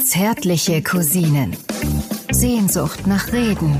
Zärtliche 0.00 0.82
Cousinen. 0.82 1.56
Sehnsucht 2.30 3.06
nach 3.06 3.32
Reden. 3.32 3.76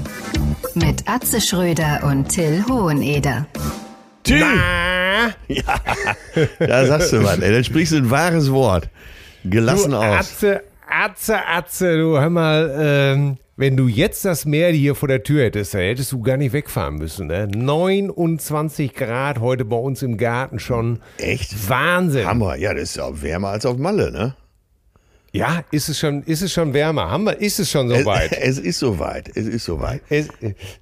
Mit 0.75 1.09
Atze 1.09 1.41
Schröder 1.41 2.01
und 2.05 2.29
Till 2.29 2.65
Hoheneder. 2.69 3.47
Till! 4.25 4.45
Ja, 5.49 5.81
da 6.59 6.87
sagst 6.87 7.13
du 7.13 7.25
was, 7.25 7.39
ey. 7.41 7.53
Dann 7.53 7.65
sprichst 7.65 7.93
du 7.93 7.97
ein 7.97 8.11
wahres 8.11 8.53
Wort. 8.53 8.89
Gelassen 9.45 9.91
du, 9.91 9.97
aus. 9.97 10.05
Atze, 10.05 10.63
Atze, 10.89 11.47
Atze, 11.47 11.99
du 11.99 12.19
hör 12.19 12.31
mal, 12.31 12.75
ähm, 12.79 13.37
wenn 13.57 13.77
du 13.77 13.89
jetzt 13.89 14.25
das 14.25 14.45
Meer 14.45 14.71
hier 14.71 14.95
vor 14.95 15.09
der 15.09 15.25
Tür 15.25 15.45
hättest, 15.45 15.75
dann 15.75 15.81
hättest 15.81 16.13
du 16.13 16.23
gar 16.23 16.37
nicht 16.37 16.53
wegfahren 16.53 16.95
müssen. 16.95 17.27
Ne? 17.27 17.49
29 17.49 18.95
Grad 18.95 19.41
heute 19.41 19.65
bei 19.65 19.77
uns 19.77 20.03
im 20.03 20.17
Garten 20.17 20.61
schon. 20.61 21.01
Echt? 21.19 21.69
Wahnsinn. 21.69 22.25
Hammer. 22.25 22.55
Ja, 22.55 22.73
das 22.73 22.91
ist 22.91 23.01
auch 23.01 23.21
wärmer 23.21 23.49
als 23.49 23.67
auf 23.67 23.77
Malle, 23.77 24.13
ne? 24.13 24.37
Ja, 25.39 25.63
ist 25.71 25.89
es 25.89 25.99
schon, 25.99 26.23
ist 26.25 26.43
es 26.43 26.53
schon 26.53 26.73
wärmer? 26.75 27.11
Haben 27.11 27.25
wir, 27.25 27.41
ist 27.41 27.59
es 27.61 27.71
schon 27.71 27.89
soweit? 27.89 28.33
Es, 28.33 28.39
es 28.59 28.59
ist 28.59 28.79
soweit. 28.79 29.29
Es 29.35 29.47
ist 29.47 29.65
soweit. 29.65 30.03
Es, 30.09 30.29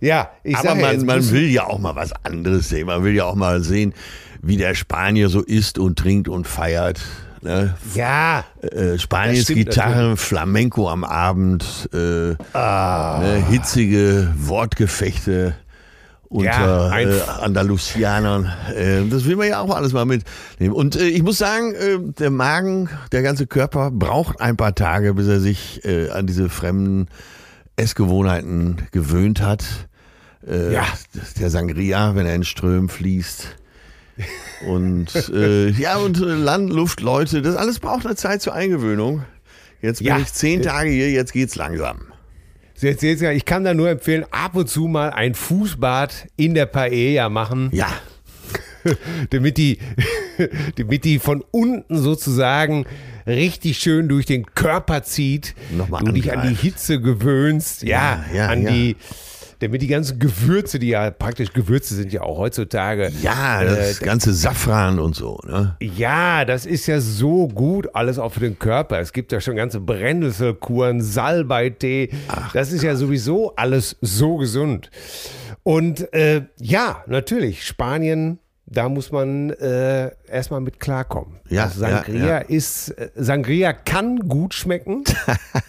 ja, 0.00 0.30
ich 0.42 0.56
Aber 0.56 0.68
sag 0.70 0.78
ja, 0.80 0.86
man, 0.94 1.06
man 1.06 1.30
will 1.30 1.48
ja 1.50 1.66
auch 1.66 1.78
mal 1.78 1.94
was 1.96 2.12
anderes 2.24 2.68
sehen. 2.68 2.86
Man 2.86 3.04
will 3.04 3.14
ja 3.14 3.24
auch 3.24 3.34
mal 3.34 3.62
sehen, 3.62 3.94
wie 4.42 4.56
der 4.56 4.74
Spanier 4.74 5.28
so 5.28 5.42
isst 5.42 5.78
und 5.78 5.98
trinkt 5.98 6.28
und 6.28 6.46
feiert. 6.46 7.00
Ne? 7.42 7.74
Ja, 7.94 8.44
Äh, 8.62 8.98
Spaniens 8.98 9.40
Das 9.40 9.44
stimmt 9.44 9.66
Gitarre, 9.70 10.16
Flamenco 10.16 10.88
am 10.90 11.04
Abend, 11.04 11.88
äh, 11.92 12.34
Ah. 12.56 13.20
ne, 13.22 13.44
hitzige 13.48 14.32
Wortgefechte 14.36 15.54
unter 16.28 16.90
Ja, 16.90 16.98
äh, 16.98 17.20
Andalusianern. 17.40 18.52
Äh, 18.74 19.02
das 19.08 19.24
will 19.26 19.36
man 19.36 19.48
ja 19.48 19.60
auch 19.60 19.74
alles 19.74 19.92
mal 19.92 20.04
mitnehmen. 20.04 20.74
Und 20.74 20.96
äh, 20.96 21.06
ich 21.06 21.22
muss 21.22 21.38
sagen, 21.38 21.74
äh, 21.74 21.98
der 22.18 22.30
Magen, 22.30 22.88
der 23.12 23.22
ganze 23.22 23.46
Körper 23.46 23.90
braucht 23.90 24.40
ein 24.40 24.56
paar 24.56 24.74
Tage, 24.74 25.14
bis 25.14 25.28
er 25.28 25.40
sich 25.40 25.84
äh, 25.84 26.10
an 26.10 26.26
diese 26.26 26.48
fremden 26.48 27.08
Essgewohnheiten 27.76 28.82
gewöhnt 28.92 29.40
hat. 29.40 29.64
Äh, 30.46 30.72
Ja. 30.72 30.84
Der 31.38 31.50
Sangria, 31.50 32.14
wenn 32.14 32.26
er 32.26 32.34
in 32.34 32.44
Strömen 32.44 32.88
fließt. 32.88 33.56
Und 34.66 35.08
ja, 35.78 35.96
und 35.98 36.16
Land, 36.18 36.72
Luft, 36.72 37.02
Leute, 37.02 37.42
das 37.42 37.54
alles 37.54 37.80
braucht 37.80 38.06
eine 38.06 38.16
Zeit 38.16 38.40
zur 38.40 38.54
Eingewöhnung. 38.54 39.24
Jetzt 39.82 39.98
bin 39.98 40.06
Ja. 40.06 40.18
ich 40.18 40.32
zehn 40.32 40.62
Tage 40.62 40.88
hier, 40.88 41.10
jetzt 41.10 41.34
geht's 41.34 41.54
langsam. 41.54 41.98
Ich 42.82 43.44
kann 43.44 43.64
da 43.64 43.74
nur 43.74 43.88
empfehlen, 43.90 44.24
ab 44.30 44.54
und 44.54 44.68
zu 44.68 44.86
mal 44.86 45.10
ein 45.10 45.34
Fußbad 45.34 46.28
in 46.36 46.54
der 46.54 46.66
Paella 46.66 47.28
machen, 47.28 47.70
Ja, 47.72 47.88
damit 49.30 49.56
die, 49.58 49.78
damit 50.76 51.04
die 51.04 51.18
von 51.18 51.42
unten 51.50 51.98
sozusagen 51.98 52.86
richtig 53.26 53.78
schön 53.78 54.08
durch 54.08 54.26
den 54.26 54.46
Körper 54.54 55.02
zieht, 55.02 55.54
Nochmal 55.70 56.04
du 56.04 56.12
dich 56.12 56.30
an 56.32 56.42
die 56.42 56.48
angreift. 56.48 56.62
Hitze 56.62 57.00
gewöhnst, 57.00 57.82
ja, 57.82 58.24
Ja, 58.32 58.36
ja, 58.36 58.46
an 58.48 58.62
ja. 58.62 58.70
die, 58.70 58.96
damit 59.60 59.82
die 59.82 59.86
ganzen 59.86 60.18
Gewürze, 60.18 60.78
die 60.78 60.88
ja 60.88 61.10
praktisch 61.10 61.52
Gewürze 61.52 61.94
sind 61.94 62.12
ja 62.12 62.22
auch 62.22 62.38
heutzutage, 62.38 63.10
ja, 63.22 63.64
das 63.64 64.00
Äh, 64.00 64.04
ganze 64.04 64.32
Safran 64.34 64.98
und 64.98 65.16
so. 65.16 65.40
Ne? 65.46 65.76
Ja, 65.80 66.44
das 66.44 66.66
ist 66.66 66.86
ja 66.86 67.00
so 67.00 67.48
gut 67.48 67.88
alles 67.94 68.18
auch 68.18 68.32
für 68.32 68.40
den 68.40 68.58
Körper. 68.58 69.00
Es 69.00 69.12
gibt 69.12 69.32
ja 69.32 69.40
schon 69.40 69.56
ganze 69.56 69.80
Brennnesselkuren, 69.80 71.00
Salbeitee. 71.02 72.10
Das 72.52 72.72
ist 72.72 72.82
ja 72.82 72.96
sowieso 72.96 73.54
alles 73.56 73.96
so 74.00 74.36
gesund. 74.36 74.90
Und 75.62 76.12
äh, 76.12 76.42
ja, 76.60 77.02
natürlich, 77.06 77.64
Spanien, 77.64 78.38
da 78.66 78.88
muss 78.88 79.12
man 79.12 79.50
äh, 79.50 80.10
erstmal 80.28 80.60
mit 80.60 80.80
klarkommen. 80.80 81.36
Ja, 81.48 81.64
also 81.64 81.80
Sangria 81.80 82.18
ja, 82.18 82.26
ja. 82.26 82.38
ist, 82.38 82.88
äh, 82.90 83.10
Sangria 83.14 83.72
kann 83.72 84.18
gut 84.28 84.54
schmecken. 84.54 85.04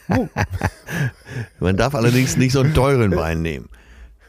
Man 1.59 1.77
darf 1.77 1.93
allerdings 1.95 2.37
nicht 2.37 2.53
so 2.53 2.61
einen 2.61 2.73
teuren 2.73 3.15
Wein 3.15 3.41
nehmen. 3.41 3.69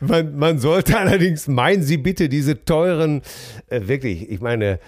Man, 0.00 0.36
man 0.36 0.58
sollte 0.58 0.96
allerdings, 0.98 1.48
meinen 1.48 1.82
Sie 1.82 1.96
bitte, 1.96 2.28
diese 2.28 2.64
teuren, 2.64 3.22
äh, 3.68 3.80
wirklich, 3.88 4.30
ich 4.30 4.40
meine, 4.40 4.78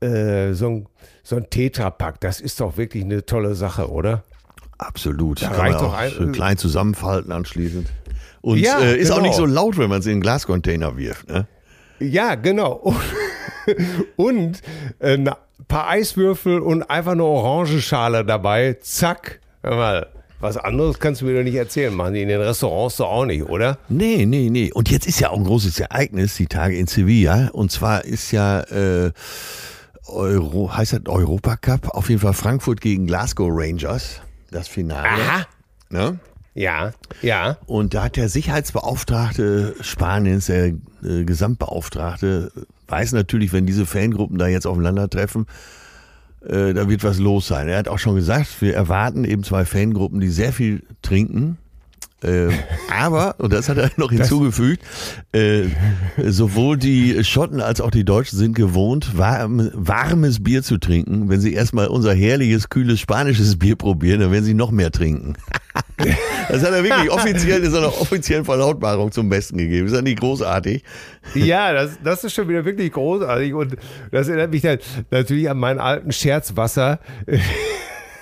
äh, 0.00 0.52
so 0.52 0.68
ein, 0.68 0.86
so 1.22 1.36
ein 1.36 1.48
Tetrapack, 1.48 2.20
das 2.20 2.40
ist 2.40 2.60
doch 2.60 2.76
wirklich 2.76 3.04
eine 3.04 3.24
tolle 3.24 3.54
Sache, 3.54 3.90
oder? 3.90 4.24
Absolut. 4.76 5.40
Kann 5.40 5.52
reicht 5.52 5.74
man 5.74 5.82
doch 5.84 5.94
auch 5.94 5.98
ein- 5.98 6.32
klein 6.32 6.56
zusammenfalten 6.58 7.32
anschließend. 7.32 7.88
Und 8.42 8.58
Ja, 8.58 8.80
äh, 8.80 8.96
ist 8.98 9.10
auch 9.10 9.16
genau. 9.16 9.28
nicht 9.28 9.36
so 9.36 9.46
laut, 9.46 9.78
wenn 9.78 9.88
man 9.88 10.00
es 10.00 10.06
in 10.06 10.12
einen 10.12 10.20
Glascontainer 10.22 10.96
wirft. 10.96 11.28
Ne? 11.28 11.46
Ja, 12.00 12.34
genau. 12.34 12.94
Und, 14.16 14.16
und 14.16 14.62
äh, 14.98 15.16
ein 15.16 15.30
paar 15.68 15.88
Eiswürfel 15.88 16.58
und 16.60 16.82
einfach 16.84 17.12
eine 17.12 17.22
Orangenschale 17.22 18.24
dabei. 18.24 18.78
Zack. 18.80 19.38
Hör 19.62 19.76
mal, 19.76 20.06
was 20.40 20.56
anderes 20.56 20.98
kannst 20.98 21.20
du 21.20 21.26
mir 21.26 21.36
doch 21.36 21.44
nicht 21.44 21.54
erzählen. 21.54 21.94
Machen 21.94 22.14
die 22.14 22.22
in 22.22 22.28
den 22.28 22.40
Restaurants 22.40 22.96
doch 22.96 23.10
auch 23.10 23.26
nicht, 23.26 23.44
oder? 23.44 23.78
Nee, 23.88 24.24
nee, 24.26 24.48
nee. 24.50 24.72
Und 24.72 24.90
jetzt 24.90 25.06
ist 25.06 25.20
ja 25.20 25.30
auch 25.30 25.36
ein 25.36 25.44
großes 25.44 25.78
Ereignis, 25.78 26.34
die 26.36 26.46
Tage 26.46 26.76
in 26.76 26.86
Sevilla. 26.86 27.50
Und 27.52 27.70
zwar 27.70 28.04
ist 28.04 28.32
ja, 28.32 28.60
äh, 28.62 29.12
Euro, 30.06 30.74
heißt 30.74 30.94
das 30.94 31.06
Europacup? 31.06 31.90
Auf 31.90 32.08
jeden 32.08 32.20
Fall 32.20 32.32
Frankfurt 32.32 32.80
gegen 32.80 33.06
Glasgow 33.06 33.50
Rangers. 33.52 34.22
Das 34.50 34.66
Finale. 34.66 35.08
Aha. 35.08 35.46
Ne? 35.90 36.18
Ja, 36.60 36.92
ja. 37.22 37.56
Und 37.64 37.94
da 37.94 38.04
hat 38.04 38.16
der 38.16 38.28
Sicherheitsbeauftragte 38.28 39.76
Spaniens, 39.80 40.44
der 40.46 40.74
äh, 41.02 41.24
Gesamtbeauftragte, 41.24 42.52
weiß 42.86 43.12
natürlich, 43.12 43.54
wenn 43.54 43.64
diese 43.64 43.86
Fangruppen 43.86 44.36
da 44.36 44.46
jetzt 44.46 44.66
aufeinandertreffen, 44.66 45.46
äh, 46.46 46.74
da 46.74 46.86
wird 46.86 47.02
was 47.02 47.18
los 47.18 47.46
sein. 47.46 47.66
Er 47.68 47.78
hat 47.78 47.88
auch 47.88 47.98
schon 47.98 48.14
gesagt, 48.14 48.60
wir 48.60 48.74
erwarten 48.74 49.24
eben 49.24 49.42
zwei 49.42 49.64
Fangruppen, 49.64 50.20
die 50.20 50.28
sehr 50.28 50.52
viel 50.52 50.82
trinken. 51.00 51.56
Äh, 52.22 52.48
aber, 52.90 53.36
und 53.38 53.52
das 53.52 53.68
hat 53.68 53.78
er 53.78 53.90
noch 53.96 54.10
hinzugefügt, 54.12 54.82
äh, 55.32 55.64
sowohl 56.18 56.76
die 56.76 57.24
Schotten 57.24 57.60
als 57.60 57.80
auch 57.80 57.90
die 57.90 58.04
Deutschen 58.04 58.38
sind 58.38 58.54
gewohnt, 58.54 59.16
warm, 59.16 59.70
warmes 59.74 60.42
Bier 60.42 60.62
zu 60.62 60.78
trinken. 60.78 61.28
Wenn 61.28 61.40
sie 61.40 61.54
erstmal 61.54 61.86
unser 61.86 62.12
herrliches, 62.14 62.68
kühles 62.68 63.00
spanisches 63.00 63.58
Bier 63.58 63.76
probieren, 63.76 64.20
dann 64.20 64.32
werden 64.32 64.44
sie 64.44 64.54
noch 64.54 64.70
mehr 64.70 64.90
trinken. 64.90 65.34
Das 66.48 66.64
hat 66.64 66.72
er 66.72 66.82
wirklich 66.82 67.10
offiziell 67.10 67.62
in 67.62 67.70
seiner 67.70 67.88
offiziellen 67.88 68.44
Verlautbarung 68.44 69.12
zum 69.12 69.28
Besten 69.28 69.58
gegeben. 69.58 69.86
Ist 69.86 69.94
das 69.94 70.02
nicht 70.02 70.18
großartig? 70.18 70.82
Ja, 71.34 71.72
das, 71.72 71.98
das 72.02 72.24
ist 72.24 72.34
schon 72.34 72.48
wieder 72.48 72.64
wirklich 72.64 72.90
großartig 72.90 73.54
und 73.54 73.76
das 74.10 74.26
erinnert 74.26 74.50
mich 74.50 74.62
dann 74.62 74.78
natürlich 75.10 75.48
an 75.48 75.58
meinen 75.58 75.78
alten 75.78 76.10
Scherzwasser. 76.10 76.98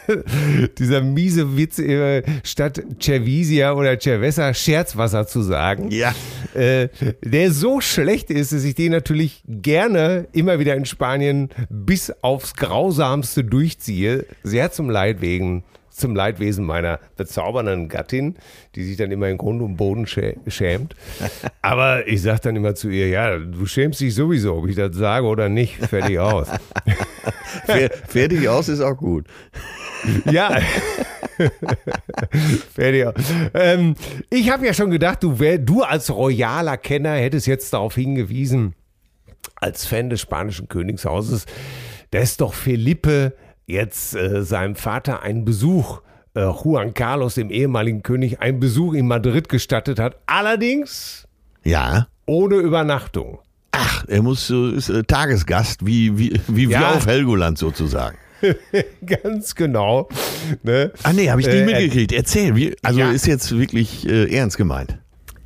Dieser 0.78 1.02
miese 1.02 1.56
Witz, 1.56 1.78
äh, 1.78 2.22
statt 2.44 2.82
Cervisia 3.00 3.72
oder 3.74 3.98
Cerveza 3.98 4.52
Scherzwasser 4.54 5.26
zu 5.26 5.42
sagen. 5.42 5.90
Ja. 5.90 6.14
Äh, 6.54 6.88
der 7.24 7.50
so 7.52 7.80
schlecht 7.80 8.30
ist, 8.30 8.52
dass 8.52 8.64
ich 8.64 8.74
den 8.74 8.92
natürlich 8.92 9.42
gerne 9.46 10.26
immer 10.32 10.58
wieder 10.58 10.74
in 10.74 10.84
Spanien 10.86 11.50
bis 11.68 12.12
aufs 12.22 12.54
Grausamste 12.54 13.44
durchziehe. 13.44 14.24
Sehr 14.42 14.70
zum 14.72 14.88
Leidwegen, 14.90 15.64
zum 15.90 16.14
Leidwesen 16.14 16.64
meiner 16.64 17.00
bezaubernden 17.16 17.88
Gattin, 17.88 18.36
die 18.76 18.84
sich 18.84 18.96
dann 18.96 19.10
immer 19.10 19.28
in 19.28 19.36
Grund 19.36 19.60
und 19.62 19.76
Boden 19.76 20.06
schä 20.06 20.36
schämt. 20.46 20.94
Aber 21.62 22.06
ich 22.06 22.22
sage 22.22 22.40
dann 22.44 22.56
immer 22.56 22.74
zu 22.74 22.88
ihr, 22.88 23.08
ja, 23.08 23.36
du 23.36 23.66
schämst 23.66 24.00
dich 24.00 24.14
sowieso, 24.14 24.54
ob 24.56 24.68
ich 24.68 24.76
das 24.76 24.94
sage 24.96 25.26
oder 25.26 25.48
nicht. 25.48 25.74
Fertig 25.86 26.18
aus. 26.20 26.48
Fer- 27.66 27.90
Fertig 28.06 28.48
aus 28.48 28.68
ist 28.68 28.80
auch 28.80 28.96
gut. 28.96 29.26
Ja. 30.30 30.58
Fertig. 32.74 33.06
Ähm, 33.54 33.94
ich 34.30 34.50
habe 34.50 34.66
ja 34.66 34.74
schon 34.74 34.90
gedacht, 34.90 35.22
du, 35.22 35.38
wär, 35.38 35.58
du 35.58 35.82
als 35.82 36.10
royaler 36.10 36.76
Kenner 36.76 37.14
hättest 37.14 37.46
jetzt 37.46 37.72
darauf 37.72 37.94
hingewiesen, 37.94 38.74
als 39.56 39.86
Fan 39.86 40.10
des 40.10 40.20
spanischen 40.20 40.68
Königshauses, 40.68 41.46
dass 42.10 42.36
doch 42.36 42.54
Felipe 42.54 43.34
jetzt 43.66 44.14
äh, 44.14 44.42
seinem 44.42 44.74
Vater 44.76 45.22
einen 45.22 45.44
Besuch, 45.44 46.00
äh, 46.34 46.40
Juan 46.42 46.94
Carlos, 46.94 47.34
dem 47.34 47.50
ehemaligen 47.50 48.02
König, 48.02 48.40
einen 48.40 48.60
Besuch 48.60 48.94
in 48.94 49.06
Madrid 49.06 49.48
gestattet 49.48 49.98
hat. 49.98 50.16
Allerdings 50.26 51.26
Ja. 51.64 52.08
ohne 52.26 52.56
Übernachtung. 52.56 53.40
Ach, 53.72 54.04
er 54.08 54.22
muss 54.22 54.50
ist 54.50 54.88
äh, 54.88 55.04
Tagesgast, 55.04 55.84
wie, 55.86 56.18
wie, 56.18 56.40
wie 56.48 56.68
wir 56.70 56.80
Ja. 56.80 56.90
auf 56.94 57.06
Helgoland 57.06 57.58
sozusagen. 57.58 58.16
Ganz 59.06 59.54
genau. 59.54 60.08
Ne? 60.62 60.92
Ah 61.02 61.12
nee, 61.12 61.30
habe 61.30 61.40
ich 61.40 61.46
nicht 61.46 61.56
Äh, 61.56 61.64
mitgekriegt. 61.66 62.12
Erzähl, 62.12 62.54
wie, 62.56 62.76
also 62.82 63.00
Ja. 63.00 63.10
ist 63.10 63.26
jetzt 63.26 63.56
wirklich 63.56 64.08
äh, 64.08 64.34
ernst 64.34 64.56
gemeint. 64.56 64.98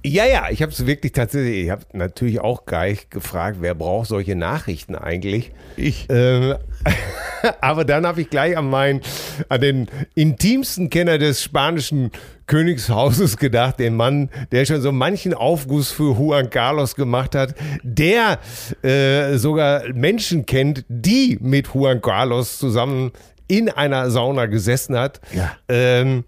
Ja, 0.05 0.25
ja, 0.25 0.47
ich 0.51 0.63
habe 0.63 0.73
es 0.73 0.85
wirklich 0.87 1.13
tatsächlich, 1.13 1.65
ich 1.65 1.71
habe 1.71 1.85
natürlich 1.93 2.41
auch 2.41 2.67
gleich 2.67 3.09
gefragt, 3.09 3.59
wer 3.61 3.75
braucht 3.75 4.09
solche 4.09 4.35
Nachrichten 4.35 4.97
eigentlich? 4.97 5.53
Ich. 5.77 6.07
Ähm, 6.09 6.57
aber 7.61 7.85
dann 7.85 8.05
habe 8.05 8.21
ich 8.23 8.31
gleich 8.31 8.57
an 8.57 8.69
meinen, 8.69 9.01
an 9.49 9.61
den 9.61 9.89
intimsten 10.15 10.91
Kenner 10.91 11.19
des 11.19 11.43
spanischen 11.43 12.11
Königshauses 12.47 13.37
gedacht, 13.37 13.79
den 13.79 13.95
Mann, 13.95 14.29
der 14.51 14.65
schon 14.65 14.83
so 14.83 14.91
manchen 14.91 15.35
Aufguss 15.35 15.93
für 15.93 16.15
Juan 16.19 16.51
Carlos 16.51 16.97
gemacht 16.97 17.37
hat, 17.37 17.55
der 17.85 18.41
äh, 18.83 19.37
sogar 19.37 19.85
Menschen 19.95 20.47
kennt, 20.47 20.85
die 20.89 21.39
mit 21.41 21.69
Juan 21.73 22.03
Carlos 22.03 22.59
zusammen 22.59 23.13
in 23.47 23.69
einer 23.69 24.11
Sauna 24.11 24.47
gesessen 24.47 24.97
hat. 24.97 25.21
Ja. 25.33 25.53
Ähm, 25.69 26.25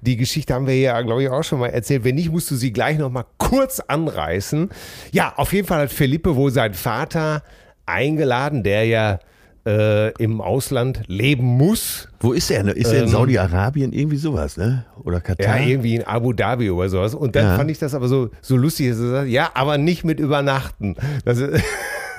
die 0.00 0.16
Geschichte 0.16 0.54
haben 0.54 0.66
wir 0.66 0.78
ja, 0.78 1.00
glaube 1.02 1.22
ich, 1.22 1.28
auch 1.30 1.42
schon 1.42 1.58
mal 1.60 1.68
erzählt. 1.68 2.04
Wenn 2.04 2.14
nicht, 2.16 2.30
musst 2.30 2.50
du 2.50 2.54
sie 2.56 2.72
gleich 2.72 2.98
noch 2.98 3.10
mal 3.10 3.24
kurz 3.38 3.80
anreißen. 3.80 4.70
Ja, 5.12 5.34
auf 5.36 5.52
jeden 5.52 5.66
Fall 5.66 5.82
hat 5.82 5.92
Felipe 5.92 6.36
wohl 6.36 6.50
seinen 6.50 6.74
Vater 6.74 7.42
eingeladen, 7.86 8.62
der 8.62 8.84
ja 8.84 9.18
äh, 9.66 10.12
im 10.22 10.40
Ausland 10.40 11.02
leben 11.08 11.44
muss. 11.44 12.08
Wo 12.20 12.32
ist 12.32 12.50
er? 12.50 12.64
Ist 12.76 12.92
er 12.92 12.98
in 13.00 13.04
Ähm, 13.04 13.08
Saudi-Arabien? 13.10 13.92
Irgendwie 13.92 14.16
sowas, 14.16 14.56
ne? 14.56 14.84
Oder 15.02 15.16
Ja, 15.16 15.20
Katar? 15.20 15.60
irgendwie 15.60 15.96
in 15.96 16.04
Abu 16.04 16.32
Dhabi 16.32 16.70
oder 16.70 16.88
sowas. 16.88 17.14
Und 17.14 17.34
dann 17.34 17.44
Ja. 17.46 17.56
fand 17.56 17.70
ich 17.70 17.78
das 17.80 17.94
aber 17.94 18.06
so, 18.06 18.30
so 18.42 18.56
lustig, 18.56 18.90
dass 18.90 19.00
er 19.00 19.10
sagt, 19.10 19.28
ja, 19.28 19.50
aber 19.54 19.76
nicht 19.76 20.04
mit 20.04 20.20
Übernachten. 20.20 20.94
Das 21.24 21.38
ist, 21.38 21.64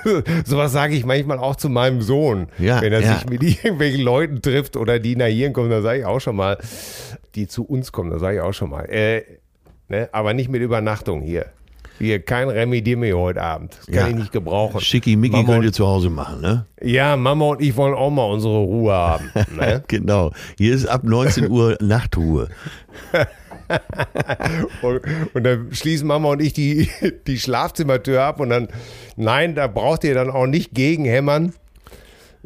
sowas 0.44 0.72
sage 0.72 0.94
ich 0.94 1.06
manchmal 1.06 1.38
auch 1.38 1.56
zu 1.56 1.68
meinem 1.70 2.02
Sohn. 2.02 2.48
Ja, 2.58 2.82
wenn 2.82 2.92
er 2.92 3.00
ja. 3.00 3.14
sich 3.14 3.26
mit 3.28 3.42
irgendwelchen 3.64 4.02
Leuten 4.02 4.42
trifft 4.42 4.76
oder 4.76 4.98
die 4.98 5.16
nach 5.16 5.26
hier 5.26 5.50
kommen, 5.52 5.70
dann 5.70 5.82
sage 5.82 6.00
ich 6.00 6.04
auch 6.04 6.20
schon 6.20 6.36
mal, 6.36 6.58
die 7.34 7.46
zu 7.46 7.64
uns 7.64 7.92
kommen, 7.92 8.10
dann 8.10 8.18
sage 8.20 8.36
ich 8.36 8.42
auch 8.42 8.52
schon 8.52 8.70
mal. 8.70 8.84
Äh, 8.84 9.22
ne, 9.88 10.08
aber 10.12 10.34
nicht 10.34 10.48
mit 10.50 10.62
Übernachtung 10.62 11.20
hier. 11.22 11.46
Hier, 12.00 12.20
kein 12.22 12.48
Remedimio 12.48 13.18
heute 13.18 13.42
Abend. 13.42 13.76
Das 13.76 13.86
kann 13.86 13.94
Ja. 13.94 14.08
ich 14.08 14.14
nicht 14.14 14.30
gebrauchen. 14.32 14.80
Schickimicki 14.80 15.34
Mama 15.36 15.48
könnt 15.52 15.64
ihr 15.64 15.72
zu 15.72 15.84
Hause 15.84 16.10
machen, 16.10 16.40
ne? 16.40 16.64
ja, 16.80 17.16
Mama 17.16 17.46
und 17.46 17.60
ich 17.60 17.74
wollen 17.76 17.94
auch 17.94 18.10
mal 18.10 18.22
unsere 18.24 18.58
Ruhe 18.58 18.92
haben. 18.92 19.30
Ne? 19.56 19.82
Genau. 19.88 20.30
Hier 20.58 20.74
ist 20.74 20.86
ab 20.86 21.02
19 21.02 21.50
Uhr 21.50 21.76
Nachtruhe. 21.80 22.48
Und, 24.80 25.00
und 25.34 25.44
dann 25.44 25.68
schließen 25.72 26.06
Mama 26.08 26.30
und 26.30 26.40
ich 26.40 26.54
die, 26.54 26.88
die 27.26 27.38
Schlafzimmertür 27.38 28.22
ab 28.22 28.40
und 28.40 28.48
dann, 28.48 28.68
nein, 29.16 29.54
da 29.54 29.66
braucht 29.66 30.04
ihr 30.04 30.14
dann 30.14 30.30
auch 30.30 30.46
nicht 30.46 30.72
gegenhämmern. 30.74 31.52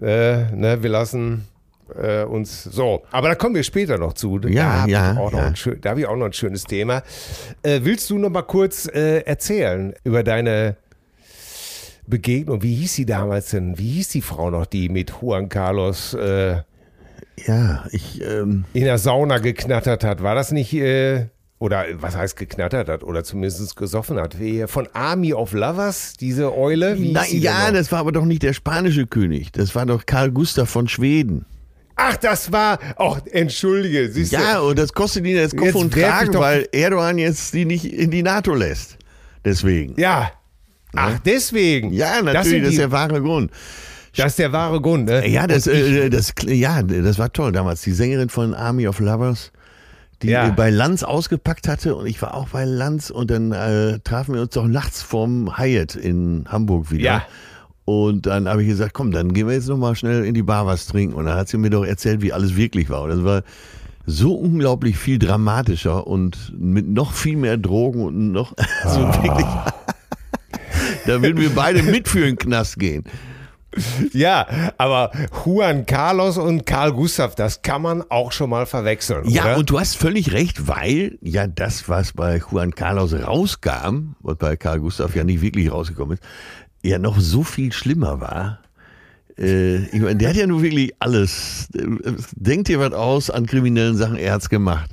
Äh, 0.00 0.50
ne, 0.52 0.78
wir 0.82 0.90
lassen 0.90 1.46
äh, 1.96 2.24
uns 2.24 2.64
so. 2.64 3.02
Aber 3.10 3.28
da 3.28 3.34
kommen 3.34 3.54
wir 3.54 3.62
später 3.62 3.98
noch 3.98 4.12
zu. 4.12 4.38
Da 4.38 4.48
Ja, 4.48 4.82
hab 4.82 4.88
ja, 4.88 5.16
auch 5.16 5.32
ja. 5.32 5.54
schön, 5.56 5.80
da 5.80 5.90
habe 5.90 6.00
ich 6.00 6.06
auch 6.06 6.16
noch 6.16 6.26
ein 6.26 6.32
schönes 6.32 6.64
Thema. 6.64 7.02
Äh, 7.62 7.80
willst 7.82 8.10
du 8.10 8.18
noch 8.18 8.30
mal 8.30 8.42
kurz 8.42 8.86
äh, 8.86 9.20
erzählen 9.20 9.94
über 10.04 10.22
deine 10.22 10.76
Begegnung? 12.06 12.62
Wie 12.62 12.74
hieß 12.74 12.94
sie 12.94 13.06
damals 13.06 13.50
denn? 13.50 13.78
Wie 13.78 13.90
hieß 13.92 14.08
die 14.08 14.22
Frau 14.22 14.50
noch, 14.50 14.66
die 14.66 14.88
mit 14.88 15.12
Juan 15.20 15.48
Carlos 15.48 16.14
äh, 16.14 16.56
Ja, 17.46 17.84
ich, 17.90 18.20
ähm, 18.22 18.64
in 18.72 18.84
der 18.84 18.98
Sauna 18.98 19.38
geknattert 19.38 20.04
hat. 20.04 20.22
War 20.22 20.34
das 20.34 20.52
nicht, 20.52 20.74
äh, 20.74 21.26
oder 21.58 21.84
was 21.94 22.16
heißt 22.16 22.36
geknattert 22.36 22.88
hat, 22.88 23.04
oder 23.04 23.22
zumindest 23.22 23.76
gesoffen 23.76 24.18
hat? 24.18 24.36
Von 24.66 24.88
Army 24.92 25.32
of 25.32 25.52
Lovers, 25.52 26.14
diese 26.14 26.56
Eule? 26.56 26.98
Wie 26.98 27.12
denn 27.12 27.40
ja, 27.40 27.70
das 27.70 27.92
war 27.92 28.00
aber 28.00 28.12
doch 28.12 28.24
nicht 28.24 28.42
der 28.42 28.52
spanische 28.52 29.06
König. 29.06 29.52
Das 29.52 29.74
war 29.74 29.86
doch 29.86 30.04
Karl 30.04 30.32
Gustav 30.32 30.68
von 30.68 30.88
Schweden. 30.88 31.46
Ach, 31.96 32.16
das 32.16 32.50
war, 32.52 32.78
oh, 32.98 33.16
entschuldige, 33.30 34.10
siehst 34.10 34.32
Ja, 34.32 34.60
und 34.60 34.78
das 34.78 34.92
kostet 34.92 35.24
ihnen 35.26 35.36
jetzt 35.36 35.56
Kopf 35.56 35.66
Jetzt 35.66 35.74
und 35.76 35.92
Kragen, 35.94 36.32
doch- 36.32 36.40
weil 36.40 36.68
Erdogan 36.72 37.18
jetzt 37.18 37.52
die 37.54 37.64
nicht 37.64 37.84
in 37.84 38.10
die 38.10 38.22
NATO 38.22 38.54
lässt. 38.54 38.96
Deswegen. 39.44 39.94
Ja. 40.00 40.32
Ach, 40.94 41.18
deswegen. 41.24 41.92
Ja, 41.92 42.16
das, 42.22 42.34
natürlich, 42.34 42.62
das, 42.62 42.68
die, 42.70 42.74
ist 42.76 42.78
der 42.78 42.92
wahre 42.92 43.20
Grund. 43.20 43.50
das 44.16 44.26
ist 44.28 44.38
der 44.38 44.52
wahre 44.52 44.80
Grund, 44.80 45.06
ne? 45.06 45.26
Ja, 45.28 45.46
das, 45.46 45.66
äh, 45.66 46.10
das, 46.10 46.32
ja, 46.46 46.82
das 46.82 47.18
war 47.18 47.32
toll 47.32 47.52
damals. 47.52 47.82
Die 47.82 47.92
Sängerin 47.92 48.28
von 48.28 48.54
Army 48.54 48.86
of 48.86 49.00
Lovers, 49.00 49.52
die 50.22 50.28
Ja. 50.28 50.50
bei 50.50 50.70
Lanz 50.70 51.02
ausgepackt 51.02 51.66
hatte 51.68 51.94
und 51.96 52.06
ich 52.06 52.20
war 52.22 52.34
auch 52.34 52.48
bei 52.50 52.64
Lanz 52.64 53.10
und 53.10 53.30
dann 53.30 53.52
äh, 53.52 53.98
trafen 54.00 54.34
wir 54.34 54.42
uns 54.42 54.50
doch 54.50 54.66
nachts 54.66 55.02
vom 55.02 55.56
Hyatt 55.58 55.94
in 55.96 56.44
Hamburg 56.48 56.90
wieder. 56.90 57.02
Ja. 57.04 57.26
Und 57.92 58.26
dann 58.26 58.48
habe 58.48 58.62
ich 58.62 58.68
gesagt, 58.68 58.94
komm, 58.94 59.10
dann 59.12 59.32
gehen 59.32 59.46
wir 59.48 59.54
jetzt 59.54 59.68
nochmal 59.68 59.94
schnell 59.94 60.24
in 60.24 60.34
die 60.34 60.42
Bar 60.42 60.66
was 60.66 60.86
trinken. 60.86 61.14
Und 61.14 61.26
dann 61.26 61.36
hat 61.36 61.48
sie 61.48 61.58
mir 61.58 61.70
doch 61.70 61.84
erzählt, 61.84 62.22
wie 62.22 62.32
alles 62.32 62.56
wirklich 62.56 62.88
war. 62.90 63.02
Und 63.02 63.10
das 63.10 63.24
war 63.24 63.42
so 64.06 64.34
unglaublich 64.34 64.96
viel 64.98 65.18
dramatischer 65.18 66.06
und 66.06 66.52
mit 66.58 66.88
noch 66.88 67.12
viel 67.12 67.36
mehr 67.36 67.56
Drogen 67.56 68.04
und 68.04 68.32
noch 68.32 68.54
so 68.84 69.00
wirklich. 69.00 69.46
da 71.06 71.22
würden 71.22 71.40
wir 71.40 71.50
beide 71.54 71.82
mit 71.82 72.08
für 72.08 72.20
den 72.20 72.36
Knast 72.36 72.78
gehen. 72.78 73.04
ja, 74.12 74.46
aber 74.76 75.12
Juan 75.44 75.86
Carlos 75.86 76.36
und 76.36 76.66
Karl 76.66 76.92
Gustav, 76.92 77.34
das 77.34 77.62
kann 77.62 77.80
man 77.80 78.02
auch 78.10 78.30
schon 78.32 78.50
mal 78.50 78.66
verwechseln, 78.66 79.26
Ja, 79.28 79.44
oder? 79.44 79.56
und 79.58 79.70
du 79.70 79.80
hast 79.80 79.96
völlig 79.96 80.32
recht, 80.32 80.68
weil 80.68 81.16
ja 81.22 81.46
das, 81.46 81.88
was 81.88 82.12
bei 82.12 82.36
Juan 82.50 82.74
Carlos 82.74 83.14
rauskam, 83.14 84.14
was 84.20 84.36
bei 84.36 84.56
Karl 84.56 84.80
Gustav 84.80 85.14
ja 85.16 85.24
nicht 85.24 85.40
wirklich 85.40 85.72
rausgekommen 85.72 86.18
ist, 86.18 86.22
ja 86.82 86.98
noch 86.98 87.18
so 87.20 87.42
viel 87.42 87.72
schlimmer 87.72 88.20
war. 88.20 88.58
Äh, 89.38 89.86
ich 89.86 90.00
meine, 90.00 90.16
der 90.16 90.28
hat 90.30 90.36
ja 90.36 90.46
nun 90.46 90.62
wirklich 90.62 90.92
alles. 90.98 91.68
Denkt 92.32 92.68
dir 92.68 92.78
was 92.80 92.92
aus 92.92 93.30
an 93.30 93.46
kriminellen 93.46 93.96
Sachen, 93.96 94.16
er 94.16 94.34
hat's 94.34 94.48
gemacht. 94.50 94.90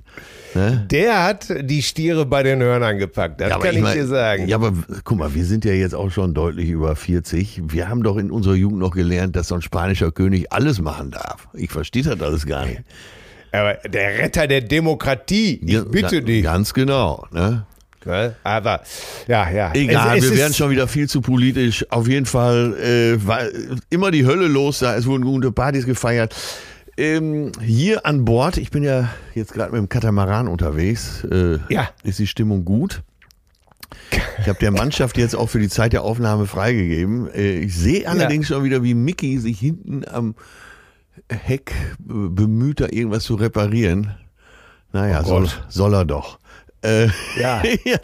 Ne? 0.55 0.87
Der 0.89 1.23
hat 1.23 1.47
die 1.61 1.83
Stiere 1.83 2.25
bei 2.25 2.41
den 2.41 2.59
Hörnern 2.59 2.97
gepackt, 2.97 3.39
das 3.39 3.49
Ja, 3.49 3.59
kann 3.59 3.75
ich, 3.75 3.81
mein- 3.81 3.95
dir 3.97 4.07
sagen. 4.07 4.47
Ja, 4.47 4.55
aber 4.55 4.73
guck 5.03 5.17
mal, 5.19 5.35
wir 5.35 5.45
sind 5.45 5.63
ja 5.65 5.73
jetzt 5.73 5.93
auch 5.93 6.09
schon 6.09 6.33
deutlich 6.33 6.69
über 6.69 6.95
40. 6.95 7.61
Wir 7.67 7.87
haben 7.89 8.01
doch 8.01 8.17
in 8.17 8.31
unserer 8.31 8.55
Jugend 8.55 8.79
noch 8.79 8.91
gelernt, 8.91 9.35
dass 9.35 9.49
so 9.49 9.55
ein 9.55 9.61
spanischer 9.61 10.11
König 10.11 10.51
alles 10.51 10.81
machen 10.81 11.11
darf. 11.11 11.47
Ich 11.53 11.69
verstehe 11.69 12.01
das 12.03 12.19
alles 12.21 12.45
gar 12.47 12.65
nicht. 12.65 12.81
Aber 13.51 13.73
der 13.87 14.19
Retter 14.19 14.47
der 14.47 14.61
Demokratie, 14.61 15.59
ich 15.63 15.71
Ja, 15.71 15.83
bitte 15.83 16.21
ga- 16.21 16.25
dich. 16.25 16.43
Ganz 16.43 16.73
genau. 16.73 17.27
Ne? 17.31 17.65
Aber, 18.43 18.81
ja, 19.27 19.49
ja. 19.49 19.71
Egal, 19.73 20.17
Es- 20.17 20.25
es 20.25 20.31
wir 20.31 20.37
werden 20.37 20.53
schon 20.53 20.69
wieder 20.71 20.87
viel 20.87 21.07
zu 21.09 21.21
politisch. 21.21 21.85
Auf 21.89 22.07
jeden 22.07 22.25
Fall 22.25 22.75
äh, 22.79 23.25
war 23.27 23.41
immer 23.89 24.11
die 24.11 24.25
Hölle 24.25 24.47
los 24.47 24.79
da. 24.79 24.95
Es 24.95 25.05
wurden 25.05 25.23
gute 25.25 25.51
Partys 25.51 25.85
gefeiert. 25.85 26.35
Ähm, 26.97 27.51
hier 27.61 28.05
an 28.05 28.25
Bord, 28.25 28.57
ich 28.57 28.71
bin 28.71 28.83
ja 28.83 29.09
jetzt 29.33 29.53
gerade 29.53 29.71
mit 29.71 29.79
dem 29.79 29.87
Katamaran 29.89 30.47
unterwegs, 30.47 31.23
äh, 31.23 31.57
Ja. 31.69 31.89
ist 32.03 32.19
die 32.19 32.27
Stimmung 32.27 32.65
gut. 32.65 33.01
Ich 34.41 34.47
habe 34.47 34.59
der 34.59 34.71
Mannschaft 34.71 35.17
jetzt 35.17 35.35
auch 35.35 35.47
für 35.49 35.59
die 35.59 35.69
Zeit 35.69 35.93
der 35.93 36.03
Aufnahme 36.03 36.45
freigegeben. 36.45 37.29
Äh, 37.33 37.59
ich 37.59 37.75
sehe 37.75 38.07
allerdings 38.07 38.47
schon 38.47 38.63
wieder, 38.63 38.83
wie 38.83 38.93
Mickey 38.93 39.39
sich 39.39 39.59
hinten 39.59 40.03
am 40.07 40.35
Heck 41.29 41.71
äh, 41.71 41.93
bemüht, 42.29 42.81
da 42.81 42.85
irgendwas 42.89 43.23
zu 43.23 43.35
reparieren. 43.35 44.15
Naja, 44.91 45.21
Oh 45.23 45.27
soll, 45.27 45.49
soll 45.69 45.93
er 45.93 46.05
doch. 46.05 46.39
Äh, 46.81 47.07
Ja. 47.39 47.61
ja. 47.85 47.97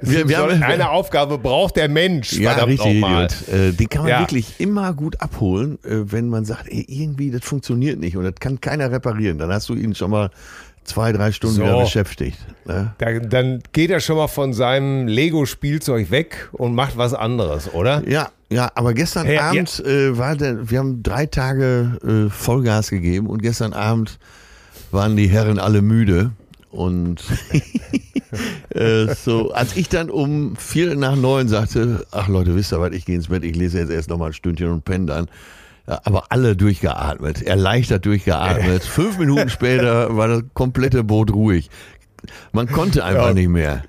wir, 0.00 0.28
wir 0.28 0.38
haben, 0.38 0.62
eine 0.62 0.90
Aufgabe 0.90 1.38
braucht 1.38 1.76
der 1.76 1.88
Mensch. 1.88 2.32
ja, 2.34 2.52
richtig, 2.64 3.00
nochmal. 3.00 3.28
Äh, 3.50 3.72
den 3.72 3.88
kann 3.88 4.02
man 4.02 4.10
Ja. 4.10 4.20
wirklich 4.20 4.54
immer 4.60 4.92
gut 4.94 5.20
abholen, 5.20 5.78
äh, 5.84 6.10
wenn 6.12 6.28
man 6.28 6.44
sagt, 6.44 6.68
ey, 6.68 6.84
irgendwie, 6.88 7.30
das 7.30 7.42
funktioniert 7.44 7.98
nicht 7.98 8.16
und 8.16 8.24
das 8.24 8.34
kann 8.40 8.60
keiner 8.60 8.90
reparieren. 8.90 9.38
Dann 9.38 9.50
hast 9.52 9.68
du 9.68 9.74
ihn 9.74 9.94
schon 9.94 10.10
mal 10.10 10.30
zwei, 10.84 11.12
drei 11.12 11.30
Stunden 11.32 11.56
So. 11.56 11.62
wieder 11.62 11.80
beschäftigt. 11.80 12.38
Ne? 12.64 12.92
Da, 12.98 13.12
dann 13.20 13.62
geht 13.72 13.90
er 13.90 14.00
schon 14.00 14.16
mal 14.16 14.28
von 14.28 14.52
seinem 14.52 15.06
Lego-Spielzeug 15.06 16.10
weg 16.10 16.48
und 16.52 16.74
macht 16.74 16.96
was 16.96 17.14
anderes, 17.14 17.72
oder? 17.72 18.02
Ja, 18.08 18.30
ja, 18.50 18.70
aber 18.74 18.92
gestern 18.92 19.28
Ja, 19.30 19.50
Abend 19.50 19.80
äh, 19.86 20.16
war 20.18 20.36
der, 20.36 20.70
wir 20.70 20.78
haben 20.80 21.02
drei 21.02 21.26
Tage 21.26 21.98
äh, 22.26 22.30
Vollgas 22.30 22.90
gegeben 22.90 23.28
und 23.28 23.42
gestern 23.42 23.72
Abend 23.72 24.18
waren 24.90 25.16
die 25.16 25.28
Herren 25.28 25.58
alle 25.58 25.82
müde. 25.82 26.32
Und 26.72 27.22
äh, 28.70 29.14
so, 29.14 29.52
als 29.52 29.76
ich 29.76 29.90
dann 29.90 30.08
um 30.08 30.56
vier 30.56 30.94
nach 30.96 31.16
neun 31.16 31.48
sagte, 31.48 32.06
ach 32.10 32.28
Leute, 32.28 32.56
wisst 32.56 32.72
ihr 32.72 32.80
was, 32.80 32.92
ich 32.92 33.04
gehe 33.04 33.14
ins 33.14 33.28
Bett, 33.28 33.44
ich 33.44 33.54
lese 33.54 33.78
jetzt 33.78 33.90
erst 33.90 34.08
noch 34.08 34.16
mal 34.16 34.28
ein 34.28 34.32
Stündchen 34.32 34.70
und 34.70 34.84
penne 34.84 35.06
dann. 35.06 35.26
Ja, 35.86 36.00
aber 36.04 36.26
alle 36.30 36.56
durchgeatmet, 36.56 37.42
erleichtert 37.42 38.06
durchgeatmet. 38.06 38.84
Fünf 38.84 39.18
Minuten 39.18 39.50
später 39.50 40.16
war 40.16 40.28
das 40.28 40.42
komplette 40.54 41.04
Boot 41.04 41.32
ruhig. 41.32 41.70
Man 42.52 42.68
konnte 42.68 43.04
einfach 43.04 43.28
Ja. 43.28 43.34
nicht 43.34 43.48
mehr. 43.48 43.82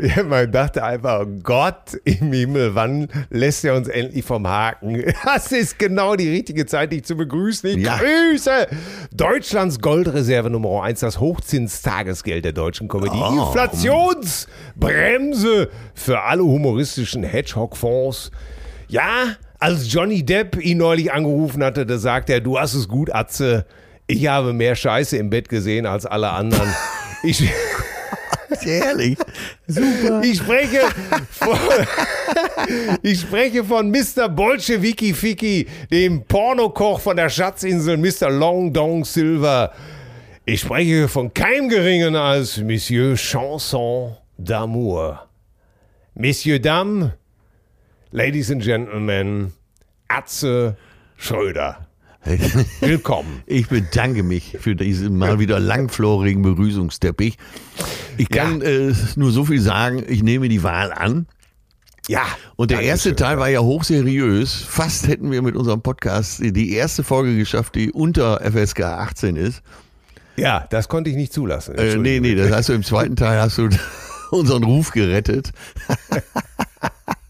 Ja, 0.00 0.22
man 0.24 0.50
dachte 0.50 0.82
einfach, 0.84 1.24
Gott 1.42 1.94
im 2.04 2.32
Himmel, 2.32 2.74
wann 2.74 3.08
lässt 3.30 3.64
er 3.64 3.74
uns 3.74 3.88
endlich 3.88 4.24
vom 4.24 4.46
Haken? 4.48 5.02
Das 5.24 5.52
ist 5.52 5.78
genau 5.78 6.16
die 6.16 6.28
richtige 6.30 6.64
Zeit, 6.66 6.92
dich 6.92 7.04
zu 7.04 7.16
begrüßen. 7.16 7.70
Ich 7.70 7.76
Ja. 7.84 7.98
grüße 7.98 8.68
Deutschlands 9.12 9.80
Goldreserve 9.80 10.50
Nummer 10.50 10.82
1, 10.84 11.00
das 11.00 11.20
Hochzinstagesgeld 11.20 12.44
der 12.44 12.52
deutschen 12.52 12.88
Comedy. 12.88 13.16
Oh. 13.16 13.46
Inflationsbremse 13.46 15.68
für 15.94 16.20
alle 16.22 16.42
humoristischen 16.42 17.22
Hedgehog-Fonds. 17.24 18.30
Ja, 18.88 19.36
als 19.58 19.92
Johnny 19.92 20.24
Depp 20.24 20.56
ihn 20.62 20.78
neulich 20.78 21.12
angerufen 21.12 21.62
hatte, 21.62 21.86
da 21.86 21.98
sagt 21.98 22.30
er, 22.30 22.40
du 22.40 22.58
hast 22.58 22.74
es 22.74 22.88
gut, 22.88 23.14
Atze. 23.14 23.66
Ich 24.08 24.26
habe 24.26 24.52
mehr 24.52 24.74
Scheiße 24.74 25.16
im 25.16 25.30
Bett 25.30 25.48
gesehen 25.48 25.86
als 25.86 26.06
alle 26.06 26.30
anderen. 26.30 26.72
Ich... 27.24 27.40
Ehrlich. 28.64 29.18
Super. 29.66 30.22
Ich 30.22 30.38
spreche 30.38 30.80
von, 31.30 31.58
ich 33.02 33.20
spreche 33.20 33.64
von 33.64 33.90
Mr. 33.90 34.28
Bolschewiki 34.28 35.14
Fiki, 35.14 35.66
dem 35.90 36.24
Pornokoch 36.24 37.00
von 37.00 37.16
der 37.16 37.28
Schatzinsel 37.28 37.96
Mr. 37.96 38.30
Long 38.30 38.72
Dong 38.72 39.04
Silver. 39.04 39.72
Ich 40.44 40.60
spreche 40.60 41.08
von 41.08 41.32
keinem 41.32 41.68
Geringen 41.68 42.16
als 42.16 42.58
Monsieur 42.58 43.16
Chanson 43.16 44.16
d'amour. 44.38 45.28
Messieurs, 46.14 46.60
Dames, 46.60 47.12
Ladies 48.10 48.50
and 48.50 48.62
Gentlemen, 48.62 49.52
Atze 50.08 50.76
Schröder. 51.16 51.81
Willkommen. 52.80 53.42
Ich 53.46 53.68
bedanke 53.68 54.22
mich 54.22 54.56
für 54.60 54.76
diesen 54.76 55.18
mal 55.18 55.38
wieder 55.40 55.58
langflorigen 55.58 56.42
Begrüßungsteppich. 56.42 57.36
Ich 58.16 58.28
kann 58.28 58.60
Ja. 58.60 58.66
äh, 58.68 58.94
nur 59.16 59.32
so 59.32 59.44
viel 59.44 59.60
sagen, 59.60 60.04
ich 60.06 60.22
nehme 60.22 60.48
die 60.48 60.62
Wahl 60.62 60.92
an. 60.92 61.26
Ja. 62.08 62.22
Und 62.56 62.70
der 62.70 62.80
erste 62.80 63.10
Dankeschön. 63.10 63.28
Teil 63.28 63.38
war 63.38 63.48
ja 63.48 63.60
hochseriös. 63.60 64.54
Fast 64.68 65.08
hätten 65.08 65.30
wir 65.32 65.42
mit 65.42 65.56
unserem 65.56 65.82
Podcast 65.82 66.40
die 66.42 66.72
erste 66.74 67.02
Folge 67.02 67.36
geschafft, 67.36 67.74
die 67.74 67.90
unter 67.92 68.40
FSK 68.40 68.80
18 68.82 69.36
ist. 69.36 69.62
Ja, 70.36 70.66
das 70.70 70.88
konnte 70.88 71.10
ich 71.10 71.16
nicht 71.16 71.32
zulassen. 71.32 71.74
Äh, 71.76 71.96
nee, 71.96 72.20
nee, 72.20 72.34
das 72.34 72.50
heißt, 72.52 72.68
du 72.68 72.72
im 72.72 72.84
zweiten 72.84 73.16
Teil 73.16 73.40
hast 73.40 73.58
du 73.58 73.68
unseren 74.30 74.62
Ruf 74.64 74.92
gerettet. 74.92 75.52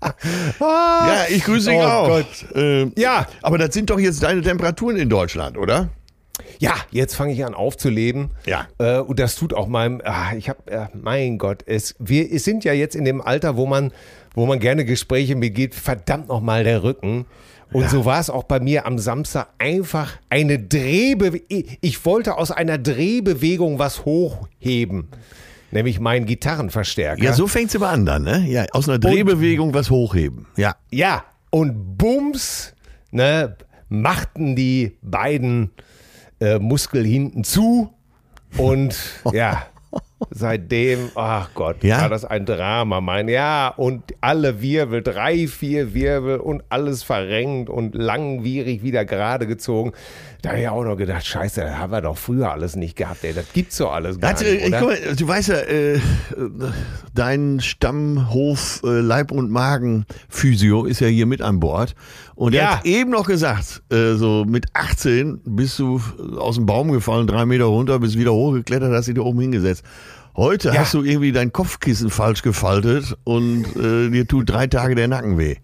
ja, 0.60 1.24
ich 1.28 1.44
grüße 1.44 1.70
dich 1.70 1.78
Oh 1.78 1.82
auch. 1.82 2.08
Gott. 2.08 2.26
Ähm, 2.54 2.92
Ja. 2.96 3.26
aber 3.42 3.58
das 3.58 3.74
sind 3.74 3.90
doch 3.90 3.98
jetzt 3.98 4.22
deine 4.22 4.42
Temperaturen 4.42 4.96
in 4.96 5.08
Deutschland, 5.08 5.56
oder? 5.56 5.88
Ja, 6.58 6.74
jetzt 6.90 7.14
fange 7.14 7.32
ich 7.32 7.44
an 7.44 7.54
aufzuleben. 7.54 8.30
Ja. 8.46 8.66
Äh, 8.78 8.98
und 8.98 9.18
das 9.18 9.34
tut 9.36 9.52
auch 9.54 9.66
meinem, 9.68 10.00
ah, 10.04 10.32
ich 10.36 10.48
habe, 10.48 10.70
äh, 10.70 10.86
mein 10.94 11.38
Gott, 11.38 11.62
es, 11.66 11.94
wir 11.98 12.32
es 12.32 12.44
sind 12.44 12.64
ja 12.64 12.72
jetzt 12.72 12.94
in 12.94 13.04
dem 13.04 13.20
Alter, 13.20 13.56
wo 13.56 13.66
man, 13.66 13.92
wo 14.34 14.46
man 14.46 14.58
gerne 14.60 14.84
Gespräche 14.84 15.34
mir 15.36 15.50
geht, 15.50 15.74
verdammt 15.74 16.28
nochmal 16.28 16.64
der 16.64 16.82
Rücken. 16.82 17.26
Und 17.72 17.88
so 17.88 18.04
war 18.04 18.20
es 18.20 18.28
auch 18.28 18.42
bei 18.44 18.60
mir 18.60 18.84
am 18.84 18.98
Samstag 18.98 19.48
einfach 19.58 20.18
eine 20.28 20.58
Drehbewegung. 20.58 21.64
Ich 21.80 22.04
wollte 22.04 22.36
aus 22.36 22.50
einer 22.50 22.76
Drehbewegung 22.76 23.78
was 23.78 24.04
hochheben. 24.04 25.08
Nämlich 25.72 25.98
meinen 26.00 26.26
Gitarrenverstärker. 26.26 27.24
Ja, 27.24 27.32
so 27.32 27.46
fängt's 27.48 27.74
immer 27.74 27.88
an 27.88 28.04
dann, 28.06 28.22
ne? 28.22 28.44
Ja, 28.46 28.66
aus 28.72 28.88
einer 28.88 28.98
Drehbewegung 28.98 29.72
was 29.72 29.90
hochheben. 29.90 30.46
Ja. 30.56 30.76
Ja, 30.90 31.24
und 31.50 31.96
bums, 31.96 32.74
ne, 33.10 33.56
machten 33.88 34.54
die 34.54 34.98
beiden 35.02 35.70
äh, 36.40 36.58
Muskel 36.58 37.04
hinten 37.04 37.42
zu 37.42 37.92
und 38.58 38.96
ja, 39.32 39.66
seitdem, 40.30 41.10
ach 41.14 41.50
Gott, 41.54 41.82
Ja? 41.82 42.00
war 42.02 42.08
das 42.08 42.24
ein 42.24 42.46
Drama, 42.46 43.00
mein, 43.00 43.28
ja, 43.28 43.68
und 43.68 44.02
alle 44.20 44.60
Wirbel, 44.62 45.02
drei, 45.02 45.46
vier 45.48 45.94
Wirbel 45.94 46.38
und 46.38 46.62
alles 46.68 47.02
verrenkt 47.02 47.68
und 47.70 47.94
langwierig 47.94 48.82
wieder 48.82 49.04
gerade 49.04 49.46
gezogen. 49.46 49.92
Da 50.42 50.50
habe 50.50 50.60
ich 50.60 50.68
auch 50.68 50.84
noch 50.84 50.96
gedacht, 50.96 51.24
scheiße, 51.24 51.60
das 51.60 51.76
haben 51.76 51.92
wir 51.92 52.00
doch 52.00 52.16
früher 52.18 52.50
alles 52.50 52.74
nicht 52.76 52.96
gehabt, 52.96 53.22
ey, 53.24 53.32
das 53.32 53.52
gibt's 53.52 53.76
doch 53.78 53.92
alles 53.92 54.18
gar 54.18 54.30
Hat, 54.30 54.40
nicht, 54.40 54.70
mal, 54.70 54.98
du 55.16 55.28
weißt 55.28 55.48
ja, 55.48 55.56
äh, 55.60 56.00
dein 57.14 57.60
Stammhof 57.60 58.82
äh, 58.84 59.00
Leib- 59.00 59.30
und 59.32 59.50
Magen-Physio 59.50 60.84
ist 60.84 61.00
ja 61.00 61.06
hier 61.06 61.26
mit 61.26 61.42
an 61.42 61.60
Bord. 61.60 61.94
Und 62.34 62.54
er 62.54 62.62
Ja. 62.62 62.76
hat 62.78 62.86
eben 62.86 63.10
noch 63.10 63.26
gesagt, 63.26 63.82
äh, 63.92 64.14
so 64.14 64.44
mit 64.46 64.66
18 64.72 65.40
bist 65.44 65.78
du 65.78 66.00
aus 66.38 66.56
dem 66.56 66.66
Baum 66.66 66.90
gefallen, 66.90 67.26
drei 67.26 67.44
Meter 67.46 67.64
runter, 67.66 67.98
bist 67.98 68.18
wieder 68.18 68.32
hochgeklettert, 68.32 68.92
hast 68.92 69.06
dich 69.08 69.14
da 69.14 69.20
oben 69.22 69.40
hingesetzt. 69.40 69.84
Heute 70.36 70.68
Ja. 70.68 70.80
hast 70.80 70.94
du 70.94 71.02
irgendwie 71.02 71.32
dein 71.32 71.52
Kopfkissen 71.52 72.10
falsch 72.10 72.42
gefaltet 72.42 73.16
und 73.24 73.64
äh, 73.76 74.08
dir 74.10 74.26
tut 74.26 74.48
drei 74.50 74.66
Tage 74.66 74.94
der 74.94 75.08
Nacken 75.08 75.38
weh. 75.38 75.56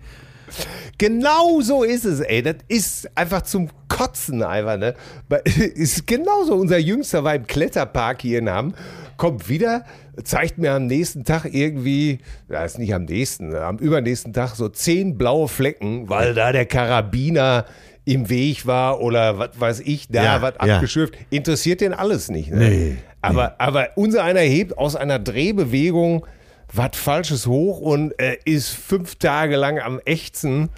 Genau 0.99 1.61
so 1.61 1.85
ist 1.85 2.05
es, 2.05 2.21
ey. 2.21 2.43
Das 2.43 2.57
ist 2.69 3.09
einfach 3.17 3.43
zum 3.43 3.69
Kotzen 3.89 4.43
einfach, 4.43 4.77
ne? 4.79 4.95
Ist 5.75 6.07
genauso. 6.07 6.55
Unser 6.55 6.79
Jüngster 6.79 7.23
war 7.25 7.35
im 7.35 7.47
Kletterpark 7.47 8.23
hier 8.23 8.39
in 8.41 8.49
Hamm, 8.51 8.75
kommt 9.17 9.49
wieder, 9.49 9.85
zeigt 10.25 10.59
mir 10.59 10.73
am 10.73 10.87
nächsten 10.87 11.25
Tag 11.25 11.45
irgendwie, 11.53 12.19
ja, 12.49 12.65
ist 12.65 12.79
nicht 12.79 12.95
am 12.95 13.05
nächsten, 13.05 13.55
am 13.55 13.77
übernächsten 13.79 14.33
Tag 14.33 14.55
so 14.57 14.69
zehn 14.69 15.17
blaue 15.19 15.49
Flecken, 15.49 16.09
weil 16.09 16.35
da 16.35 16.51
der 16.53 16.67
Karabiner 16.67 17.65
im 18.05 18.29
Weg 18.31 18.67
war 18.67 19.01
oder 19.01 19.39
was 19.39 19.51
weiß 19.59 19.81
ich, 19.81 20.09
da 20.09 20.25
Ja, 20.25 20.43
was 20.43 20.55
ja. 20.65 20.77
abgeschürft. 20.77 21.15
Interessiert 21.31 21.81
den 21.83 21.93
alles 21.93 22.31
nicht, 22.31 22.51
ne? 22.51 22.57
Nee, 22.69 22.97
Aber, 23.21 23.61
aber 23.61 23.89
unser 23.97 24.23
einer 24.25 24.41
hebt 24.41 24.79
aus 24.79 24.95
einer 24.97 25.19
Drehbewegung 25.19 26.27
was 26.73 26.91
Falsches 26.97 27.47
hoch 27.47 27.81
und 27.81 28.13
äh, 28.21 28.37
ist 28.45 28.69
fünf 28.71 29.17
Tage 29.17 29.57
lang 29.57 29.79
am 29.79 30.01
Ächzen. 30.05 30.69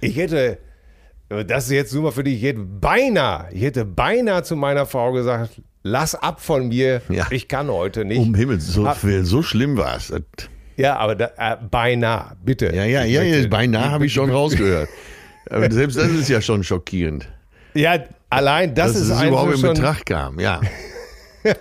Ich 0.00 0.16
hätte, 0.16 0.58
äh, 1.28 1.44
das 1.44 1.64
ist 1.66 1.72
jetzt 1.72 1.92
nur 1.92 2.04
mal 2.04 2.10
für 2.12 2.24
dich, 2.24 2.36
ich 2.38 2.42
hätte 2.44 2.60
beinahe, 2.60 3.48
ich 3.52 3.62
hätte 3.62 3.84
beinahe 3.84 4.42
zu 4.42 4.56
meiner 4.56 4.86
Frau 4.86 5.12
gesagt, 5.12 5.60
lass 5.82 6.14
ab 6.14 6.40
von 6.40 6.68
mir, 6.68 7.02
Ja. 7.10 7.26
ich 7.30 7.46
kann 7.46 7.68
heute 7.68 8.06
nicht. 8.06 8.18
Um 8.18 8.34
Himmels, 8.34 8.66
so, 8.66 8.86
Ah. 8.86 8.96
so 9.22 9.42
schlimm 9.42 9.76
war 9.76 9.96
es. 9.96 10.12
Ja, 10.76 10.96
aber 10.96 11.14
da, 11.14 11.30
äh, 11.36 11.56
beinahe, 11.70 12.36
bitte. 12.42 12.74
Ja, 12.74 12.84
ja, 12.84 13.04
ja, 13.04 13.22
ja 13.22 13.46
beinahe 13.46 13.90
habe 13.90 14.06
ich 14.06 14.14
schon 14.14 14.30
rausgehört. 14.30 14.88
Aber 15.50 15.70
selbst 15.70 15.98
das 15.98 16.08
ist 16.08 16.30
ja 16.30 16.40
schon 16.40 16.64
schockierend, 16.64 17.28
Ja, 17.74 17.98
allein 18.30 18.74
das 18.74 18.94
dass 18.94 19.02
ist 19.02 19.10
es 19.10 19.22
überhaupt 19.22 19.54
in 19.56 19.60
Betracht 19.60 20.06
kam. 20.06 20.40
Ja. 20.40 20.62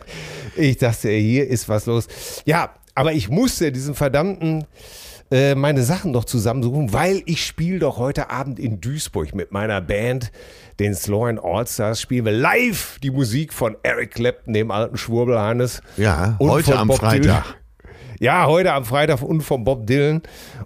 Ich 0.55 0.77
dachte, 0.77 1.09
hier 1.09 1.47
ist 1.47 1.67
was 1.67 1.87
los. 1.87 2.07
Ja, 2.45 2.75
aber 2.93 3.13
ich 3.13 3.27
musste 3.27 3.71
diesen 3.71 3.95
verdammten 3.95 4.65
äh, 5.31 5.55
meine 5.55 5.81
Sachen 5.81 6.11
noch 6.11 6.25
zusammensuchen, 6.25 6.93
weil 6.93 7.23
ich 7.25 7.43
spiele 7.43 7.79
doch 7.79 7.97
heute 7.97 8.29
Abend 8.29 8.59
in 8.59 8.81
Duisburg 8.81 9.33
mit 9.33 9.51
meiner 9.51 9.81
Band, 9.81 10.31
den 10.79 10.93
Sloan 10.93 11.39
Allstars, 11.39 11.99
spielen 12.01 12.25
wir 12.25 12.33
live 12.33 12.99
die 13.01 13.09
Musik 13.09 13.51
von 13.51 13.75
Eric 13.81 14.11
Clapton, 14.11 14.53
dem 14.53 14.69
alten 14.69 14.97
Schwurbel 14.97 15.39
Hannes. 15.39 15.81
Ja, 15.97 16.37
heute 16.39 16.77
am 16.77 16.87
Bob 16.87 16.99
Freitag. 16.99 17.21
Dylan. 17.21 17.43
Ja, 18.19 18.45
heute 18.45 18.73
am 18.73 18.85
Freitag 18.85 19.21
und 19.23 19.41
von 19.41 19.63
Bob 19.63 19.87
Dylan. 19.87 20.21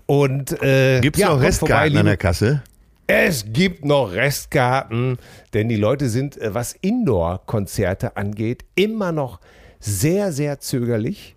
Und 0.05 0.61
äh, 0.61 0.99
Gibt 0.99 1.15
es 1.15 1.21
ja, 1.21 1.29
noch 1.29 1.41
Restkarten 1.41 1.93
vorbei, 1.93 1.99
an 1.99 2.05
der 2.05 2.17
Kasse? 2.17 2.61
Es 3.07 3.45
gibt 3.53 3.85
noch 3.85 4.11
Restkarten, 4.11 5.17
denn 5.53 5.69
die 5.69 5.77
Leute 5.77 6.09
sind, 6.09 6.39
äh, 6.39 6.53
was 6.53 6.73
Indoor-Konzerte 6.73 8.17
angeht, 8.17 8.65
immer 8.75 9.11
noch 9.11 9.39
sehr, 9.79 10.31
sehr 10.31 10.59
zögerlich. 10.59 11.35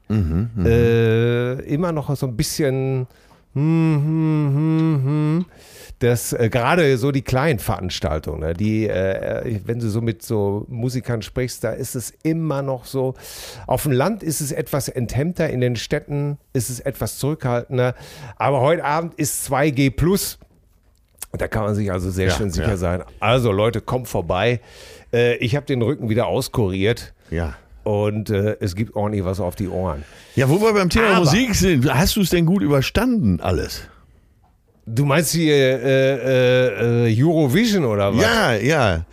äh, 0.66 1.52
immer 1.72 1.92
noch 1.92 2.14
so 2.16 2.26
ein 2.26 2.36
bisschen. 2.36 3.06
Hm, 3.54 4.02
hm, 4.04 5.00
hm. 5.04 5.46
Das 6.00 6.32
äh, 6.32 6.48
gerade 6.48 6.96
so 6.96 7.12
die 7.12 7.22
kleinen 7.22 7.58
Veranstaltungen, 7.58 8.40
ne, 8.40 8.54
die, 8.54 8.88
äh, 8.88 9.60
wenn 9.66 9.80
du 9.80 9.90
so 9.90 10.00
mit 10.00 10.22
so 10.22 10.64
Musikern 10.68 11.20
sprichst, 11.20 11.62
da 11.62 11.72
ist 11.72 11.94
es 11.94 12.14
immer 12.22 12.62
noch 12.62 12.86
so. 12.86 13.14
Auf 13.66 13.82
dem 13.82 13.92
Land 13.92 14.22
ist 14.22 14.40
es 14.40 14.50
etwas 14.50 14.88
enthemmter, 14.88 15.50
in 15.50 15.60
den 15.60 15.76
Städten 15.76 16.38
ist 16.54 16.70
es 16.70 16.80
etwas 16.80 17.18
zurückhaltender. 17.18 17.94
Aber 18.36 18.60
heute 18.60 18.84
Abend 18.84 19.14
ist 19.14 19.46
2G 19.52 19.90
Plus. 19.90 20.38
Da 21.32 21.46
kann 21.48 21.62
man 21.64 21.74
sich 21.74 21.92
also 21.92 22.10
sehr 22.10 22.28
Ja, 22.28 22.34
schön 22.34 22.50
sicher 22.50 22.68
ja. 22.70 22.76
sein. 22.76 23.02
Also 23.20 23.52
Leute, 23.52 23.80
kommt 23.80 24.08
vorbei. 24.08 24.60
Äh, 25.12 25.36
ich 25.36 25.54
habe 25.56 25.64
den 25.66 25.80
Rücken 25.82 26.08
wieder 26.08 26.26
auskuriert 26.26 27.12
Ja. 27.30 27.54
und 27.84 28.30
äh, 28.30 28.56
es 28.60 28.74
gibt 28.74 28.96
ordentlich 28.96 29.24
was 29.24 29.38
auf 29.40 29.54
die 29.54 29.68
Ohren. 29.68 30.04
Ja, 30.34 30.48
wo 30.48 30.60
wir 30.60 30.72
beim 30.72 30.90
Thema 30.90 31.08
Aber- 31.10 31.18
Musik 31.20 31.54
sind, 31.54 31.92
hast 31.92 32.16
du 32.16 32.22
es 32.22 32.30
denn 32.30 32.46
gut 32.46 32.62
überstanden 32.62 33.40
alles? 33.40 33.82
Du 34.86 35.04
meinst 35.04 35.30
hier 35.32 35.54
äh, 35.54 37.06
äh, 37.08 37.22
Eurovision 37.24 37.84
oder 37.84 38.12
was? 38.14 38.22
Ja, 38.22 38.54
ja. 38.54 39.04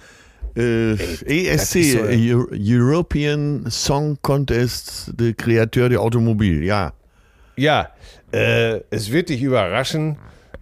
Äh, 0.55 0.93
ESC, 0.93 1.75
ist 1.75 1.91
so, 1.93 1.99
ey. 2.05 2.33
Eu- 2.33 2.47
European 2.51 3.65
Song 3.69 4.17
Contest, 4.23 5.11
der 5.19 5.33
Kreateur 5.33 5.87
der 5.89 6.01
Automobil, 6.01 6.63
ja. 6.63 6.93
Ja, 7.57 7.89
äh, 8.31 8.79
es 8.89 9.11
wird 9.11 9.29
dich 9.29 9.43
überraschen. 9.43 10.17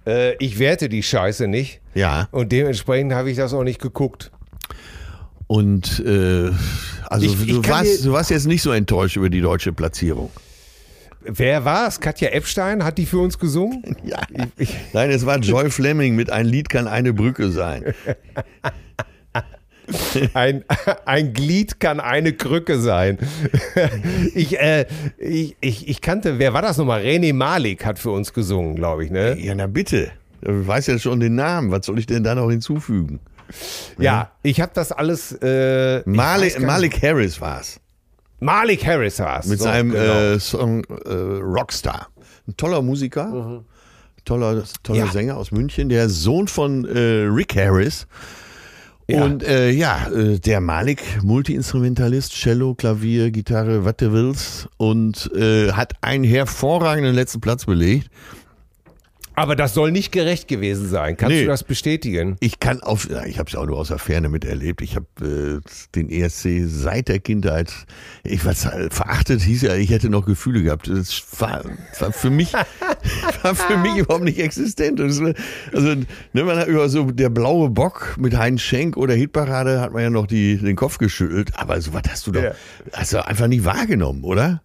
Äh, 0.05 0.35
ich 0.43 0.59
werte 0.59 0.89
die 0.89 1.03
Scheiße 1.03 1.47
nicht. 1.47 1.81
Ja. 1.93 2.27
Und 2.31 2.51
dementsprechend 2.51 3.13
habe 3.13 3.31
ich 3.31 3.37
das 3.37 3.53
auch 3.53 3.63
nicht 3.63 3.81
geguckt. 3.81 4.31
Und 5.47 6.03
äh, 6.05 6.51
also 7.07 7.25
Ich- 7.25 7.41
ich 7.41 7.47
du, 7.61 7.67
warst, 7.67 8.05
du 8.05 8.11
warst 8.11 8.29
jetzt 8.31 8.47
nicht 8.47 8.61
so 8.61 8.71
enttäuscht 8.71 9.15
über 9.17 9.29
die 9.29 9.41
deutsche 9.41 9.71
Platzierung. 9.73 10.31
Wer 11.27 11.65
war 11.65 11.87
es? 11.87 11.99
Katja 11.99 12.29
Epstein 12.29 12.83
hat 12.83 12.97
die 12.99 13.05
für 13.07 13.17
uns 13.19 13.39
gesungen? 13.39 13.81
Ja. 14.03 14.21
Nein, 14.93 15.09
es 15.09 15.25
war 15.25 15.39
Joy 15.39 15.71
Fleming 15.71 16.15
mit 16.15 16.29
Ein 16.29 16.45
Lied 16.45 16.69
kann 16.69 16.87
eine 16.87 17.13
Brücke 17.13 17.49
sein. 17.49 17.83
Ein, 20.33 20.63
ein 21.05 21.33
Glied 21.33 21.79
kann 21.79 21.99
eine 21.99 22.33
Krücke 22.33 22.79
sein. 22.79 23.17
Ich, 24.33 24.59
äh, 24.59 24.85
ich, 25.17 25.55
ich, 25.61 25.87
ich 25.87 26.01
kannte, 26.01 26.39
wer 26.39 26.53
war 26.53 26.61
das 26.61 26.77
nochmal? 26.77 27.01
René 27.01 27.33
Malik 27.33 27.85
hat 27.85 27.99
für 27.99 28.11
uns 28.11 28.33
gesungen, 28.33 28.75
glaube 28.75 29.05
ich, 29.05 29.11
ne? 29.11 29.37
Ja, 29.39 29.55
na 29.55 29.67
bitte. 29.67 30.11
Du 30.41 30.67
weißt 30.67 30.87
ja 30.87 30.99
schon 30.99 31.19
den 31.19 31.35
Namen. 31.35 31.71
Was 31.71 31.85
soll 31.85 31.99
ich 31.99 32.05
denn 32.05 32.23
da 32.23 32.35
noch 32.35 32.49
hinzufügen? 32.49 33.19
Ja, 33.97 34.31
ich 34.43 34.59
habe 34.61 34.71
das 34.73 34.91
alles. 34.91 35.31
Äh, 35.41 35.99
ich 35.99 36.05
weiß 36.05 36.15
Malik, 36.15 36.61
Malik 36.61 37.01
Harris 37.03 37.39
war 37.39 37.61
es. 37.61 37.79
Malik 38.39 38.85
Harris 38.85 39.19
war 39.19 39.39
es. 39.39 39.47
Mit 39.47 39.59
so, 39.59 39.65
seinem 39.65 39.91
genau. 39.91 40.19
äh, 40.19 40.39
Song 40.39 40.83
äh, 40.83 41.11
Rockstar. 41.11 42.07
Ein 42.47 42.57
toller 42.57 42.81
Musiker, 42.81 43.63
toller, 44.25 44.63
toller 44.83 44.99
Mhm. 44.99 45.05
Ja. 45.05 45.11
Sänger 45.11 45.37
aus 45.37 45.51
München, 45.51 45.89
der 45.89 46.09
Sohn 46.09 46.47
von 46.47 46.85
äh, 46.85 47.25
Rick 47.27 47.55
Harris. 47.55 48.07
Und 49.07 49.43
äh, 49.43 49.69
ja, 49.69 50.07
äh, 50.07 50.39
der 50.39 50.61
Malik, 50.61 51.01
Multiinstrumentalist, 51.21 52.33
Cello, 52.33 52.73
Klavier, 52.73 53.29
Gitarre, 53.29 53.85
was 53.85 53.97
du 53.97 54.11
willst. 54.11 54.67
Und 54.77 55.31
äh, 55.35 55.71
hat 55.73 55.93
einen 56.01 56.23
hervorragenden 56.23 57.13
letzten 57.13 57.39
Platz 57.39 57.65
belegt. 57.65 58.09
Aber 59.35 59.55
das 59.55 59.73
soll 59.73 59.91
nicht 59.91 60.11
gerecht 60.11 60.47
gewesen 60.47 60.87
sein. 60.89 61.17
Kannst 61.17 61.35
Nee. 61.35 61.41
du 61.41 61.47
das 61.47 61.63
bestätigen? 61.63 62.37
Ich 62.39 62.59
kann 62.59 62.81
auf, 62.81 63.09
ich 63.27 63.37
habe 63.37 63.49
es 63.49 63.55
auch 63.55 63.65
nur 63.65 63.77
aus 63.77 63.89
der 63.89 63.97
Ferne 63.99 64.29
miterlebt. 64.29 64.81
Ich 64.81 64.95
habe 64.95 65.05
äh, 65.21 65.69
den 65.95 66.09
ESC 66.09 66.63
seit 66.65 67.09
der 67.09 67.19
Kindheit, 67.19 67.71
ich 68.23 68.45
was 68.45 68.67
verachtet 68.91 69.41
hieß 69.41 69.63
ja, 69.63 69.75
ich 69.75 69.89
hätte 69.89 70.09
noch 70.09 70.25
Gefühle 70.25 70.63
gehabt. 70.63 70.87
Das 70.87 71.21
war, 71.39 71.63
war 71.99 72.11
für 72.13 72.29
mich, 72.29 72.53
war 73.43 73.55
für 73.55 73.77
mich 73.77 73.97
überhaupt 73.97 74.23
nicht 74.23 74.39
existent. 74.39 74.99
Das, 74.99 75.19
also, 75.73 75.95
ne, 76.33 76.43
man 76.43 76.57
hat 76.57 76.67
über 76.67 76.87
so 76.89 77.11
der 77.11 77.29
blaue 77.29 77.69
Bock 77.69 78.15
mit 78.17 78.37
Heinz 78.37 78.61
Schenk 78.61 78.95
oder 78.97 79.13
Hitparade 79.13 79.81
hat 79.81 79.91
man 79.91 80.01
ja 80.03 80.09
noch 80.09 80.27
die, 80.27 80.57
den 80.57 80.75
Kopf 80.75 80.97
geschüttelt. 80.97 81.51
Aber 81.55 81.79
so 81.81 81.93
was 81.93 82.03
hast 82.09 82.27
du 82.27 82.31
doch, 82.31 82.41
Ja. 82.43 82.51
hast 82.93 83.13
du 83.13 83.25
einfach 83.25 83.47
nicht 83.47 83.65
wahrgenommen, 83.65 84.23
oder? 84.23 84.61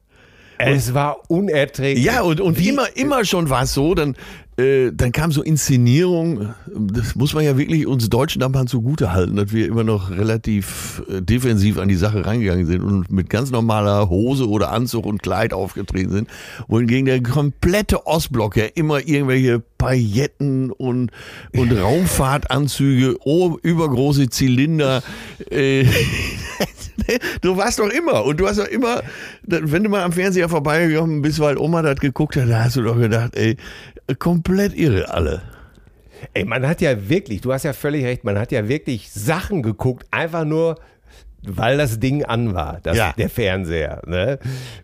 Es 0.62 0.92
war 0.92 1.18
unerträglich. 1.30 2.04
Ja, 2.04 2.20
und, 2.20 2.38
und 2.40 2.60
immer, 2.64 2.84
immer 2.94 3.24
schon 3.24 3.48
war 3.48 3.62
es 3.62 3.72
so, 3.72 3.94
dann, 3.94 4.14
äh, 4.60 4.92
dann 4.92 5.12
kam 5.12 5.32
so 5.32 5.42
Inszenierung, 5.42 6.54
das 6.66 7.14
muss 7.14 7.34
man 7.34 7.44
ja 7.44 7.56
wirklich 7.56 7.86
uns 7.86 8.08
Deutschen 8.08 8.40
damals 8.40 8.70
zugute 8.70 9.12
halten, 9.12 9.36
dass 9.36 9.52
wir 9.52 9.66
immer 9.66 9.84
noch 9.84 10.10
relativ 10.10 11.02
äh, 11.08 11.22
defensiv 11.22 11.78
an 11.78 11.88
die 11.88 11.96
Sache 11.96 12.26
reingegangen 12.26 12.66
sind 12.66 12.82
und 12.82 13.10
mit 13.10 13.30
ganz 13.30 13.50
normaler 13.50 14.08
Hose 14.08 14.48
oder 14.48 14.72
Anzug 14.72 15.06
und 15.06 15.22
Kleid 15.22 15.52
aufgetreten 15.52 16.10
sind, 16.10 16.28
wohingegen 16.68 17.06
der 17.06 17.22
komplette 17.22 18.06
Ostblock 18.06 18.56
ja 18.56 18.66
immer 18.74 18.98
irgendwelche 19.06 19.60
Pailletten 19.78 20.70
und, 20.70 21.10
und 21.56 21.72
Raumfahrtanzüge, 21.80 23.16
oh, 23.24 23.56
übergroße 23.62 24.28
Zylinder, 24.28 25.02
äh, 25.50 25.86
Du 27.40 27.56
warst 27.56 27.78
doch 27.80 27.88
immer 27.90 28.24
und 28.24 28.38
du 28.38 28.46
hast 28.46 28.58
doch 28.58 28.66
immer, 28.68 29.02
wenn 29.42 29.82
du 29.82 29.90
mal 29.90 30.02
am 30.04 30.12
Fernseher 30.12 30.48
vorbeigekommen 30.48 31.22
bist, 31.22 31.40
weil 31.40 31.58
Oma 31.58 31.82
das 31.82 31.96
geguckt 31.96 32.36
hat, 32.36 32.48
da 32.48 32.64
hast 32.64 32.76
du 32.76 32.82
doch 32.82 32.96
gedacht, 32.98 33.34
ey, 33.34 33.56
komplett 34.18 34.74
irre 34.76 35.10
alle. 35.12 35.42
Ey, 36.34 36.44
man 36.44 36.66
hat 36.68 36.80
ja 36.80 37.08
wirklich, 37.08 37.40
du 37.40 37.52
hast 37.52 37.64
ja 37.64 37.72
völlig 37.72 38.04
recht, 38.04 38.24
man 38.24 38.38
hat 38.38 38.52
ja 38.52 38.68
wirklich 38.68 39.10
Sachen 39.10 39.62
geguckt, 39.62 40.06
einfach 40.10 40.44
nur, 40.44 40.76
weil 41.42 41.78
das 41.78 41.98
Ding 41.98 42.24
an 42.24 42.54
war, 42.54 42.78
das, 42.82 42.96
Ja. 42.96 43.12
der 43.16 43.30
Fernseher. 43.30 44.02
Ne? 44.06 44.38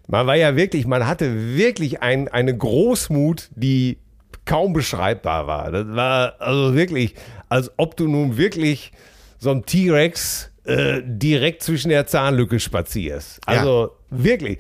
Man 0.09 0.27
war 0.27 0.35
ja 0.37 0.57
wirklich, 0.57 0.87
man 0.87 1.07
hatte 1.07 1.57
wirklich 1.57 2.03
ein, 2.03 2.29
eine 2.29 2.57
Großmut, 2.57 3.51
die 3.55 3.99
kaum 4.47 4.73
beschreibbar 4.73 5.47
war. 5.47 5.71
Das 5.71 5.87
war 5.95 6.35
also 6.41 6.75
wirklich, 6.75 7.15
als 7.49 7.71
ob 7.77 7.97
du 7.97 8.09
nun 8.09 8.37
wirklich 8.39 8.91
so 9.39 9.51
ein 9.51 9.65
T-Rex 9.67 10.51
äh, 10.67 11.03
direkt 11.05 11.63
zwischen 11.63 11.89
der 11.89 12.07
Zahnlücke 12.07 12.61
spazierst. 12.61 13.41
Also 13.47 13.93
wirklich. 14.11 14.59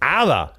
Aber 0.00 0.52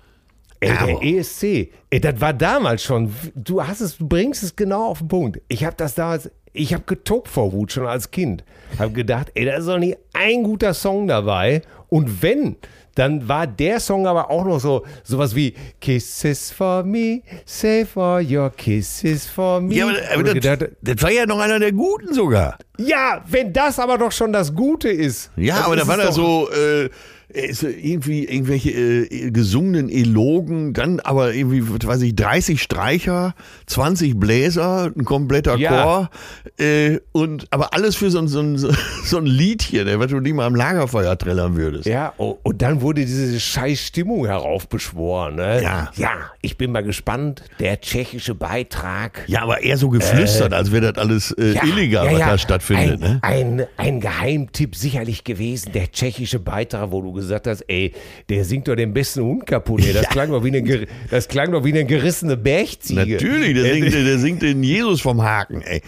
Ey, 0.62 0.74
der 0.86 1.02
ESC, 1.02 1.72
ey, 1.90 2.02
das 2.02 2.20
war 2.20 2.34
damals 2.34 2.84
schon, 2.84 3.14
du 3.34 3.66
hast 3.66 3.80
es, 3.80 3.98
du 3.98 4.08
bringst 4.10 4.44
es 4.44 4.56
genau 4.58 4.88
auf 4.88 5.00
den 5.00 5.08
Punkt. 5.08 5.42
Ich 5.48 5.64
habe 5.64 5.76
das 5.78 5.96
damals, 5.96 6.30
ich 6.52 6.74
habe 6.74 6.84
getobt 6.86 7.30
vor 7.30 7.54
Wut 7.54 7.72
schon 7.72 7.88
als 7.88 8.12
Kind. 8.12 8.44
Habe 8.78 8.92
gedacht, 8.92 9.32
ey, 9.36 9.46
da 9.46 9.56
ist 9.56 9.68
doch 9.68 9.78
nicht 9.78 9.98
ein 10.12 10.44
guter 10.44 10.74
Song 10.74 11.08
dabei. 11.08 11.62
Und 11.88 12.22
wenn, 12.22 12.58
dann 13.00 13.26
war 13.30 13.48
der 13.48 13.80
Song 13.80 14.06
aber 14.06 14.30
auch 14.30 14.44
noch 14.44 14.60
so, 14.60 14.86
sowas 15.04 15.34
wie 15.34 15.54
Kisses 15.80 16.52
for 16.52 16.84
me, 16.84 17.22
say 17.46 17.86
for 17.86 18.22
your 18.22 18.50
kisses 18.50 19.26
for 19.26 19.62
me. 19.62 19.76
Ja, 19.76 19.88
aber, 19.88 19.98
aber 20.14 20.24
das, 20.24 20.34
gedacht, 20.34 20.66
das 20.82 21.02
war 21.02 21.10
ja 21.10 21.26
noch 21.26 21.40
einer 21.40 21.60
der 21.60 21.72
Guten 21.72 22.14
sogar. 22.14 22.58
ja, 22.78 23.24
wenn 23.30 23.54
das 23.54 23.80
aber 23.80 23.98
doch 23.98 24.12
schon 24.12 24.34
das 24.34 24.54
Gute 24.54 24.90
ist. 24.90 25.32
Ja, 25.38 25.62
aber 25.62 25.78
da 25.78 25.88
war 25.88 25.96
da 25.96 26.12
so 26.12 26.50
äh, 26.52 26.90
ist 27.30 27.62
irgendwie 27.62 28.26
irgendwelche 28.26 28.72
äh, 28.72 29.30
gesungenen 29.32 29.90
Elogen, 29.90 30.74
dann 30.74 31.00
aber 31.00 31.34
irgendwie, 31.34 31.64
was 31.70 31.86
weiß 31.86 32.02
ich, 32.02 32.16
30 32.16 32.62
Streicher, 32.62 33.36
20 33.68 34.20
Bläser, 34.20 34.92
ein 34.98 35.06
kompletter 35.06 35.56
Ja. 35.58 35.70
Chor 35.70 36.10
äh, 36.58 37.00
und 37.12 37.48
aber 37.52 37.74
alles 37.74 37.96
für 37.96 38.10
so 38.10 38.18
ein, 38.20 38.28
so 38.28 38.40
ein, 38.40 38.58
so 38.58 39.18
ein 39.18 39.26
Liedchen, 39.28 39.88
ey, 39.88 40.00
was 40.00 40.08
du 40.08 40.20
nicht 40.20 40.34
mal 40.34 40.48
am 40.48 40.56
Lagerfeuer 40.56 41.18
trällern 41.18 41.56
würdest. 41.56 41.86
Ja, 41.86 42.14
oh, 42.18 42.38
und 42.42 42.62
dann 42.64 42.82
wurde 42.82 43.06
diese 43.06 43.40
scheiß 43.40 43.80
Stimmung 43.80 44.26
heraufbeschworen. 44.26 45.36
Ne? 45.36 45.62
Ja. 45.62 45.92
ja, 45.96 46.12
ich 46.42 46.58
bin 46.58 46.72
mal 46.72 46.84
gespannt. 46.84 47.44
Der 47.60 47.80
tschechische 47.80 48.34
Beitrag. 48.34 49.24
Ja, 49.28 49.44
aber 49.44 49.62
eher 49.62 49.78
so 49.78 49.90
geflüstert, 49.90 50.54
als 50.54 50.72
wäre 50.72 50.92
das 50.92 51.04
alles 51.04 51.32
äh, 51.34 51.54
Ja, 51.54 51.64
illegal, 51.64 52.06
ja, 52.08 52.14
was 52.14 52.20
da 52.20 52.38
stattfindet. 52.40 53.04
Ein, 53.04 53.10
ne? 53.12 53.20
ein, 53.22 53.68
ein 53.78 54.00
Geheimtipp 54.00 54.76
sicherlich 54.76 55.24
gewesen, 55.24 55.72
der 55.74 55.92
tschechische 55.92 56.40
Beitrag, 56.40 56.92
wo 56.92 57.02
du 57.02 57.19
gesagt 57.20 57.48
hast, 57.48 57.62
ey, 57.68 57.94
der 58.30 58.44
singt 58.46 58.68
doch 58.68 58.76
den 58.76 58.94
besten 58.94 59.24
Hund 59.24 59.46
kaputt. 59.46 59.86
Ey. 59.86 59.94
Das, 59.94 60.08
klang 60.10 60.32
doch 60.32 60.44
wie 60.44 60.56
eine, 60.56 60.88
das 61.10 61.28
klang 61.28 61.52
doch 61.52 61.64
wie 61.64 61.70
eine 61.70 61.86
gerissene 61.86 62.38
Bergziege. 62.38 63.14
Natürlich, 63.14 63.54
der 63.54 63.74
singt, 63.74 63.94
der 63.94 64.20
singt 64.20 64.42
den 64.42 64.64
Jesus 64.64 65.02
vom 65.02 65.22
Haken, 65.22 65.62
ey. 65.62 65.82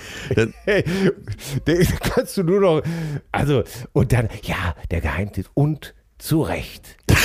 Hey, 0.65 0.83
den 1.67 1.87
kannst 1.99 2.37
du 2.37 2.43
nur 2.43 2.59
noch. 2.61 2.81
Also, 3.31 3.63
und 3.93 4.11
dann, 4.13 4.29
ja, 4.43 4.75
der 4.91 5.01
Geheimtipp. 5.01 5.49
Und 5.53 5.93
zu 6.17 6.41
Recht. 6.41 6.97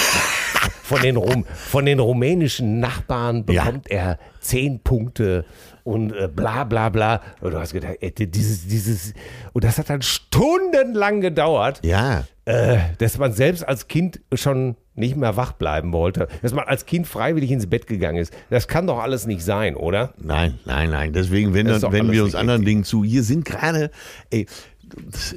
Von 0.82 1.02
den, 1.02 1.16
Rum, 1.16 1.44
von 1.52 1.84
den 1.84 1.98
rumänischen 1.98 2.78
Nachbarn 2.78 3.44
Ja. 3.50 3.64
bekommt 3.64 3.90
er 3.90 4.20
zehn 4.38 4.78
Punkte 4.78 5.44
und 5.82 6.12
äh, 6.12 6.28
bla 6.28 6.62
bla 6.62 6.90
bla. 6.90 7.22
Und 7.40 7.52
du 7.54 7.58
hast 7.58 7.72
gedacht, 7.72 7.96
ey, 8.00 8.12
dieses, 8.12 8.68
dieses. 8.68 9.12
Und 9.52 9.64
das 9.64 9.78
hat 9.78 9.90
dann 9.90 10.02
stundenlang 10.02 11.20
gedauert, 11.20 11.80
ja. 11.84 12.24
Äh, 12.46 12.78
dass 12.98 13.18
man 13.18 13.32
selbst 13.32 13.66
als 13.68 13.88
Kind 13.88 14.20
schon 14.32 14.76
nicht 14.94 15.16
mehr 15.16 15.36
wach 15.36 15.52
bleiben 15.52 15.92
wollte. 15.92 16.28
Dass 16.42 16.54
man 16.54 16.64
als 16.64 16.86
Kind 16.86 17.06
freiwillig 17.06 17.50
ins 17.50 17.66
Bett 17.66 17.86
gegangen 17.86 18.18
ist. 18.18 18.32
Das 18.48 18.66
kann 18.66 18.86
doch 18.86 18.98
alles 18.98 19.26
nicht 19.26 19.44
sein, 19.44 19.76
oder? 19.76 20.14
Nein, 20.16 20.58
nein, 20.64 20.90
nein. 20.90 21.12
Deswegen 21.12 21.52
wenden, 21.52 21.82
wenden 21.92 22.12
wir 22.12 22.24
uns 22.24 22.34
anderen 22.34 22.64
Dingen 22.64 22.84
zu. 22.84 23.04
Hier 23.04 23.22
sind 23.22 23.44
gerade, 23.44 23.90
ey, 24.30 24.46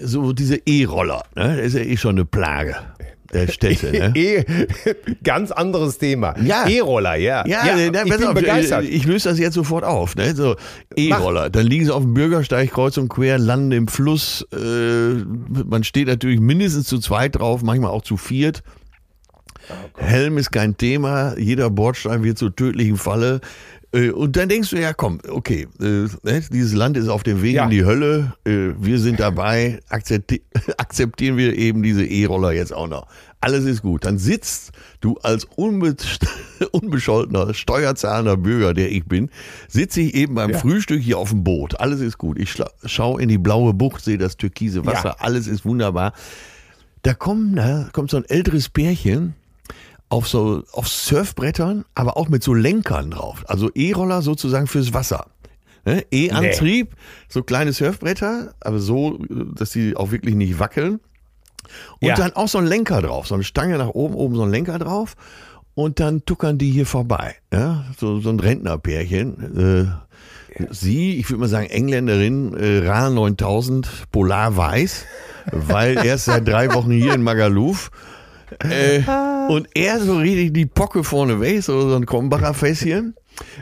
so 0.01 0.31
diese 0.31 0.61
E-Roller, 0.65 1.23
ne? 1.35 1.57
Das 1.57 1.65
ist 1.65 1.73
ja 1.73 1.81
eh 1.81 1.97
schon 1.97 2.15
eine 2.15 2.25
Plage 2.25 2.75
der 3.33 3.47
Städte, 3.47 3.91
ne? 3.91 4.13
E 4.15 4.43
ganz 5.23 5.51
anderes 5.51 5.97
Thema. 5.97 6.35
Ja. 6.43 6.67
E-Roller, 6.67 7.15
ja. 7.15 7.45
Ja, 7.45 7.75
ne, 7.75 7.87
ich 7.87 8.09
pass 8.09 8.17
bin 8.17 8.27
auf, 8.27 8.33
begeistert. 8.33 8.83
Ich 8.85 9.05
löse 9.05 9.29
das 9.29 9.39
jetzt 9.39 9.53
sofort 9.53 9.83
auf. 9.83 10.15
Ne? 10.15 10.35
So 10.35 10.55
E-Roller. 10.95 11.49
Dann 11.49 11.65
liegen 11.65 11.85
sie 11.85 11.93
auf 11.93 12.03
dem 12.03 12.13
Bürgersteig 12.13 12.71
kreuz 12.71 12.97
und 12.97 13.09
quer, 13.09 13.37
landen 13.37 13.71
im 13.71 13.87
Fluss. 13.87 14.45
Äh, 14.53 15.23
man 15.65 15.83
steht 15.83 16.07
natürlich 16.07 16.39
mindestens 16.39 16.87
zu 16.87 16.99
zweit 16.99 17.35
drauf, 17.35 17.61
manchmal 17.61 17.91
auch 17.91 18.03
zu 18.03 18.17
viert. 18.17 18.63
Helm 19.97 20.37
ist 20.37 20.51
kein 20.51 20.77
Thema. 20.77 21.37
Jeder 21.37 21.69
Bordstein 21.69 22.23
wird 22.23 22.37
zur 22.37 22.55
tödlichen 22.55 22.97
Falle. 22.97 23.41
Äh, 23.91 24.11
Und 24.11 24.35
dann 24.35 24.49
denkst 24.49 24.69
du, 24.69 24.79
ja 24.79 24.93
komm, 24.93 25.19
okay, 25.29 25.67
äh, 25.79 25.83
ne, 26.23 26.43
dieses 26.51 26.73
Land 26.73 26.95
ist 26.97 27.07
auf 27.07 27.23
dem 27.23 27.41
Weg 27.41 27.55
Ja. 27.55 27.63
in 27.63 27.71
die 27.71 27.83
Hölle, 27.85 28.33
äh, 28.45 28.69
wir 28.79 28.99
sind 28.99 29.19
dabei, 29.19 29.79
akzepti 29.89 30.43
akzeptieren 30.77 31.37
wir 31.37 31.57
eben 31.57 31.81
diese 31.81 32.05
E-Roller 32.05 32.51
jetzt 32.51 32.73
auch 32.73 32.87
noch. 32.87 33.07
Alles 33.41 33.63
ist 33.65 33.81
gut. 33.81 34.05
Dann 34.05 34.17
sitzt 34.17 34.73
du 35.01 35.17
als 35.23 35.45
unbe 35.55 35.95
unbescholtener, 36.71 37.53
steuerzahlender 37.53 38.37
Bürger, 38.37 38.73
der 38.73 38.91
ich 38.91 39.05
bin, 39.05 39.29
sitze 39.67 40.01
ich 40.01 40.13
eben 40.13 40.35
beim 40.35 40.51
Ja. 40.51 40.57
Frühstück 40.59 41.01
hier 41.01 41.17
auf 41.17 41.29
dem 41.29 41.43
Boot. 41.43 41.79
Alles 41.79 42.01
ist 42.01 42.17
gut. 42.17 42.37
Ich 42.37 42.53
schaue 42.85 43.21
in 43.21 43.29
die 43.29 43.37
blaue 43.37 43.73
Bucht, 43.73 44.03
sehe 44.03 44.17
das 44.17 44.37
türkise 44.37 44.85
Wasser, 44.85 45.15
Ja. 45.19 45.25
alles 45.25 45.47
ist 45.47 45.65
wunderbar. 45.65 46.13
Da 47.01 47.13
kommen, 47.13 47.55
da 47.55 47.87
kommt 47.93 48.11
so 48.11 48.17
ein 48.17 48.25
älteres 48.25 48.67
Pärchen 48.69 49.33
auf 50.09 50.27
so 50.27 50.63
auf 50.71 50.87
Surfbrettern, 50.87 51.85
aber 51.95 52.17
auch 52.17 52.29
mit 52.29 52.43
so 52.43 52.53
Lenkern 52.53 53.11
drauf. 53.11 53.43
Also 53.47 53.69
E-Roller 53.73 54.21
sozusagen 54.21 54.67
fürs 54.67 54.93
Wasser. 54.93 55.27
Ne? 55.85 56.03
E-Antrieb, 56.11 56.95
so 57.29 57.43
kleine 57.43 57.73
Surfbretter, 57.73 58.53
aber 58.59 58.79
so, 58.79 59.19
dass 59.55 59.71
sie 59.71 59.95
auch 59.95 60.11
wirklich 60.11 60.35
nicht 60.35 60.59
wackeln. 60.59 60.99
Und 62.01 62.07
Ja. 62.07 62.15
dann 62.15 62.33
auch 62.33 62.47
so 62.47 62.57
ein 62.57 62.65
Lenker 62.65 63.01
drauf, 63.01 63.27
so 63.27 63.35
eine 63.35 63.43
Stange 63.43 63.77
nach 63.77 63.89
oben, 63.89 64.15
oben 64.15 64.35
so 64.35 64.43
ein 64.43 64.49
Lenker 64.51 64.79
drauf. 64.79 65.15
Und 65.75 65.99
dann 66.01 66.25
tuckern 66.25 66.57
die 66.57 66.71
hier 66.71 66.85
vorbei. 66.85 67.35
Ja? 67.53 67.85
So, 67.97 68.19
so 68.19 68.29
ein 68.29 68.39
Rentnerpärchen. 68.39 69.87
Äh, 70.57 70.65
Sie, 70.71 71.17
ich 71.17 71.29
würde 71.29 71.41
mal 71.41 71.47
sagen 71.47 71.67
Engländerin, 71.67 72.53
äh, 72.57 72.85
RA 72.85 73.09
9000, 73.11 74.11
Polar 74.11 74.57
Weiß, 74.57 75.05
weil 75.51 75.97
erst 76.05 76.25
seit 76.25 76.45
drei 76.47 76.73
Wochen 76.73 76.91
hier 76.91 77.13
in 77.13 77.21
Magaluf. 77.21 77.91
Äh, 78.63 79.03
und 79.49 79.67
er 79.73 79.99
so 79.99 80.17
richtig 80.17 80.53
die 80.53 80.67
Pocke 80.67 81.03
vorne 81.03 81.41
weg, 81.41 81.63
so, 81.63 81.89
so 81.89 81.95
ein 81.95 82.05
Krombacher 82.05 82.53
Fässchen. 82.53 83.15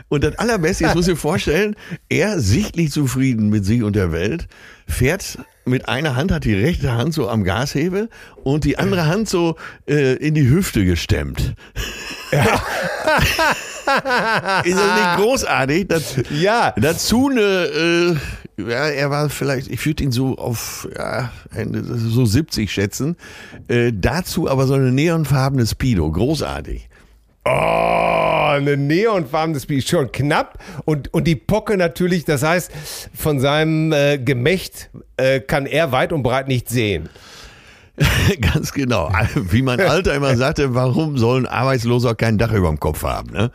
Und 0.08 0.22
das 0.22 0.38
Allerbeste, 0.38 0.84
jetzt 0.84 0.94
muss 0.94 1.08
ich 1.08 1.18
vorstellen, 1.18 1.76
er 2.10 2.40
sichtlich 2.40 2.90
zufrieden 2.90 3.48
mit 3.48 3.64
sich 3.64 3.82
und 3.82 3.96
der 3.96 4.12
Welt, 4.12 4.48
fährt 4.86 5.38
mit 5.64 5.88
einer 5.88 6.14
Hand, 6.14 6.30
hat 6.30 6.44
die 6.44 6.52
rechte 6.52 6.92
Hand 6.92 7.14
so 7.14 7.30
am 7.30 7.42
Gashebel 7.42 8.10
und 8.44 8.64
die 8.64 8.78
andere 8.78 9.06
Hand 9.06 9.30
so 9.30 9.56
äh, 9.88 10.16
in 10.16 10.34
die 10.34 10.50
Hüfte 10.50 10.84
gestemmt. 10.84 11.54
Ist 14.64 14.76
das 14.76 14.94
nicht 14.94 15.16
großartig? 15.16 15.88
Das, 15.88 16.16
Ja. 16.38 16.74
Dazu 16.76 17.30
eine, 17.30 17.40
äh, 17.40 18.16
ja, 18.58 18.88
er 18.88 19.10
war 19.10 19.30
vielleicht, 19.30 19.68
ich 19.68 19.84
würde 19.86 20.02
ihn 20.02 20.12
so 20.12 20.36
auf 20.36 20.88
ja, 20.96 21.30
so 21.72 22.24
70 22.24 22.70
schätzen. 22.70 23.16
Äh, 23.68 23.92
dazu 23.94 24.50
aber 24.50 24.66
so 24.66 24.74
eine 24.74 24.90
neonfarbene 24.90 25.66
Speedo, 25.66 26.10
großartig. 26.10 26.88
Oh, 27.44 27.50
eine 27.50 28.76
neonfarbenes 28.76 29.66
Bier, 29.66 29.80
schon 29.80 30.12
knapp. 30.12 30.58
Und, 30.84 31.14
und 31.14 31.24
die 31.24 31.36
Pocke 31.36 31.76
natürlich, 31.76 32.24
das 32.24 32.42
heißt, 32.42 32.70
von 33.14 33.40
seinem 33.40 33.92
äh, 33.92 34.18
Gemächt 34.18 34.90
äh, 35.16 35.40
kann 35.40 35.64
er 35.66 35.92
weit 35.92 36.12
und 36.12 36.22
breit 36.22 36.48
nicht 36.48 36.68
sehen. 36.68 37.08
Ganz 38.40 38.72
genau. 38.72 39.10
Wie 39.34 39.62
mein 39.62 39.80
Alter 39.80 40.14
immer 40.14 40.36
sagte, 40.36 40.74
warum 40.74 41.16
soll 41.16 41.40
ein 41.40 41.46
Arbeitsloser 41.46 42.14
kein 42.14 42.38
Dach 42.38 42.52
über 42.52 42.68
dem 42.68 42.80
Kopf 42.80 43.02
haben? 43.02 43.30
Ne? 43.30 43.50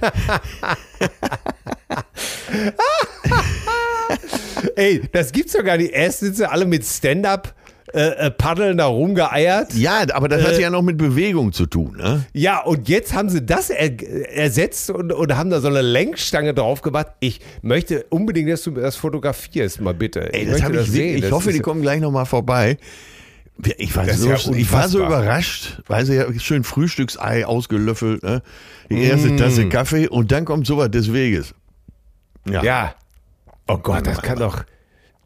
Ey, 4.76 5.02
das 5.12 5.32
gibt's 5.32 5.52
doch 5.52 5.64
gar 5.64 5.76
nicht. 5.76 5.92
Erst 5.92 6.20
sind 6.20 6.36
sie 6.36 6.48
alle 6.48 6.66
mit 6.66 6.84
Stand-up. 6.84 7.54
Äh, 7.94 8.26
äh, 8.26 8.30
paddeln 8.30 8.78
da 8.78 8.86
rumgeeiert. 8.86 9.74
Ja, 9.74 10.06
aber 10.14 10.28
das 10.28 10.42
hat 10.42 10.58
ja 10.58 10.70
noch 10.70 10.80
mit 10.80 10.96
Bewegung 10.96 11.52
zu 11.52 11.66
tun. 11.66 11.98
Ne? 11.98 12.24
Ja, 12.32 12.62
und 12.62 12.88
jetzt 12.88 13.12
haben 13.12 13.28
sie 13.28 13.44
das 13.44 13.68
er, 13.68 13.90
ersetzt 14.34 14.88
und, 14.88 15.12
und 15.12 15.36
haben 15.36 15.50
da 15.50 15.60
so 15.60 15.68
eine 15.68 15.82
Lenkstange 15.82 16.54
drauf 16.54 16.80
gemacht. 16.80 17.08
Ich 17.20 17.40
möchte 17.60 18.06
unbedingt, 18.08 18.50
dass 18.50 18.62
du 18.62 18.70
das 18.70 18.96
fotografierst, 18.96 19.82
mal 19.82 19.92
bitte. 19.92 20.32
Ey, 20.32 20.46
das 20.46 20.62
habe 20.62 20.78
ich, 20.78 20.90
sehen. 20.90 21.22
ich 21.22 21.30
hoffe, 21.30 21.52
die 21.52 21.58
kommen 21.58 21.82
gleich 21.82 22.00
nochmal 22.00 22.24
vorbei. 22.24 22.78
Ich 23.76 23.94
war, 23.94 24.08
so, 24.08 24.30
ja 24.30 24.36
ich 24.56 24.72
war 24.72 24.88
so 24.88 25.04
überrascht, 25.04 25.82
weil 25.86 26.06
sie 26.06 26.14
ja 26.14 26.24
schön 26.38 26.64
Frühstücksei 26.64 27.44
ausgelöffelt, 27.44 28.22
ne? 28.22 28.42
die 28.88 29.02
erste 29.02 29.28
mm. 29.28 29.36
Tasse 29.36 29.68
Kaffee 29.68 30.08
und 30.08 30.32
dann 30.32 30.46
kommt 30.46 30.66
sowas 30.66 30.90
des 30.90 31.12
Weges. 31.12 31.54
Ja. 32.48 32.62
ja. 32.62 32.94
Oh 33.68 33.78
Gott, 33.78 34.06
das 34.06 34.20
kann 34.22 34.38
doch. 34.38 34.64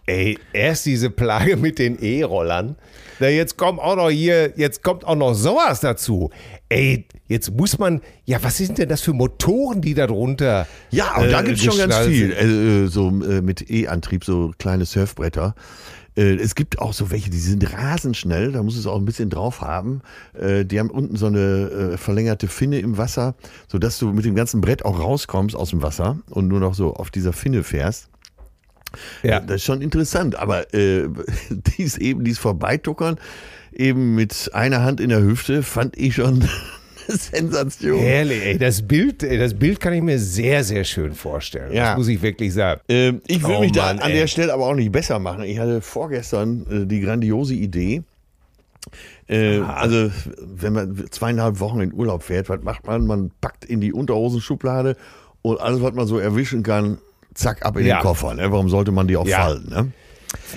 Ey, 0.06 0.38
erst 0.52 0.86
diese 0.86 1.10
Plage 1.10 1.56
mit 1.56 1.78
den 1.78 1.98
E-Rollern. 2.00 2.76
Na, 3.18 3.28
jetzt 3.28 3.56
kommt 3.56 3.80
auch 3.80 3.96
noch 3.96 4.10
hier, 4.10 4.52
jetzt 4.56 4.82
kommt 4.82 5.04
auch 5.04 5.16
noch 5.16 5.34
sowas 5.34 5.80
dazu. 5.80 6.30
Ey, 6.68 7.06
jetzt 7.26 7.50
muss 7.50 7.78
man, 7.78 8.02
ja, 8.24 8.42
was 8.42 8.58
sind 8.58 8.78
denn 8.78 8.88
das 8.88 9.00
für 9.00 9.14
Motoren, 9.14 9.80
die 9.80 9.94
da 9.94 10.06
drunter? 10.06 10.66
Ja, 10.90 11.16
und 11.16 11.24
äh, 11.24 11.30
da 11.30 11.42
gibt 11.42 11.58
es 11.58 11.64
schon 11.64 11.78
ganz 11.78 12.06
viel. 12.06 12.32
Äh, 12.32 12.88
so 12.88 13.08
äh, 13.08 13.40
mit 13.40 13.68
E-Antrieb, 13.70 14.24
so 14.24 14.52
kleine 14.58 14.84
Surfbretter. 14.84 15.54
Äh, 16.16 16.36
es 16.36 16.54
gibt 16.54 16.78
auch 16.78 16.92
so 16.92 17.10
welche, 17.10 17.30
die 17.30 17.38
sind 17.38 17.72
rasend 17.72 18.16
schnell, 18.16 18.52
da 18.52 18.62
muss 18.62 18.76
es 18.76 18.86
auch 18.86 18.96
ein 18.96 19.04
bisschen 19.04 19.30
drauf 19.30 19.60
haben. 19.60 20.00
Äh, 20.34 20.64
die 20.64 20.78
haben 20.78 20.90
unten 20.90 21.16
so 21.16 21.26
eine 21.26 21.38
äh, 21.92 21.96
verlängerte 21.96 22.48
Finne 22.48 22.78
im 22.78 22.96
Wasser, 22.98 23.34
sodass 23.68 23.98
du 23.98 24.12
mit 24.12 24.24
dem 24.24 24.34
ganzen 24.34 24.60
Brett 24.60 24.84
auch 24.84 24.98
rauskommst 24.98 25.54
aus 25.54 25.70
dem 25.70 25.82
Wasser 25.82 26.18
und 26.30 26.48
nur 26.48 26.60
noch 26.60 26.74
so 26.74 26.94
auf 26.94 27.10
dieser 27.10 27.32
Finne 27.32 27.62
fährst. 27.62 28.08
Ja. 29.22 29.40
Das 29.40 29.56
ist 29.56 29.64
schon 29.64 29.82
interessant, 29.82 30.36
aber 30.36 30.72
äh, 30.74 31.08
dies 31.50 31.98
eben, 31.98 32.24
dies 32.24 32.38
Vorbeituckern, 32.38 33.18
eben 33.72 34.14
mit 34.14 34.50
einer 34.54 34.82
Hand 34.82 35.00
in 35.00 35.10
der 35.10 35.22
Hüfte, 35.22 35.62
fand 35.62 35.96
ich 35.98 36.14
schon 36.14 36.48
Sensation. 37.30 37.98
Herrlich, 37.98 38.42
ey, 38.42 38.58
das 38.58 38.82
Bild, 38.82 39.22
das 39.22 39.54
Bild 39.54 39.80
kann 39.80 39.92
ich 39.92 40.02
mir 40.02 40.18
sehr, 40.18 40.64
sehr 40.64 40.84
schön 40.84 41.14
vorstellen. 41.14 41.72
Ja. 41.72 41.90
Das 41.90 41.98
muss 41.98 42.08
ich 42.08 42.20
wirklich 42.20 42.52
sagen. 42.52 42.80
Ähm, 42.88 43.22
ich 43.26 43.42
will 43.42 43.56
oh, 43.56 43.60
mich 43.60 43.74
Mann, 43.74 43.98
da 43.98 44.04
an 44.04 44.10
ey. 44.10 44.18
der 44.18 44.26
Stelle 44.26 44.52
aber 44.52 44.66
auch 44.66 44.74
nicht 44.74 44.92
besser 44.92 45.18
machen. 45.18 45.44
Ich 45.44 45.58
hatte 45.58 45.80
vorgestern 45.80 46.66
äh, 46.70 46.86
die 46.86 47.00
grandiose 47.00 47.54
Idee. 47.54 48.02
Äh, 49.28 49.58
also, 49.60 50.10
wenn 50.40 50.72
man 50.72 51.04
zweieinhalb 51.10 51.60
Wochen 51.60 51.80
in 51.80 51.92
Urlaub 51.92 52.22
fährt, 52.22 52.48
was 52.48 52.62
macht 52.62 52.86
man? 52.86 53.06
Man 53.06 53.30
packt 53.40 53.64
in 53.64 53.80
die 53.80 53.92
Unterhosenschublade 53.92 54.96
und 55.42 55.60
alles, 55.60 55.82
was 55.82 55.94
man 55.94 56.06
so 56.06 56.18
erwischen 56.18 56.62
kann, 56.62 56.98
zack, 57.34 57.64
ab 57.64 57.76
in 57.76 57.86
ja. 57.86 57.98
den 57.98 58.02
Koffer. 58.02 58.34
Ne? 58.34 58.50
Warum 58.50 58.68
sollte 58.68 58.92
man 58.92 59.08
die 59.08 59.16
auch 59.16 59.26
ja. 59.26 59.42
falten? 59.42 59.70
Ne? 59.70 59.92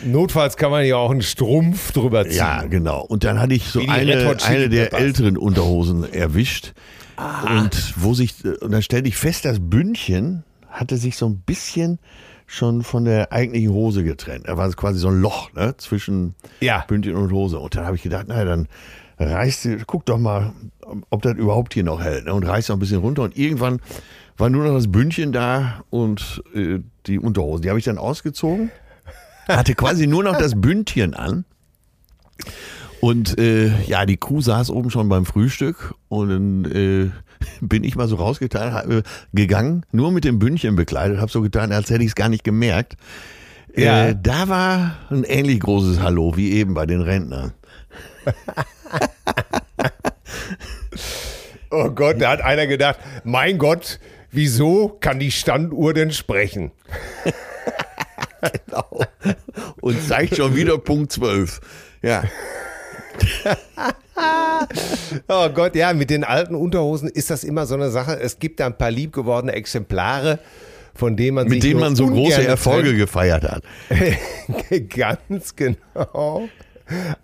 Notfalls 0.06 0.58
kann 0.58 0.72
man 0.72 0.86
ja 0.86 0.96
auch 0.98 1.12
einen 1.12 1.22
Strumpf 1.22 1.92
drüber 1.92 2.26
ziehen. 2.26 2.38
Ja, 2.38 2.64
genau. 2.64 3.02
Und 3.02 3.24
dann 3.24 3.40
hatte 3.40 3.54
ich 3.54 3.66
so 3.66 3.80
eine, 3.80 4.36
eine 4.46 4.70
der 4.70 4.94
älteren 4.94 5.38
Unterhosen 5.38 6.12
erwischt. 6.12 6.74
Ah. 7.18 7.62
Und 7.62 7.94
wo 7.98 8.14
sich, 8.14 8.36
und 8.62 8.72
dann 8.72 8.82
stellte 8.82 9.10
ich 9.10 9.18
fest, 9.18 9.46
das 9.46 9.60
Bündchen 9.60 10.44
hatte 10.70 10.98
sich 10.98 11.18
so 11.18 11.28
ein 11.28 11.40
bisschen 11.40 12.00
schon 12.48 12.82
von 12.82 13.06
der 13.06 13.32
eigentlichen 13.32 13.72
Hose 13.72 14.04
getrennt. 14.04 14.48
Da 14.48 14.58
war 14.58 14.70
quasi 14.72 15.00
so 15.00 15.10
ein 15.10 15.22
Loch 15.22 15.54
ne, 15.54 15.76
zwischen 15.78 16.36
ja. 16.62 16.84
Bündchen 16.88 17.16
und 17.16 17.32
Hose. 17.32 17.60
Und 17.60 17.76
dann 17.76 17.86
habe 17.86 17.96
ich 17.96 18.02
gedacht, 18.02 18.28
naja, 18.28 18.46
dann 18.46 18.68
reißt 19.20 19.66
du, 19.66 19.78
guck 19.86 20.06
doch 20.06 20.18
mal, 20.18 20.54
ob 21.10 21.22
das 21.22 21.36
überhaupt 21.36 21.74
hier 21.74 21.84
noch 21.84 22.02
hält. 22.02 22.26
Ne, 22.26 22.34
und 22.34 22.44
reißt 22.44 22.70
noch 22.70 22.78
ein 22.78 22.80
bisschen 22.80 23.00
runter. 23.00 23.24
Und 23.24 23.38
irgendwann 23.38 23.82
war 24.38 24.50
nur 24.50 24.64
noch 24.64 24.74
das 24.74 24.90
Bündchen 24.90 25.32
da 25.32 25.84
und 25.90 26.42
äh, 26.56 26.80
die 27.06 27.20
Unterhose. 27.20 27.62
Die 27.62 27.70
habe 27.70 27.80
ich 27.80 27.86
dann 27.86 27.98
ausgezogen 27.98 28.72
hatte 29.50 29.76
quasi 29.76 30.08
nur 30.08 30.24
noch 30.24 30.38
das 30.38 30.60
Bündchen 30.60 31.14
an. 31.14 31.46
Und 33.02 33.38
äh, 33.40 33.72
ja, 33.84 34.06
die 34.06 34.18
Kuh 34.18 34.42
saß 34.42 34.70
oben 34.70 34.90
schon 34.90 35.10
beim 35.10 35.26
Frühstück 35.26 35.96
und 36.10 36.30
dann 36.30 36.66
äh, 36.66 37.10
bin 37.62 37.84
ich 37.84 37.96
mal 37.96 38.08
so 38.08 38.18
rausgetan, 38.18 38.74
hab, 38.74 38.90
äh, 38.90 39.04
gegangen, 39.34 39.86
nur 39.92 40.12
mit 40.12 40.26
dem 40.26 40.40
Bündchen 40.40 40.76
bekleidet, 40.76 41.20
habe 41.20 41.32
so 41.32 41.42
getan, 41.42 41.72
als 41.72 41.90
hätte 41.90 42.04
ich 42.04 42.10
es 42.10 42.16
gar 42.16 42.30
nicht 42.30 42.44
gemerkt. 42.44 42.98
Äh, 43.74 43.86
ja. 43.86 44.08
Äh, 44.08 44.16
da 44.22 44.50
war 44.50 44.98
ein 45.10 45.24
ähnlich 45.24 45.62
großes 45.62 46.02
Hallo 46.02 46.36
wie 46.36 46.52
eben 46.52 46.74
bei 46.74 46.86
den 46.86 47.02
Rentnern. 47.02 47.54
oh 51.72 51.90
Gott, 51.92 52.22
da 52.22 52.32
hat 52.32 52.42
einer 52.42 52.68
gedacht, 52.68 53.00
mein 53.24 53.58
Gott, 53.58 54.00
wieso 54.32 54.90
kann 55.00 55.20
die 55.20 55.32
Standuhr 55.32 55.94
denn 55.94 56.12
sprechen? 56.12 56.72
genau. 58.42 59.06
Und 59.82 60.08
zeigt 60.08 60.36
schon 60.38 60.56
wieder 60.56 60.78
Punkt 60.78 61.12
12. 61.12 61.60
Ja. 62.02 62.24
oh 65.28 65.50
Gott, 65.50 65.76
ja, 65.76 65.94
mit 65.94 66.10
den 66.10 66.24
alten 66.24 66.56
Unterhosen 66.56 67.10
ist 67.10 67.30
das 67.30 67.44
immer 67.44 67.66
so 67.66 67.76
eine 67.76 67.90
Sache. 67.90 68.20
Es 68.20 68.40
gibt 68.40 68.60
da 68.60 68.68
ein 68.68 68.78
paar 68.78 68.92
liebgewordene 68.92 69.54
Exemplare, 69.54 70.40
von 70.94 71.16
denen 71.18 71.36
man 71.36 71.48
mit 71.48 71.64
denen 71.64 71.80
man 71.80 71.96
so 71.96 72.08
große 72.08 72.46
Erfolge 72.46 72.90
trennt. 72.90 73.00
gefeiert 73.00 73.44
hat. 73.44 73.64
Ganz 74.90 75.56
genau. 75.56 76.50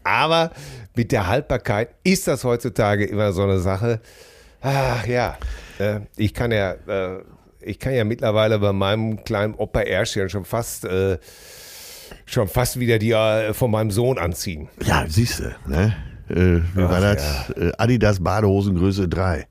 Aber 0.04 0.52
mit 0.96 1.12
der 1.12 1.28
Haltbarkeit 1.28 1.90
ist 2.04 2.28
das 2.28 2.44
heutzutage 2.44 3.06
immer 3.06 3.34
so 3.34 3.44
eine 3.44 3.60
Sache. 3.60 4.00
Ach 4.62 5.06
ja, 5.06 5.38
äh, 5.80 6.00
ich 6.18 6.34
kann 6.34 6.52
ja 6.52 6.72
äh, 6.72 7.22
ich 7.66 7.80
kann 7.80 7.94
ja 7.94 8.04
mittlerweile 8.04 8.60
bei 8.60 8.74
meinem 8.74 9.24
kleinen 9.24 9.56
Opa 9.56 9.82
Erschchen 9.82 10.30
schon 10.30 10.46
fast, 10.46 10.86
äh, 10.86 11.18
schon 12.26 12.48
fast 12.48 12.80
wieder 12.80 13.00
die 13.00 13.12
äh, 13.12 13.54
von 13.54 13.72
meinem 13.72 13.92
Sohn 13.92 14.18
anziehen. 14.18 14.70
Ja, 14.86 15.06
siehst 15.08 15.40
du, 15.40 15.56
ne? 15.68 15.96
Äh, 16.30 16.62
wie 16.76 16.84
Ach, 16.84 16.92
war 16.92 17.02
das? 17.02 17.50
Ja. 17.50 17.64
Äh, 17.64 17.72
Adidas 17.78 18.24
Badehosengröße 18.24 19.08
3. 19.08 19.48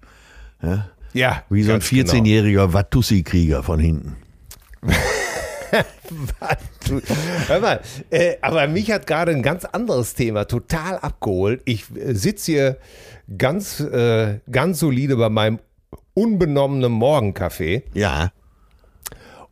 Ja? 0.62 0.88
ja 1.12 1.42
wie 1.50 1.62
so 1.62 1.72
ein 1.72 1.80
14-jähriger 1.80 2.66
genau. 2.66 2.72
Watussi-Krieger 2.72 3.62
von 3.62 3.80
hinten. 3.80 4.16
Hör 7.48 7.60
mal, 7.60 7.80
äh, 8.10 8.36
aber 8.40 8.68
mich 8.68 8.90
hat 8.92 9.06
gerade 9.06 9.32
ein 9.32 9.42
ganz 9.42 9.64
anderes 9.64 10.14
Thema 10.14 10.44
total 10.44 10.98
abgeholt. 10.98 11.62
Ich 11.64 11.86
äh, 11.96 12.14
sitze 12.14 12.52
hier 12.52 12.78
ganz, 13.38 13.80
äh, 13.80 14.38
ganz 14.50 14.78
solide 14.78 15.16
bei 15.16 15.30
meinem 15.30 15.58
unbenommenem 16.14 16.92
Morgenkaffee. 16.92 17.82
Ja. 17.92 18.32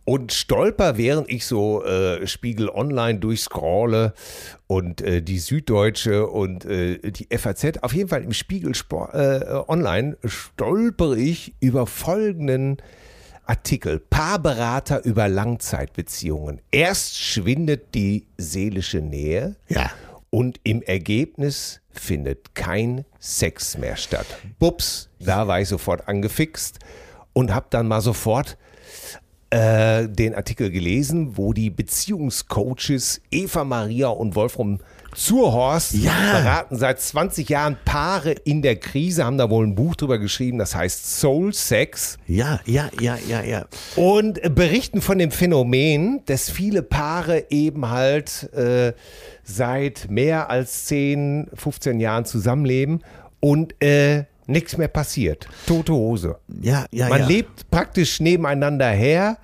Und 0.05 0.33
stolper, 0.33 0.97
während 0.97 1.31
ich 1.31 1.47
so 1.47 1.85
äh, 1.85 2.27
Spiegel 2.27 2.69
Online 2.69 3.21
durchscrolle 3.21 4.15
und 4.67 5.01
äh, 5.01 5.23
die 5.23 5.39
Süddeutsche 5.39 6.27
und 6.27 6.65
äh, 6.65 7.13
die 7.13 7.29
FAZ, 7.37 7.83
auf 7.83 7.95
jeden 7.95 8.09
Fall 8.09 8.25
im 8.25 8.33
Spiegel 8.33 8.75
Sport, 8.75 9.15
äh, 9.15 9.63
Online 9.69 10.17
stolpere 10.25 11.17
ich 11.17 11.55
über 11.61 11.87
folgenden 11.87 12.79
Artikel. 13.47 14.01
Paarberater 14.01 15.05
über 15.05 15.29
Langzeitbeziehungen. 15.29 16.61
Erst 16.73 17.19
schwindet 17.19 17.95
die 17.95 18.27
seelische 18.39 18.99
Nähe. 18.99 19.55
Ja. 19.69 19.91
Und 20.35 20.61
im 20.65 20.81
Ergebnis 20.81 21.83
findet 21.91 22.55
kein 22.55 23.05
Sex 23.19 23.77
mehr 23.77 23.97
statt. 23.97 24.25
Bups, 24.59 25.11
da 25.21 25.47
war 25.47 25.61
ich 25.61 25.69
sofort 25.69 26.09
angefixt 26.09 26.79
und 27.35 27.53
habe 27.55 27.67
dann 27.69 27.87
mal 27.87 28.01
sofort 28.01 28.57
äh, 29.51 30.09
den 30.09 30.35
Artikel 30.35 30.71
gelesen, 30.71 31.37
wo 31.37 31.53
die 31.53 31.69
Beziehungscoaches 31.69 33.21
Eva 33.31 33.65
Maria 33.65 34.09
und 34.09 34.35
Wolfram 34.35 34.81
Zurhorst 35.15 35.95
ja. 35.95 36.13
beraten 36.33 36.77
seit 36.77 37.01
20 37.01 37.49
Jahren 37.49 37.77
Paare 37.85 38.33
in 38.33 38.63
der 38.63 38.77
Krise, 38.77 39.25
haben 39.25 39.39
da 39.39 39.51
wohl 39.51 39.67
ein 39.67 39.75
Buch 39.75 39.95
drüber 39.95 40.19
geschrieben, 40.19 40.59
das 40.59 40.75
heißt 40.75 41.19
Soul 41.19 41.53
Sex. 41.53 42.19
Ja, 42.27 42.61
ja, 42.65 42.89
ja, 43.01 43.19
ja, 43.29 43.43
ja. 43.43 43.67
Und 43.97 44.41
berichten 44.55 45.03
von 45.03 45.19
dem 45.19 45.31
Phänomen, 45.31 46.23
dass 46.27 46.51
viele 46.51 46.83
Paare 46.83 47.47
eben 47.51 47.91
halt 47.91 48.53
äh, 48.55 48.95
seit 49.45 50.11
mehr 50.11 50.51
als 50.51 50.87
10, 50.87 51.51
15 51.55 52.01
Jahren 52.01 52.25
zusammenleben 52.25 53.03
und 53.41 53.75
äh, 53.83 54.25
nichts 54.47 54.77
mehr 54.77 54.89
passiert. 54.89 55.49
Tote 55.67 55.93
Hose. 55.93 56.37
Ja, 56.61 56.87
ja, 56.91 57.09
Man 57.09 57.21
ja. 57.21 57.27
lebt 57.27 57.71
praktisch 57.71 58.21
nebeneinander 58.21 58.89
her 58.89 59.39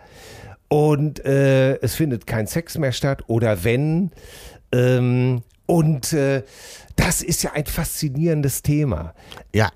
und 0.69 1.25
äh, 1.25 1.77
es 1.81 1.95
findet 1.95 2.27
kein 2.27 2.47
Sex 2.47 2.79
mehr 2.79 2.93
statt 2.93 3.23
oder 3.27 3.65
wenn. 3.65 4.11
Ähm, 4.73 5.43
und 5.69 6.15
äh, 6.15 6.43
das 6.97 7.23
ist 7.23 7.43
ja 7.43 7.53
ein 7.53 7.67
faszinierendes 7.67 8.63
Thema. 8.63 9.15
Ja. 9.55 9.71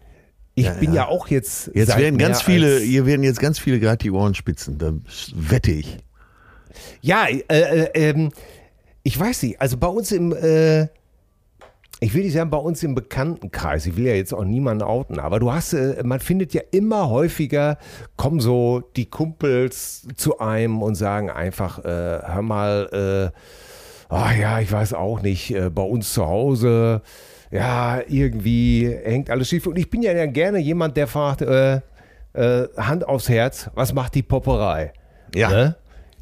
Ich 0.55 0.65
Ja, 0.65 0.73
bin 0.73 0.93
ja. 0.93 1.03
ja 1.03 1.09
auch 1.09 1.29
jetzt. 1.29 1.71
Jetzt 1.75 1.97
werden 1.97 2.19
ganz 2.19 2.43
viele, 2.43 2.79
hier 2.81 3.07
werden 3.07 3.23
jetzt 3.23 3.41
ganz 3.41 3.59
viele 3.59 3.79
gerade 3.79 3.99
die 3.99 4.11
Ohren 4.11 4.35
spitzen. 4.35 4.79
Da 4.79 4.93
wette 5.35 5.71
ich. 5.71 5.99
Ja, 7.03 7.27
äh, 7.29 7.43
äh, 7.49 7.91
ähm, 7.95 8.33
ich 9.03 9.19
weiß 9.19 9.43
nicht. 9.45 9.61
Also 9.61 9.77
bei 9.77 9.87
uns 9.87 10.13
im, 10.13 10.33
äh, 10.33 10.85
ich 12.01 12.15
will 12.15 12.25
nicht 12.25 12.33
sagen, 12.33 12.51
bei 12.51 12.59
uns 12.59 12.83
im 12.83 12.95
Bekanntenkreis, 12.95 13.87
ich 13.87 13.97
will 13.97 14.07
ja 14.07 14.15
jetzt 14.15 14.33
auch 14.33 14.45
niemanden 14.45 14.83
outen, 14.83 15.19
aber 15.21 15.39
du 15.41 15.53
hast, 15.53 15.73
äh, 15.75 16.03
man 16.05 16.21
findet 16.21 16.55
ja 16.55 16.63
immer 16.71 17.09
häufiger, 17.11 17.79
kommen 18.17 18.41
so 18.41 18.83
die 18.97 19.07
Kumpels 19.07 20.07
zu 20.17 20.39
einem 20.39 20.83
und 20.83 20.95
sagen 20.97 21.31
einfach, 21.31 21.79
äh, 21.85 22.21
hör 22.27 22.43
mal, 22.43 23.33
äh, 23.33 23.39
ah 24.13 24.33
ja, 24.33 24.61
ich 24.61 24.71
weiß 24.71 24.95
auch 24.95 25.23
nicht, 25.23 25.55
äh, 25.55 25.71
bei 25.71 25.83
uns 25.83 26.13
zu 26.13 26.27
Hause, 26.27 27.03
ja, 27.51 28.01
irgendwie 28.09 28.95
hängt 29.05 29.31
alles 29.31 29.49
schief. 29.49 29.67
Und 29.67 29.79
ich 29.79 29.91
bin 29.91 30.03
ja 30.03 30.27
gerne 30.27 30.59
jemand, 30.59 30.97
der 30.97 31.07
fragt, 31.07 31.43
äh, 31.43 31.81
äh, 32.35 32.69
Hand 32.77 33.07
aufs 33.07 33.29
Herz, 33.29 33.71
was 33.75 33.93
macht 33.93 34.15
die 34.15 34.23
Popperei? 34.23 34.93
Ja. 35.35 35.51
Ne? 35.51 35.77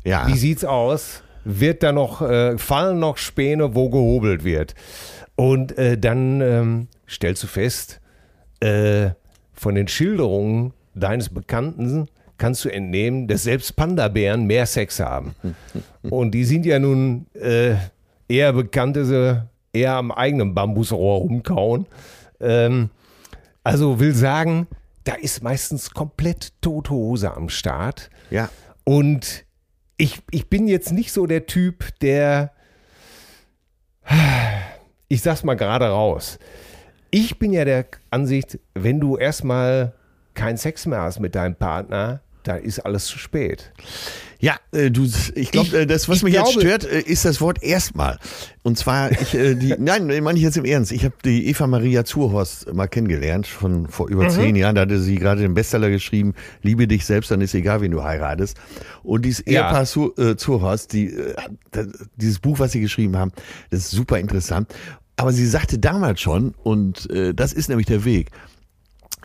Ja. 0.04 0.26
Wie 0.26 0.36
sieht's 0.36 0.64
aus? 0.64 1.22
Wird 1.44 1.82
da 1.82 1.92
noch, 1.92 2.22
äh, 2.22 2.58
fallen 2.58 2.98
noch 2.98 3.16
Späne, 3.16 3.74
wo 3.74 3.90
gehobelt 3.90 4.44
wird? 4.44 4.74
Und 5.36 5.76
äh, 5.78 5.98
dann 5.98 6.40
ähm, 6.40 6.88
stellst 7.08 7.42
du 7.42 7.46
fest, 7.46 8.00
äh, 8.60 9.10
von 9.52 9.74
den 9.74 9.88
Schilderungen 9.88 10.74
deines 10.94 11.28
Bekannten 11.28 12.08
kannst 12.40 12.64
du 12.64 12.70
entnehmen, 12.70 13.28
dass 13.28 13.44
selbst 13.44 13.76
Panda-Bären 13.76 14.44
mehr 14.44 14.66
Sex 14.66 14.98
haben. 14.98 15.34
Und 16.02 16.32
die 16.32 16.44
sind 16.44 16.66
ja 16.66 16.78
nun 16.78 17.26
äh, 17.34 17.76
eher 18.28 18.54
bekannt, 18.54 18.96
dass 18.96 19.08
sie 19.08 19.46
eher 19.72 19.92
am 19.94 20.10
eigenen 20.10 20.54
Bambusrohr 20.54 21.18
rumkauen. 21.18 21.86
Ähm, 22.40 22.90
also 23.62 24.00
will 24.00 24.14
sagen, 24.14 24.66
da 25.04 25.14
ist 25.14 25.42
meistens 25.42 25.90
komplett 25.90 26.52
tote 26.62 26.90
Hose 26.90 27.32
am 27.32 27.50
Start. 27.50 28.10
Ja. 28.30 28.48
Und 28.84 29.44
ich, 29.98 30.20
ich 30.30 30.48
bin 30.48 30.66
jetzt 30.66 30.92
nicht 30.92 31.12
so 31.12 31.26
der 31.26 31.44
Typ, 31.44 31.98
der, 32.00 32.52
ich 35.08 35.20
sag's 35.20 35.44
mal 35.44 35.56
gerade 35.56 35.88
raus. 35.88 36.38
Ich 37.10 37.38
bin 37.38 37.52
ja 37.52 37.66
der 37.66 37.84
Ansicht, 38.10 38.58
wenn 38.72 38.98
du 38.98 39.18
erstmal 39.18 39.92
keinen 40.32 40.56
Sex 40.56 40.86
mehr 40.86 41.02
hast 41.02 41.20
mit 41.20 41.34
deinem 41.34 41.54
Partner, 41.54 42.22
da 42.44 42.56
ist 42.56 42.78
alles 42.80 43.06
zu 43.06 43.18
spät. 43.18 43.72
Ja, 44.38 44.56
äh, 44.72 44.90
du, 44.90 45.06
ich 45.34 45.50
glaube, 45.50 45.86
das, 45.86 46.08
was 46.08 46.18
ich 46.18 46.22
mich 46.22 46.32
jetzt 46.34 46.52
glaube- 46.52 46.60
stört, 46.60 46.84
äh, 46.84 47.00
ist 47.00 47.26
das 47.26 47.42
Wort 47.42 47.62
erstmal. 47.62 48.18
Und 48.62 48.78
zwar, 48.78 49.12
ich, 49.12 49.34
äh, 49.34 49.54
die, 49.54 49.74
nein, 49.78 50.06
meine 50.22 50.38
ich 50.38 50.42
jetzt 50.44 50.56
im 50.56 50.64
Ernst. 50.64 50.92
Ich 50.92 51.04
habe 51.04 51.14
die 51.24 51.46
Eva 51.48 51.66
Maria 51.66 52.04
Zurhorst 52.06 52.72
mal 52.72 52.86
kennengelernt, 52.86 53.46
von 53.46 53.86
vor 53.88 54.08
über 54.08 54.24
Mhm. 54.24 54.30
zehn 54.30 54.56
Jahren. 54.56 54.76
Da 54.76 54.82
hatte 54.82 54.98
sie 55.00 55.16
gerade 55.16 55.42
den 55.42 55.52
Bestseller 55.52 55.90
geschrieben, 55.90 56.32
Liebe 56.62 56.88
dich 56.88 57.04
selbst, 57.04 57.30
dann 57.30 57.42
ist 57.42 57.54
egal, 57.54 57.82
wen 57.82 57.90
du 57.90 58.02
heiratest. 58.02 58.56
Und 59.02 59.26
dieses 59.26 59.44
Ja. 59.46 59.66
Ehepaar 59.68 59.84
Zu, 59.84 60.14
äh, 60.16 60.36
Zurhorst, 60.36 60.94
die, 60.94 61.08
äh, 61.08 61.34
das- 61.72 61.88
dieses 62.16 62.38
Buch, 62.38 62.58
was 62.58 62.72
sie 62.72 62.80
geschrieben 62.80 63.16
haben, 63.18 63.32
das 63.70 63.80
ist 63.80 63.90
super 63.90 64.18
interessant. 64.18 64.72
Aber 65.16 65.32
sie 65.32 65.46
sagte 65.46 65.78
damals 65.78 66.18
schon, 66.22 66.54
und 66.62 67.10
äh, 67.10 67.34
das 67.34 67.52
ist 67.52 67.68
nämlich 67.68 67.86
der 67.86 68.06
Weg, 68.06 68.30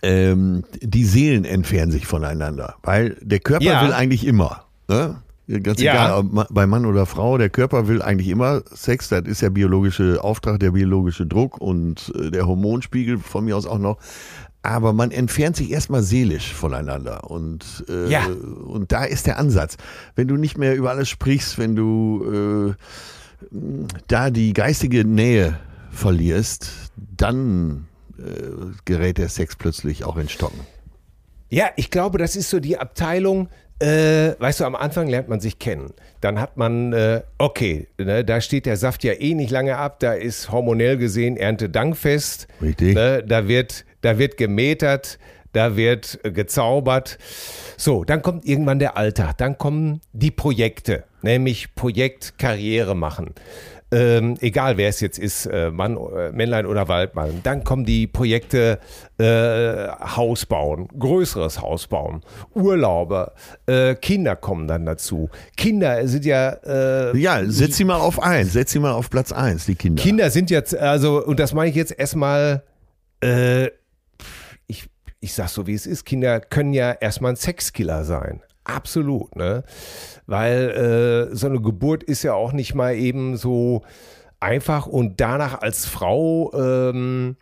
ähm, 0.05 0.63
die 0.81 1.03
Seelen 1.05 1.45
entfernen 1.45 1.91
sich 1.91 2.05
voneinander, 2.05 2.75
weil 2.83 3.17
der 3.21 3.39
Körper 3.39 3.65
Ja. 3.65 3.83
will 3.83 3.93
eigentlich 3.93 4.25
immer. 4.25 4.65
Ne? 4.87 5.15
Ganz 5.61 5.79
Ja. 5.81 5.93
egal, 5.93 6.11
ob 6.19 6.53
bei 6.53 6.65
Mann 6.67 6.85
oder 6.85 7.05
Frau, 7.05 7.37
der 7.37 7.49
Körper 7.49 7.87
will 7.87 8.01
eigentlich 8.01 8.29
immer 8.29 8.61
Sex, 8.71 9.09
das 9.09 9.25
ist 9.25 9.41
der 9.41 9.51
biologische 9.51 10.23
Auftrag, 10.23 10.59
der 10.59 10.71
biologische 10.71 11.25
Druck 11.25 11.59
und 11.59 12.11
äh, 12.15 12.31
der 12.31 12.47
Hormonspiegel 12.47 13.17
von 13.19 13.45
mir 13.45 13.55
aus 13.57 13.65
auch 13.67 13.77
noch. 13.79 13.97
Aber 14.63 14.93
man 14.93 15.11
entfernt 15.11 15.55
sich 15.55 15.69
erstmal 15.71 16.01
seelisch 16.01 16.51
voneinander 16.51 17.29
und, 17.29 17.85
äh, 17.87 18.09
Ja. 18.09 18.25
und 18.65 18.91
da 18.91 19.03
ist 19.03 19.27
der 19.27 19.37
Ansatz. 19.37 19.77
Wenn 20.15 20.27
du 20.27 20.35
nicht 20.37 20.57
mehr 20.57 20.75
über 20.75 20.89
alles 20.89 21.09
sprichst, 21.09 21.59
wenn 21.59 21.75
du 21.75 22.73
äh, 22.73 23.57
da 24.07 24.31
die 24.31 24.53
geistige 24.53 25.05
Nähe 25.05 25.59
verlierst, 25.91 26.71
dann 27.17 27.85
gerät 28.85 29.17
der 29.17 29.29
Sex 29.29 29.55
plötzlich 29.55 30.03
auch 30.03 30.17
in 30.17 30.29
Stocken. 30.29 30.59
Ja, 31.49 31.69
ich 31.75 31.91
glaube, 31.91 32.17
das 32.17 32.35
ist 32.35 32.49
so 32.49 32.59
die 32.59 32.77
Abteilung, 32.77 33.49
äh, 33.79 34.33
weißt 34.39 34.61
du, 34.61 34.65
am 34.65 34.75
Anfang 34.75 35.07
lernt 35.07 35.27
man 35.27 35.39
sich 35.39 35.59
kennen. 35.59 35.93
Dann 36.21 36.39
hat 36.39 36.57
man, 36.57 36.93
äh, 36.93 37.21
okay, 37.37 37.87
ne, 37.97 38.23
da 38.23 38.41
steht 38.41 38.65
der 38.65 38.77
Saft 38.77 39.03
ja 39.03 39.13
eh 39.13 39.33
nicht 39.33 39.51
lange 39.51 39.77
ab, 39.77 39.99
da 39.99 40.13
ist 40.13 40.51
hormonell 40.51 40.97
gesehen 40.97 41.37
Erntedankfest. 41.37 42.47
Richtig. 42.61 42.95
Ne, 42.95 43.23
da, 43.25 43.47
wird, 43.47 43.85
da 44.01 44.17
wird 44.17 44.37
gemetert, 44.37 45.19
da 45.51 45.75
wird 45.75 46.19
äh, 46.23 46.31
gezaubert. 46.31 47.17
So, 47.77 48.03
dann 48.05 48.21
kommt 48.21 48.45
irgendwann 48.45 48.79
der 48.79 48.97
Alltag, 48.97 49.37
dann 49.37 49.57
kommen 49.57 50.01
die 50.13 50.31
Projekte, 50.31 51.03
nämlich 51.21 51.75
Projekt 51.75 52.39
Karriere 52.39 52.95
machen. 52.95 53.33
Ähm, 53.91 54.35
egal 54.41 54.77
wer 54.77 54.89
es 54.89 54.99
jetzt 54.99 55.19
ist, 55.19 55.45
äh, 55.45 55.69
Mann, 55.69 55.95
äh, 55.95 56.31
Männlein 56.31 56.65
oder 56.65 56.87
Waldmann. 56.87 57.41
Dann 57.43 57.63
kommen 57.63 57.85
die 57.85 58.07
Projekte 58.07 58.79
äh, 59.19 59.87
Haus 60.15 60.47
bauen, 60.47 60.87
größeres 60.99 61.61
Haus 61.61 61.85
bauen, 61.85 62.21
Urlaube, 62.55 63.31
äh, 63.67 63.93
Kinder 63.93 64.35
kommen 64.35 64.67
dann 64.67 64.87
dazu. 64.87 65.29
Kinder 65.55 66.07
sind 66.07 66.25
ja 66.25 66.49
äh, 66.65 67.15
Ja, 67.17 67.45
setz 67.45 67.77
sie 67.77 67.85
mal 67.85 67.99
auf 67.99 68.21
eins, 68.21 68.53
setz 68.53 68.71
sie 68.71 68.79
mal 68.79 68.91
auf 68.91 69.11
Platz 69.11 69.31
eins, 69.31 69.65
die 69.67 69.75
Kinder. 69.75 70.01
Kinder 70.01 70.31
sind 70.31 70.49
jetzt, 70.49 70.75
also, 70.75 71.23
und 71.23 71.39
das 71.39 71.53
meine 71.53 71.69
ich 71.69 71.75
jetzt 71.75 71.97
erstmal, 71.97 72.63
äh, 73.23 73.67
ich, 74.65 74.89
ich 75.19 75.33
sag 75.35 75.49
so, 75.49 75.67
wie 75.67 75.75
es 75.75 75.85
ist, 75.85 76.05
Kinder 76.05 76.39
können 76.39 76.73
ja 76.73 76.91
erstmal 76.91 77.33
ein 77.33 77.37
Sexkiller 77.37 78.03
sein. 78.03 78.41
Absolut, 78.65 79.35
ne? 79.35 79.63
Weil 80.27 81.29
äh, 81.31 81.35
so 81.35 81.47
eine 81.47 81.61
Geburt 81.61 82.03
ist 82.03 82.23
ja 82.23 82.33
auch 82.33 82.51
nicht 82.51 82.75
mal 82.75 82.95
eben 82.95 83.37
so 83.37 83.83
einfach 84.39 84.85
und 84.87 85.21
danach 85.21 85.61
als 85.61 85.85
Frau 85.85 86.51
ähm, 86.53 87.37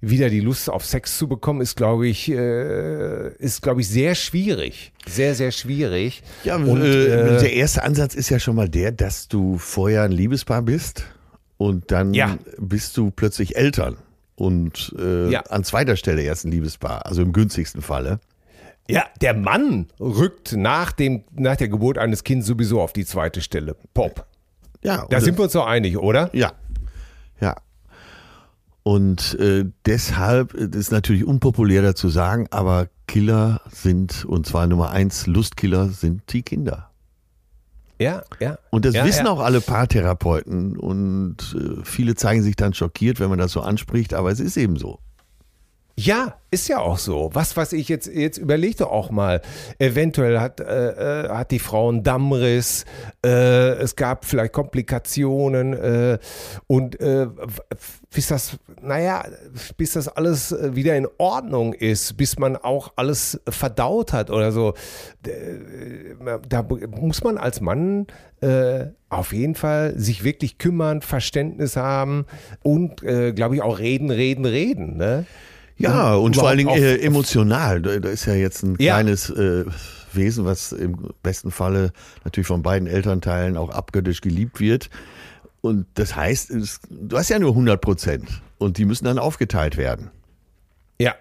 wieder 0.00 0.28
die 0.30 0.40
Lust 0.40 0.70
auf 0.70 0.84
Sex 0.84 1.18
zu 1.18 1.26
bekommen, 1.26 1.60
ist, 1.60 1.74
glaube 1.76 2.06
ich, 2.06 2.30
äh, 2.30 3.34
ist, 3.38 3.62
glaube 3.62 3.80
ich, 3.80 3.88
sehr 3.88 4.14
schwierig. 4.14 4.92
Sehr, 5.08 5.34
sehr 5.34 5.50
schwierig. 5.50 6.22
Ja, 6.44 6.56
Und, 6.56 6.82
äh, 6.82 7.36
äh, 7.36 7.40
der 7.40 7.52
erste 7.54 7.82
Ansatz 7.82 8.14
ist 8.14 8.28
ja 8.28 8.38
schon 8.38 8.54
mal 8.54 8.68
der, 8.68 8.92
dass 8.92 9.26
du 9.26 9.58
vorher 9.58 10.02
ein 10.02 10.12
Liebespaar 10.12 10.62
bist 10.62 11.04
und 11.56 11.90
dann 11.90 12.14
Ja. 12.14 12.38
bist 12.58 12.96
du 12.96 13.10
plötzlich 13.10 13.56
Eltern 13.56 13.96
und 14.36 14.94
äh, 14.98 15.30
Ja. 15.30 15.40
an 15.48 15.64
zweiter 15.64 15.96
Stelle 15.96 16.22
erst 16.22 16.44
ein 16.44 16.52
Liebespaar, 16.52 17.04
also 17.06 17.22
im 17.22 17.32
günstigsten 17.32 17.82
Falle. 17.82 18.20
Ja, 18.90 19.04
der 19.20 19.34
Mann 19.34 19.88
rückt 20.00 20.56
nach, 20.56 20.92
dem, 20.92 21.24
nach 21.32 21.56
der 21.56 21.68
Geburt 21.68 21.98
eines 21.98 22.24
Kindes 22.24 22.46
sowieso 22.46 22.80
auf 22.80 22.92
die 22.92 23.04
zweite 23.04 23.42
Stelle. 23.42 23.76
Pop. 23.92 24.26
Ja, 24.82 25.06
Da 25.10 25.20
sind 25.20 25.36
wir 25.38 25.44
uns 25.44 25.52
doch 25.52 25.66
einig, 25.66 25.98
oder? 25.98 26.30
Ja, 26.32 26.52
ja. 27.40 27.56
Und 28.82 29.38
äh, 29.38 29.66
deshalb 29.84 30.54
äh, 30.54 30.68
das 30.68 30.80
ist 30.80 30.92
natürlich 30.92 31.24
unpopulär 31.24 31.94
zu 31.94 32.08
sagen, 32.08 32.46
aber 32.50 32.88
Killer 33.06 33.60
sind, 33.70 34.24
und 34.24 34.46
zwar 34.46 34.66
Nummer 34.66 34.90
eins, 34.90 35.26
Lustkiller 35.26 35.88
sind 35.88 36.32
die 36.32 36.42
Kinder. 36.42 36.90
Ja, 37.98 38.22
ja. 38.38 38.58
Und 38.70 38.84
das 38.84 38.94
ja, 38.94 39.04
wissen 39.04 39.26
ja. 39.26 39.32
auch 39.32 39.40
alle 39.40 39.60
Paartherapeuten 39.60 40.76
und 40.76 41.36
äh, 41.54 41.84
viele 41.84 42.14
zeigen 42.14 42.42
sich 42.42 42.54
dann 42.54 42.72
schockiert, 42.72 43.18
wenn 43.18 43.28
man 43.28 43.38
das 43.38 43.52
so 43.52 43.60
anspricht, 43.60 44.14
aber 44.14 44.30
es 44.30 44.40
ist 44.40 44.56
eben 44.56 44.76
so. 44.76 45.00
Ja, 46.00 46.34
ist 46.52 46.68
ja 46.68 46.78
auch 46.78 46.96
so. 46.96 47.30
Was, 47.32 47.56
was 47.56 47.72
ich 47.72 47.88
jetzt, 47.88 48.06
jetzt 48.06 48.38
überleg 48.38 48.76
doch 48.76 48.88
auch 48.88 49.10
mal. 49.10 49.42
Eventuell 49.80 50.38
hat, 50.38 50.60
äh, 50.60 51.24
äh, 51.24 51.28
hat 51.28 51.50
die 51.50 51.58
Frau 51.58 51.88
einen 51.88 52.04
Dammriss, 52.04 52.84
äh, 53.26 53.70
es 53.72 53.96
gab 53.96 54.24
vielleicht 54.24 54.52
Komplikationen 54.52 55.72
äh, 55.72 56.18
und 56.68 57.00
äh, 57.00 57.26
bis 58.14 58.28
das, 58.28 58.58
naja, 58.80 59.24
bis 59.76 59.94
das 59.94 60.06
alles 60.06 60.52
äh, 60.52 60.76
wieder 60.76 60.96
in 60.96 61.08
Ordnung 61.18 61.74
ist, 61.74 62.16
bis 62.16 62.38
man 62.38 62.56
auch 62.56 62.92
alles 62.94 63.40
verdaut 63.48 64.12
hat 64.12 64.30
oder 64.30 64.52
so. 64.52 64.74
Da 66.48 66.64
muss 66.96 67.24
man 67.24 67.38
als 67.38 67.60
Mann 67.60 68.06
auf 69.08 69.32
jeden 69.32 69.56
Fall 69.56 69.98
sich 69.98 70.22
wirklich 70.22 70.58
kümmern, 70.58 71.02
Verständnis 71.02 71.74
haben 71.74 72.24
und, 72.62 73.00
glaube 73.00 73.56
ich, 73.56 73.62
auch 73.62 73.80
reden, 73.80 74.12
reden, 74.12 74.44
reden. 74.44 74.96
Ne? 74.96 75.26
Ja, 75.78 76.14
Um 76.14 76.24
und 76.24 76.36
vor 76.36 76.48
allen 76.48 76.58
Dingen 76.58 76.70
äh, 76.70 76.96
emotional. 76.96 77.80
Da, 77.80 77.98
da 77.98 78.08
ist 78.08 78.26
ja 78.26 78.34
jetzt 78.34 78.62
ein 78.62 78.76
Ja. 78.78 78.94
kleines 78.94 79.30
äh, 79.30 79.64
Wesen, 80.12 80.44
was 80.44 80.72
im 80.72 81.10
besten 81.22 81.50
Falle 81.50 81.92
natürlich 82.24 82.46
von 82.46 82.62
beiden 82.62 82.88
Elternteilen 82.88 83.56
auch 83.56 83.70
abgöttisch 83.70 84.20
geliebt 84.20 84.58
wird. 84.60 84.90
Und 85.60 85.86
das 85.94 86.14
heißt, 86.16 86.50
es, 86.50 86.80
du 86.88 87.16
hast 87.16 87.28
ja 87.30 87.38
nur 87.38 87.50
100 87.50 87.80
Prozent 87.80 88.42
und 88.58 88.78
die 88.78 88.84
müssen 88.84 89.04
dann 89.04 89.18
aufgeteilt 89.18 89.76
werden. 89.76 90.10
Ja. 90.98 91.14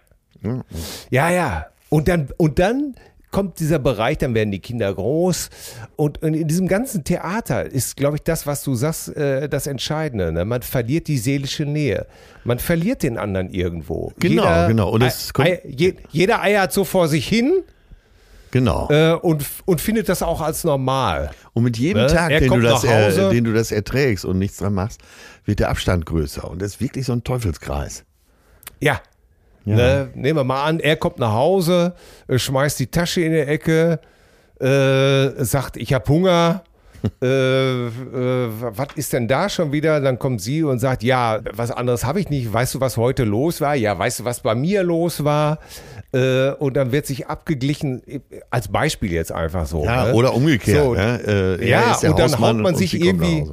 Ja, 1.10 1.30
ja. 1.30 1.65
Und 1.89 2.08
dann, 2.08 2.30
und 2.38 2.60
dann 2.60 2.96
kommt 3.32 3.60
dieser 3.60 3.78
Bereich, 3.80 4.18
dann 4.20 4.34
werden 4.34 4.52
die 4.52 4.60
Kinder 4.60 4.94
groß. 4.94 5.50
Und 5.96 6.20
in 6.20 6.48
diesem 6.48 6.68
ganzen 6.68 7.04
Theater 7.04 7.66
ist, 7.66 7.98
glaube 7.98 8.18
ich, 8.18 8.24
das, 8.24 8.48
was 8.48 8.63
du 8.63 8.74
sagst, 8.76 9.16
äh, 9.16 9.50
das 9.50 9.68
Entscheidende. 9.68 10.32
Ne? 10.32 10.46
Man 10.46 10.62
verliert 10.62 11.08
die 11.08 11.18
seelische 11.18 11.66
Nähe. 11.66 12.06
Man 12.46 12.60
verliert 12.60 13.04
den 13.04 13.18
anderen 13.18 13.50
irgendwo. 13.50 14.13
Genau, 14.20 14.44
jeder, 14.44 14.68
genau. 14.68 14.90
Und 14.90 15.02
es 15.04 15.34
kommt- 15.34 15.50
jeder 15.66 16.42
eiert 16.42 16.72
so 16.72 16.84
vor 16.86 17.08
sich 17.10 17.28
hin 17.28 17.63
Genau. 18.52 18.88
äh, 18.90 19.12
und, 19.12 19.44
und 19.66 19.82
findet 19.82 20.08
das 20.08 20.24
auch 20.24 20.40
als 20.40 20.63
normal. 20.63 21.32
Und 21.54 21.63
mit 21.63 21.78
jedem 21.78 22.04
Ne? 22.04 22.08
Tag, 22.08 22.30
den 22.30 22.50
du, 22.50 22.62
das, 22.62 22.84
er, 22.86 23.30
den 23.30 23.44
du 23.44 23.52
das 23.54 23.72
erträgst 23.74 24.24
und 24.24 24.40
nichts 24.40 24.58
dran 24.58 24.74
machst, 24.74 25.02
wird 25.44 25.60
der 25.60 25.70
Abstand 25.70 26.06
größer. 26.06 26.50
Und 26.50 26.62
das 26.62 26.76
ist 26.76 26.82
wirklich 26.82 27.06
so 27.06 27.12
ein 27.13 27.24
Teufelskreis. 27.26 28.06
Ja. 28.80 29.02
Ja. 29.67 29.75
Ne, 29.75 30.10
nehmen 30.15 30.39
wir 30.39 30.43
mal 30.45 30.63
an, 30.63 30.80
er 30.80 30.95
kommt 30.95 31.19
nach 31.19 31.34
Hause, 31.34 31.93
äh, 32.30 32.39
schmeißt 32.39 32.80
die 32.80 32.88
Tasche 32.88 33.21
in 33.21 33.34
die 33.34 33.39
Ecke, 33.39 33.99
äh, 34.62 35.43
sagt, 35.43 35.75
ich 35.75 35.93
habe 35.93 36.08
Hunger. 36.08 36.63
äh, 37.21 37.27
äh, 37.27 37.89
was 38.49 38.88
ist 38.95 39.13
denn 39.13 39.27
da 39.27 39.49
schon 39.49 39.71
wieder? 39.71 39.99
Dann 39.99 40.17
kommt 40.17 40.41
sie 40.41 40.63
und 40.63 40.80
sagt, 40.80 41.03
ja, 41.03 41.41
was 41.53 41.69
anderes 41.69 42.06
habe 42.06 42.19
ich 42.21 42.30
nicht. 42.30 42.51
Weißt 42.51 42.75
du, 42.75 42.82
was 42.82 42.97
heute 42.97 43.23
los 43.23 43.62
war? 43.62 43.75
Ja, 43.75 43.99
weißt 43.99 44.21
du, 44.21 44.25
was 44.25 44.39
bei 44.39 44.56
mir 44.56 44.84
los 44.84 45.23
war? 45.23 45.60
Äh, 46.13 46.51
und 46.51 46.75
dann 46.75 46.93
wird 46.93 47.06
sich 47.06 47.27
abgeglichen, 47.27 48.01
äh, 48.08 48.21
als 48.49 48.69
Beispiel 48.69 49.12
jetzt 49.12 49.32
einfach 49.32 49.67
so. 49.67 49.84
Ja, 49.84 50.06
ne? 50.06 50.13
oder 50.13 50.34
umgekehrt. 50.34 50.84
So, 50.84 50.93
ne? 50.95 51.21
äh, 51.60 51.69
ja, 51.69 51.97
der 52.01 52.12
und 52.12 52.19
dann 52.19 52.32
Hausmann 52.32 52.56
haut 52.56 52.63
man 52.63 52.73
und 52.73 52.77
sich 52.77 52.93
nach 52.93 53.06
irgendwie. 53.06 53.51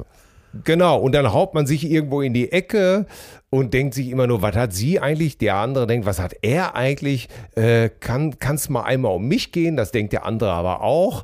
Genau, 0.63 0.99
und 0.99 1.13
dann 1.13 1.33
haut 1.33 1.53
man 1.53 1.67
sich 1.67 1.89
irgendwo 1.89 2.21
in 2.21 2.33
die 2.33 2.51
Ecke 2.51 3.05
und 3.49 3.73
denkt 3.73 3.93
sich 3.93 4.09
immer 4.09 4.27
nur, 4.27 4.41
was 4.41 4.55
hat 4.55 4.73
sie 4.73 4.99
eigentlich? 4.99 5.37
Der 5.37 5.55
andere 5.55 5.87
denkt, 5.87 6.05
was 6.05 6.19
hat 6.19 6.33
er 6.41 6.75
eigentlich? 6.75 7.27
Äh, 7.55 7.89
kann 7.89 8.35
es 8.41 8.69
mal 8.69 8.83
einmal 8.83 9.13
um 9.13 9.27
mich 9.27 9.51
gehen? 9.51 9.75
Das 9.75 9.91
denkt 9.91 10.13
der 10.13 10.25
andere 10.25 10.51
aber 10.51 10.81
auch. 10.81 11.23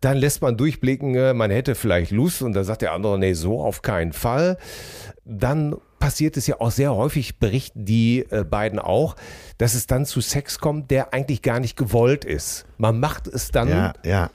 Dann 0.00 0.16
lässt 0.16 0.40
man 0.40 0.56
durchblicken, 0.56 1.14
äh, 1.14 1.34
man 1.34 1.50
hätte 1.50 1.74
vielleicht 1.74 2.10
Lust 2.10 2.42
und 2.42 2.54
dann 2.54 2.64
sagt 2.64 2.82
der 2.82 2.92
andere, 2.92 3.18
nee, 3.18 3.34
so 3.34 3.60
auf 3.60 3.82
keinen 3.82 4.12
Fall. 4.12 4.56
Dann 5.24 5.76
passiert 5.98 6.36
es 6.36 6.46
ja 6.46 6.60
auch 6.60 6.70
sehr 6.70 6.94
häufig, 6.96 7.38
berichten 7.38 7.84
die 7.84 8.26
äh, 8.30 8.44
beiden 8.44 8.78
auch, 8.78 9.14
dass 9.58 9.74
es 9.74 9.86
dann 9.86 10.06
zu 10.06 10.20
Sex 10.20 10.58
kommt, 10.58 10.90
der 10.90 11.12
eigentlich 11.12 11.42
gar 11.42 11.60
nicht 11.60 11.76
gewollt 11.76 12.24
ist. 12.24 12.66
Man 12.78 12.98
macht 12.98 13.26
es 13.26 13.50
dann. 13.50 13.68
Ja, 13.68 13.92
ja. 14.04 14.30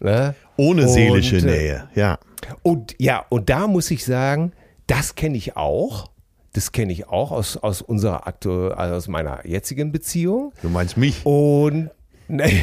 Ne? 0.00 0.34
Ohne 0.56 0.82
Und, 0.82 0.88
seelische 0.88 1.38
äh, 1.38 1.42
Nähe. 1.42 1.88
Ja. 1.94 2.18
Und 2.62 2.94
ja, 2.98 3.24
und 3.28 3.50
da 3.50 3.66
muss 3.66 3.90
ich 3.90 4.04
sagen, 4.04 4.52
das 4.86 5.14
kenne 5.14 5.36
ich 5.36 5.56
auch. 5.56 6.10
Das 6.52 6.70
kenne 6.70 6.92
ich 6.92 7.08
auch 7.08 7.32
aus, 7.32 7.56
aus 7.56 7.82
unserer 7.82 8.28
aktu 8.28 8.68
also 8.68 8.94
aus 8.94 9.08
meiner 9.08 9.44
jetzigen 9.44 9.90
Beziehung. 9.90 10.52
Du 10.62 10.68
meinst 10.68 10.96
mich? 10.96 11.26
Und 11.26 11.90
nein, 12.28 12.62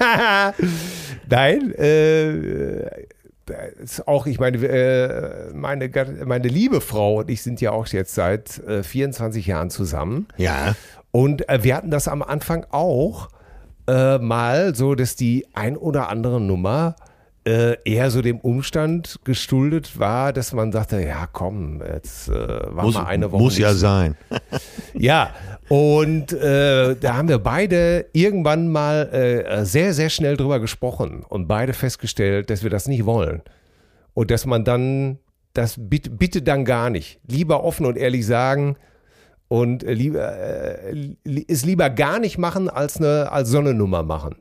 nein 1.28 1.74
äh, 1.74 3.04
ist 3.82 4.06
auch, 4.08 4.26
ich 4.26 4.38
meine, 4.38 4.56
äh, 4.66 5.52
meine, 5.52 5.90
meine 6.24 6.48
liebe 6.48 6.80
Frau 6.80 7.18
und 7.18 7.30
ich 7.30 7.42
sind 7.42 7.60
ja 7.60 7.72
auch 7.72 7.86
jetzt 7.88 8.14
seit 8.14 8.58
äh, 8.60 8.82
24 8.82 9.46
Jahren 9.46 9.70
zusammen. 9.70 10.28
Ja. 10.36 10.74
Und 11.10 11.48
äh, 11.48 11.62
wir 11.62 11.76
hatten 11.76 11.90
das 11.90 12.08
am 12.08 12.22
Anfang 12.22 12.64
auch 12.70 13.28
äh, 13.86 14.18
mal 14.18 14.74
so, 14.74 14.94
dass 14.94 15.16
die 15.16 15.46
ein 15.54 15.76
oder 15.76 16.08
andere 16.08 16.40
Nummer 16.40 16.96
äh, 17.50 17.76
eher 17.84 18.10
so 18.10 18.22
dem 18.22 18.38
Umstand 18.40 19.18
gestuldet 19.24 19.98
war, 19.98 20.32
dass 20.32 20.52
man 20.52 20.70
sagte, 20.72 21.00
ja 21.02 21.26
komm, 21.26 21.82
jetzt 21.82 22.28
äh, 22.28 22.32
war 22.76 22.84
Muss, 22.84 22.94
mal 22.94 23.06
eine 23.06 23.30
Woche 23.32 23.42
muss 23.42 23.58
ja 23.58 23.70
nicht 23.70 23.80
sein. 23.80 24.16
ja, 24.94 25.30
und 25.68 26.32
äh, 26.32 26.94
da 26.96 27.16
haben 27.16 27.28
wir 27.28 27.38
beide 27.38 28.06
irgendwann 28.12 28.68
mal 28.68 29.08
äh, 29.12 29.64
sehr, 29.64 29.92
sehr 29.94 30.10
schnell 30.10 30.36
drüber 30.36 30.60
gesprochen 30.60 31.24
und 31.28 31.48
beide 31.48 31.72
festgestellt, 31.72 32.50
dass 32.50 32.62
wir 32.62 32.70
das 32.70 32.86
nicht 32.88 33.04
wollen. 33.04 33.42
Und 34.14 34.30
dass 34.30 34.44
man 34.46 34.64
dann 34.64 35.18
das 35.52 35.76
bitte, 35.78 36.10
bitte 36.10 36.42
dann 36.42 36.64
gar 36.64 36.90
nicht. 36.90 37.20
Lieber 37.26 37.64
offen 37.64 37.86
und 37.86 37.96
ehrlich 37.96 38.26
sagen 38.26 38.76
und 39.48 39.82
äh, 39.82 39.92
lieber, 39.94 40.32
li- 41.24 41.46
es 41.48 41.64
lieber 41.64 41.90
gar 41.90 42.18
nicht 42.20 42.38
machen, 42.38 42.68
als 42.68 42.98
eine 42.98 43.32
als 43.32 43.48
so 43.48 43.58
eine 43.58 43.74
Nummer 43.74 44.02
machen. 44.02 44.36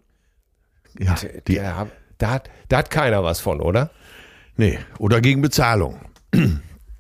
Ja, 0.99 1.15
die, 1.47 1.53
Der, 1.55 1.87
da, 2.19 2.29
hat, 2.31 2.49
da 2.67 2.77
hat 2.77 2.91
keiner 2.91 3.23
was 3.23 3.39
von, 3.39 3.59
oder? 3.59 3.89
nee. 4.55 4.77
Oder 4.99 5.21
gegen 5.21 5.41
Bezahlung. 5.41 5.99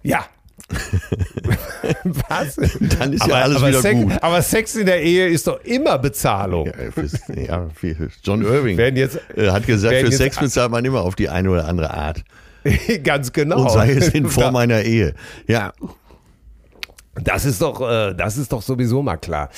Ja. 0.01 0.25
was? 2.03 2.55
Dann 2.99 3.13
ist 3.13 3.25
ja 3.27 3.35
alles 3.35 3.61
wieder 3.65 3.81
Sex, 3.81 4.01
gut. 4.01 4.13
aber 4.21 4.41
Sex 4.41 4.75
in 4.75 4.85
der 4.85 5.01
Ehe 5.01 5.27
ist 5.27 5.47
doch 5.47 5.63
immer 5.63 5.97
Bezahlung. 5.97 6.67
Ja, 6.67 6.91
fürs, 6.91 7.19
ja, 7.35 7.67
für 7.73 8.09
John 8.23 8.43
Irving 8.43 8.77
jetzt- 8.95 9.19
äh, 9.35 9.49
hat 9.49 9.65
gesagt, 9.65 9.95
für 9.95 10.11
Sex 10.11 10.37
bezahlt 10.37 10.71
man 10.71 10.85
immer 10.85 11.01
auf 11.01 11.15
die 11.15 11.29
eine 11.29 11.49
oder 11.49 11.67
andere 11.67 11.93
Art. 11.93 12.23
Ganz 13.03 13.31
genau. 13.33 13.61
Und 13.63 13.71
sei 13.71 13.91
es 13.93 14.09
in 14.09 14.25
Form 14.29 14.55
einer 14.55 14.81
Ehe. 14.83 15.15
Ja, 15.47 15.73
Das 17.23 17.45
ist 17.45 17.61
doch, 17.61 17.81
äh, 17.81 18.13
das 18.13 18.37
ist 18.37 18.51
doch 18.51 18.61
sowieso 18.61 19.01
mal 19.01 19.17
klar. 19.17 19.49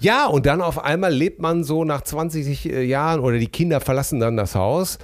Ja, 0.00 0.26
und 0.26 0.46
dann 0.46 0.60
auf 0.60 0.82
einmal 0.82 1.12
lebt 1.12 1.40
man 1.40 1.64
so 1.64 1.84
nach 1.84 2.02
20 2.02 2.64
Jahren 2.64 3.20
oder 3.20 3.38
die 3.38 3.46
Kinder 3.48 3.80
verlassen 3.80 4.20
dann 4.20 4.36
das 4.36 4.54
Haus 4.54 4.98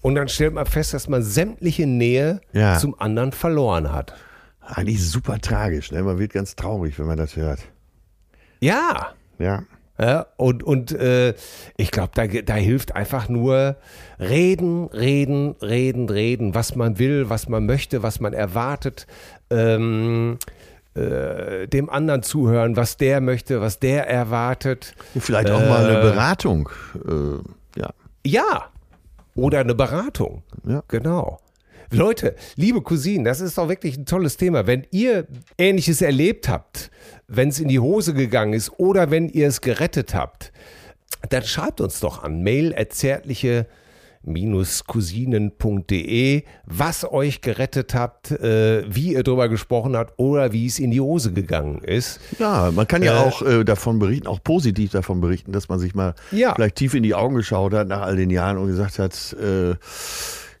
und 0.00 0.14
dann 0.16 0.28
stellt 0.28 0.54
man 0.54 0.66
fest, 0.66 0.94
dass 0.94 1.08
man 1.08 1.22
sämtliche 1.22 1.86
Nähe 1.86 2.40
Ja. 2.52 2.78
zum 2.78 2.98
anderen 3.00 3.32
verloren 3.32 3.92
hat. 3.92 4.14
eigentlich 4.66 5.02
super 5.06 5.38
tragisch. 5.40 5.92
Ne? 5.92 6.02
Man 6.02 6.18
wird 6.18 6.32
ganz 6.32 6.56
traurig, 6.56 6.98
wenn 6.98 7.06
man 7.06 7.18
das 7.18 7.36
hört. 7.36 7.60
Ja. 8.60 9.12
Ja. 9.38 9.62
Ja, 9.96 10.26
und 10.38 10.64
und 10.64 10.90
äh, 10.90 11.34
ich 11.76 11.92
glaube, 11.92 12.10
da, 12.14 12.26
da 12.26 12.54
hilft 12.54 12.96
einfach 12.96 13.28
nur 13.28 13.76
reden, 14.18 14.86
reden, 14.88 15.54
reden, 15.62 16.08
reden, 16.08 16.52
was 16.56 16.74
man 16.74 16.98
will, 16.98 17.28
was 17.30 17.48
man 17.48 17.64
möchte, 17.66 18.02
was 18.02 18.18
man 18.18 18.32
erwartet, 18.32 19.06
ähm, 19.50 20.38
äh, 20.94 21.66
dem 21.66 21.90
anderen 21.90 22.22
zuhören, 22.22 22.76
was 22.76 22.96
der 22.96 23.20
möchte, 23.20 23.60
was 23.60 23.78
der 23.78 24.08
erwartet. 24.08 24.94
Vielleicht 25.18 25.50
auch 25.50 25.60
mal 25.60 25.84
eine 25.84 25.98
Äh, 25.98 26.02
Beratung. 26.02 26.68
Äh, 27.06 27.80
ja. 27.80 27.90
Ja, 28.26 28.64
oder 29.34 29.60
eine 29.60 29.74
Beratung. 29.74 30.42
Ja. 30.66 30.82
Genau. 30.88 31.38
Leute, 31.90 32.34
liebe 32.56 32.80
Cousinen, 32.82 33.24
das 33.24 33.40
ist 33.40 33.58
doch 33.58 33.68
wirklich 33.68 33.96
ein 33.96 34.06
tolles 34.06 34.36
Thema. 34.36 34.66
Wenn 34.66 34.86
ihr 34.90 35.26
Ähnliches 35.58 36.00
erlebt 36.02 36.48
habt, 36.48 36.90
wenn 37.28 37.50
es 37.50 37.60
in 37.60 37.68
die 37.68 37.78
Hose 37.78 38.14
gegangen 38.14 38.52
ist 38.52 38.72
oder 38.78 39.10
wenn 39.10 39.28
ihr 39.28 39.48
es 39.48 39.60
gerettet 39.60 40.14
habt, 40.14 40.52
dann 41.28 41.42
schreibt 41.42 41.80
uns 41.80 42.00
doch 42.00 42.22
an 42.24 42.42
mail 42.42 42.72
erzärtliche 42.72 43.66
cousinen.de, 44.86 46.42
was 46.66 47.04
euch 47.10 47.40
gerettet 47.40 47.94
habt, 47.94 48.30
äh, 48.30 48.84
wie 48.88 49.12
ihr 49.12 49.22
drüber 49.22 49.48
gesprochen 49.48 49.96
habt 49.96 50.14
oder 50.18 50.52
wie 50.52 50.66
es 50.66 50.78
in 50.78 50.90
die 50.90 51.00
Hose 51.00 51.32
gegangen 51.32 51.78
ist. 51.82 52.20
Ja, 52.38 52.70
man 52.70 52.86
kann 52.88 53.02
ja 53.02 53.16
Äh, 53.22 53.26
auch 53.26 53.42
äh, 53.42 53.64
davon 53.64 53.98
berichten, 53.98 54.26
auch 54.26 54.42
positiv 54.42 54.92
davon 54.92 55.20
berichten, 55.20 55.52
dass 55.52 55.68
man 55.68 55.78
sich 55.78 55.94
mal 55.94 56.14
Ja. 56.30 56.54
vielleicht 56.54 56.76
tief 56.76 56.94
in 56.94 57.02
die 57.02 57.14
Augen 57.14 57.34
geschaut 57.34 57.74
hat 57.74 57.88
nach 57.88 58.02
all 58.02 58.16
den 58.16 58.30
Jahren 58.30 58.58
und 58.58 58.66
gesagt 58.68 58.98
hat, 58.98 59.36
äh, 59.40 59.74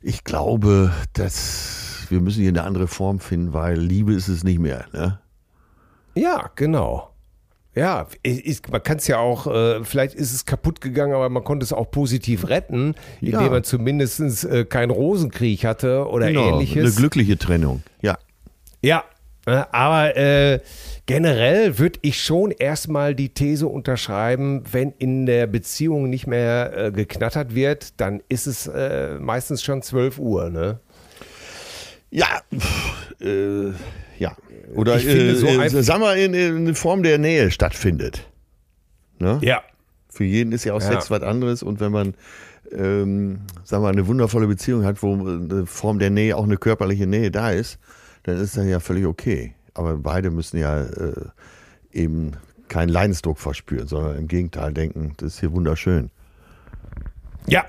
ich 0.02 0.24
glaube, 0.24 0.92
dass 1.14 2.06
wir 2.10 2.20
müssen 2.20 2.40
hier 2.42 2.50
eine 2.50 2.64
andere 2.64 2.86
Form 2.86 3.18
finden, 3.20 3.52
weil 3.54 3.78
Liebe 3.78 4.12
ist 4.12 4.28
es 4.28 4.44
nicht 4.44 4.58
mehr. 4.58 4.84
Ne? 4.92 5.18
Ja, 6.14 6.50
genau. 6.54 7.13
Ja, 7.76 8.06
ist, 8.22 8.70
man 8.70 8.82
kann 8.82 8.98
es 8.98 9.08
ja 9.08 9.18
auch, 9.18 9.46
äh, 9.48 9.82
vielleicht 9.84 10.14
ist 10.14 10.32
es 10.32 10.44
kaputt 10.46 10.80
gegangen, 10.80 11.12
aber 11.12 11.28
man 11.28 11.42
konnte 11.42 11.64
es 11.64 11.72
auch 11.72 11.90
positiv 11.90 12.48
retten, 12.48 12.94
indem 13.20 13.40
Ja. 13.40 13.50
man 13.50 13.64
zumindest 13.64 14.44
äh, 14.44 14.64
keinen 14.64 14.90
Rosenkrieg 14.90 15.64
hatte 15.64 16.06
oder 16.08 16.28
Genau, 16.28 16.42
eine 16.42 16.52
ähnliches. 16.52 16.94
glückliche 16.96 17.36
Trennung. 17.36 17.82
Ja. 18.00 18.16
Ja, 18.80 19.02
äh, 19.46 19.62
aber 19.72 20.16
äh, 20.16 20.60
generell 21.06 21.78
würde 21.78 21.98
ich 22.02 22.22
schon 22.22 22.52
erstmal 22.52 23.14
die 23.16 23.30
These 23.30 23.66
unterschreiben, 23.66 24.62
wenn 24.70 24.92
in 24.98 25.26
der 25.26 25.46
Beziehung 25.48 26.08
nicht 26.10 26.26
mehr 26.28 26.72
äh, 26.76 26.92
geknattert 26.92 27.54
wird, 27.56 28.00
dann 28.00 28.22
ist 28.28 28.46
es 28.46 28.68
äh, 28.68 29.18
meistens 29.18 29.62
schon 29.64 29.82
12 29.82 30.18
Uhr, 30.20 30.48
ne? 30.50 30.78
Ja, 32.10 32.28
äh, 33.20 33.72
ja. 34.18 34.36
Oder 34.74 34.98
finde 34.98 35.32
äh, 35.32 35.34
so 35.34 35.46
äh, 35.46 35.82
sagen 35.82 36.02
wir, 36.02 36.16
in, 36.16 36.34
in 36.34 36.56
eine 36.56 36.74
Form 36.74 37.02
der 37.02 37.18
Nähe 37.18 37.50
stattfindet. 37.50 38.28
Ne? 39.18 39.38
Ja. 39.42 39.62
Für 40.08 40.24
jeden 40.24 40.52
ist 40.52 40.64
ja 40.64 40.74
auch 40.74 40.80
Ja. 40.80 40.92
Sex 40.92 41.10
was 41.10 41.22
anderes 41.22 41.62
und 41.62 41.80
wenn 41.80 41.92
man, 41.92 42.14
ähm, 42.72 43.40
sagen 43.64 43.82
wir, 43.82 43.88
eine 43.88 44.06
wundervolle 44.06 44.46
Beziehung 44.46 44.84
hat, 44.84 45.02
wo 45.02 45.14
eine 45.14 45.66
Form 45.66 45.98
der 45.98 46.10
Nähe, 46.10 46.36
auch 46.36 46.44
eine 46.44 46.56
körperliche 46.56 47.06
Nähe 47.06 47.30
da 47.30 47.50
ist, 47.50 47.78
dann 48.24 48.38
ist 48.38 48.56
das 48.56 48.66
ja 48.66 48.80
völlig 48.80 49.06
okay. 49.06 49.54
Aber 49.74 49.96
beide 49.96 50.30
müssen 50.30 50.58
ja 50.58 50.82
äh, 50.82 51.12
eben 51.92 52.32
keinen 52.68 52.88
Leidensdruck 52.88 53.38
verspüren, 53.38 53.86
sondern 53.86 54.16
im 54.16 54.28
Gegenteil 54.28 54.72
denken, 54.72 55.14
das 55.16 55.34
ist 55.34 55.40
hier 55.40 55.52
wunderschön. 55.52 56.10
Ja. 57.46 57.64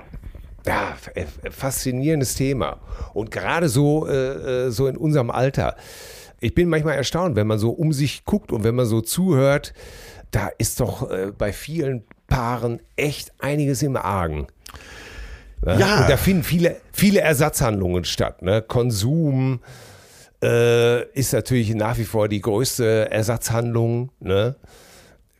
Ja, 0.65 0.95
äh, 1.13 1.25
faszinierendes 1.51 2.35
Thema. 2.35 2.79
Und 3.13 3.29
gerade 3.29 3.69
so, 3.69 4.07
äh, 4.07 4.65
äh, 4.67 4.71
so 4.71 4.87
in 4.87 4.97
unserem 4.97 5.29
Alter. 5.29 5.75
Ich 6.39 6.53
bin 6.53 6.69
manchmal 6.69 6.95
erstaunt, 6.95 7.35
wenn 7.35 7.47
man 7.47 7.59
so 7.59 7.71
um 7.71 7.93
sich 7.93 8.25
guckt 8.25 8.51
und 8.51 8.63
wenn 8.63 8.75
man 8.75 8.85
so 8.85 9.01
zuhört, 9.01 9.73
da 10.31 10.49
ist 10.57 10.79
doch 10.79 11.09
äh, 11.09 11.31
bei 11.37 11.53
vielen 11.53 12.03
Paaren 12.27 12.81
echt 12.95 13.31
einiges 13.39 13.81
im 13.83 13.95
Argen. 13.95 14.47
Ne? 15.65 15.79
Ja. 15.79 16.01
Und 16.01 16.09
da 16.09 16.17
finden 16.17 16.43
viele, 16.43 16.77
viele 16.91 17.21
Ersatzhandlungen 17.21 18.05
statt. 18.05 18.41
Ne? 18.41 18.61
Konsum 18.61 19.61
äh, 20.43 21.03
ist 21.11 21.33
natürlich 21.33 21.73
nach 21.73 21.97
wie 21.97 22.03
vor 22.03 22.27
die 22.27 22.41
größte 22.41 23.09
Ersatzhandlung. 23.11 24.11
Ne? 24.19 24.55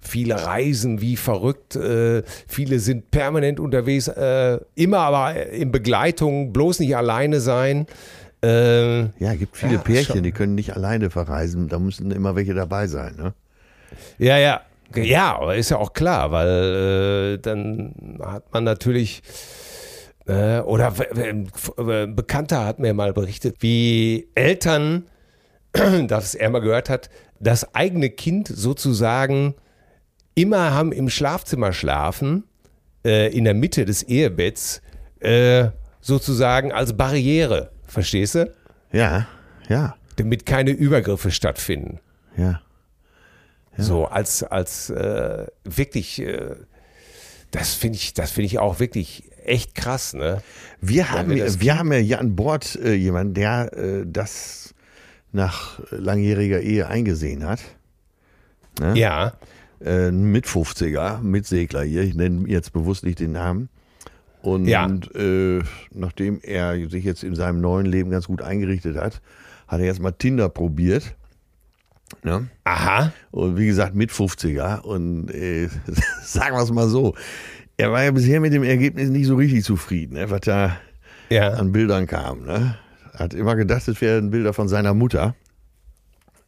Viele 0.02 0.46
reisen 0.46 1.02
wie 1.02 1.18
verrückt, 1.18 1.76
äh, 1.76 2.22
viele 2.48 2.80
sind 2.80 3.10
permanent 3.10 3.60
unterwegs, 3.60 4.08
äh, 4.08 4.60
immer 4.76 5.00
aber 5.00 5.48
in 5.48 5.72
Begleitung, 5.72 6.54
bloß 6.54 6.80
nicht 6.80 6.96
alleine 6.96 7.40
sein. 7.40 7.88
Äh, 8.46 9.24
Ja, 9.24 9.34
gibt 9.36 9.58
viele 9.58 9.74
Ja, 9.76 9.80
Pärchen, 9.80 10.16
schon. 10.16 10.24
die 10.24 10.32
können 10.32 10.56
nicht 10.56 10.76
alleine 10.76 11.10
verreisen. 11.10 11.68
Da 11.70 11.80
müssen 11.80 12.12
immer 12.12 12.36
welche 12.36 12.54
dabei 12.54 12.88
sein. 12.88 13.16
Ne? 13.18 13.34
Ja, 14.18 14.38
ja. 14.38 14.62
Ja, 14.96 15.38
aber 15.38 15.56
ist 15.56 15.72
ja 15.72 15.78
auch 15.78 15.94
klar, 15.94 16.32
weil 16.32 17.36
äh, 17.36 17.38
dann 17.40 18.20
hat 18.24 18.54
man 18.54 18.64
natürlich 18.64 19.24
äh, 20.28 20.60
oder 20.60 20.94
ein 21.18 22.16
Bekannter 22.16 22.66
hat 22.66 22.80
mir 22.80 22.94
mal 22.94 23.12
berichtet, 23.14 23.58
wie 23.62 24.28
Eltern, 24.36 25.06
das 26.08 26.36
er 26.36 26.50
mal 26.52 26.62
gehört 26.62 26.90
hat, 26.90 27.10
das 27.40 27.74
eigene 27.76 28.10
Kind 28.10 28.48
sozusagen 28.48 29.56
immer 30.36 30.72
haben 30.74 30.92
im 30.92 31.10
Schlafzimmer 31.10 31.74
schlafen, 31.74 32.44
äh, 33.04 33.36
in 33.36 33.44
der 33.44 33.54
Mitte 33.56 33.86
des 33.86 34.04
Ehebetts, 34.04 34.82
äh, 35.20 35.70
sozusagen 36.00 36.72
als 36.72 36.94
Barriere. 36.96 37.72
Verstehst 37.96 38.36
du? 38.36 38.54
Ja, 38.92 39.26
ja, 39.70 39.96
Damit 40.18 40.46
keine 40.46 40.72
Übergriffe 40.72 41.32
stattfinden. 41.32 42.00
ja. 42.36 42.62
So 43.78 44.06
als, 44.06 44.44
als 44.44 44.90
äh, 44.90 45.48
wirklich, 45.64 46.22
äh, 46.22 46.56
das 47.52 47.74
finde 47.74 47.98
ich, 47.98 48.14
das 48.14 48.32
finde 48.32 48.48
ich 48.48 48.60
auch 48.60 48.80
wirklich 48.80 49.24
echt 49.46 49.76
krass, 49.76 50.14
ne? 50.14 50.42
Wir 50.82 51.12
haben, 51.12 51.30
wir 51.30 51.60
wir 51.62 51.78
haben 51.78 51.92
ja 51.94 52.00
hier 52.00 52.20
an 52.20 52.36
Bord 52.36 52.76
äh, 52.76 52.94
jemanden, 52.94 53.34
der 53.34 53.74
äh, 53.74 54.04
das 54.06 54.74
nach 55.32 55.80
langjähriger 55.90 56.62
Ehe 56.62 56.88
eingesehen 56.88 57.46
hat. 57.46 57.62
Ja. 58.94 59.34
Äh, 59.82 60.12
mit 60.12 60.46
50er, 60.48 61.22
Mitsegler 61.22 61.84
hier, 61.84 62.04
ich 62.04 62.16
nenne 62.16 62.48
jetzt 62.50 62.72
bewusst 62.74 63.04
nicht 63.04 63.20
den 63.20 63.34
Namen. 63.34 63.70
Und 64.46 64.68
Ja. 64.68 64.88
äh, 65.16 65.62
nachdem 65.92 66.40
er 66.44 66.76
sich 66.90 67.04
jetzt 67.04 67.24
in 67.24 67.36
seinem 67.36 67.62
neuen 67.62 67.86
Leben 67.86 68.12
ganz 68.12 68.28
gut 68.28 68.42
eingerichtet 68.42 68.96
hat, 68.98 69.22
hat 69.68 69.80
er 69.80 69.86
jetzt 69.88 70.00
mal 70.02 70.12
Tinder 70.12 70.50
probiert. 70.50 71.16
Ne? 72.24 72.48
Aha. 72.64 73.12
Und 73.32 73.58
wie 73.58 73.66
gesagt, 73.66 73.96
mit 73.96 74.12
50er. 74.12 74.82
Und 74.82 75.32
äh, 75.32 75.68
sagen 76.24 76.56
wir 76.56 76.62
es 76.62 76.72
mal 76.72 76.88
so, 76.88 77.16
er 77.78 77.92
war 77.92 78.04
ja 78.04 78.12
bisher 78.12 78.40
mit 78.40 78.54
dem 78.54 78.64
Ergebnis 78.64 79.10
nicht 79.10 79.26
so 79.26 79.36
richtig 79.36 79.64
zufrieden, 79.64 80.14
ne, 80.14 80.30
was 80.30 80.42
da 80.42 80.78
Ja. 81.30 81.50
an 81.54 81.72
Bildern 81.72 82.06
kam. 82.06 82.46
Ne? 82.46 82.78
Hat 83.18 83.34
immer 83.34 83.56
gedacht, 83.56 83.88
es 83.88 84.00
wären 84.02 84.30
Bilder 84.30 84.54
von 84.54 84.68
seiner 84.68 84.94
Mutter. 84.94 85.36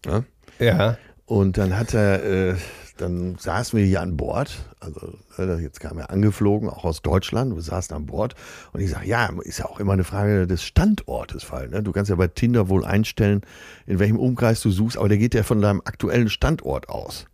Ne? 0.06 0.24
Ja. 0.60 0.98
Und 1.26 1.58
dann 1.58 1.78
hat 1.78 1.94
er, 1.96 2.24
äh, 2.24 2.56
dann 2.98 3.36
saßen 3.38 3.78
wir 3.78 3.86
hier 3.86 4.02
an 4.02 4.18
Bord. 4.18 4.66
Also 4.80 5.14
äh, 5.38 5.62
jetzt 5.62 5.80
kam 5.80 5.98
er 5.98 6.10
angeflogen, 6.10 6.70
auch 6.70 6.84
aus 6.86 7.02
Deutschland. 7.02 7.56
Wir 7.56 7.62
saßen 7.62 7.96
an 7.96 8.06
Bord. 8.06 8.36
Und 8.74 8.82
ich 8.82 8.90
sage, 8.90 9.08
ja, 9.08 9.30
ist 9.44 9.60
ja 9.60 9.66
auch 9.66 9.80
immer 9.80 9.94
eine 9.94 10.04
Frage 10.04 10.48
des 10.48 10.64
Standortes, 10.64 11.52
weil 11.52 11.70
ne? 11.70 11.84
du 11.84 11.92
kannst 11.92 12.10
ja 12.10 12.16
bei 12.16 12.28
Tinder 12.28 12.70
wohl 12.70 12.86
einstellen, 12.86 13.42
in 13.86 14.00
welchem 14.00 14.18
Umkreis 14.20 14.62
du 14.62 14.72
suchst, 14.72 14.98
aber 14.98 15.10
der 15.10 15.18
geht 15.18 15.34
ja 15.34 15.44
von 15.44 15.62
deinem 15.62 15.82
aktuellen 15.86 16.30
Standort 16.30 16.90
aus. 16.90 17.26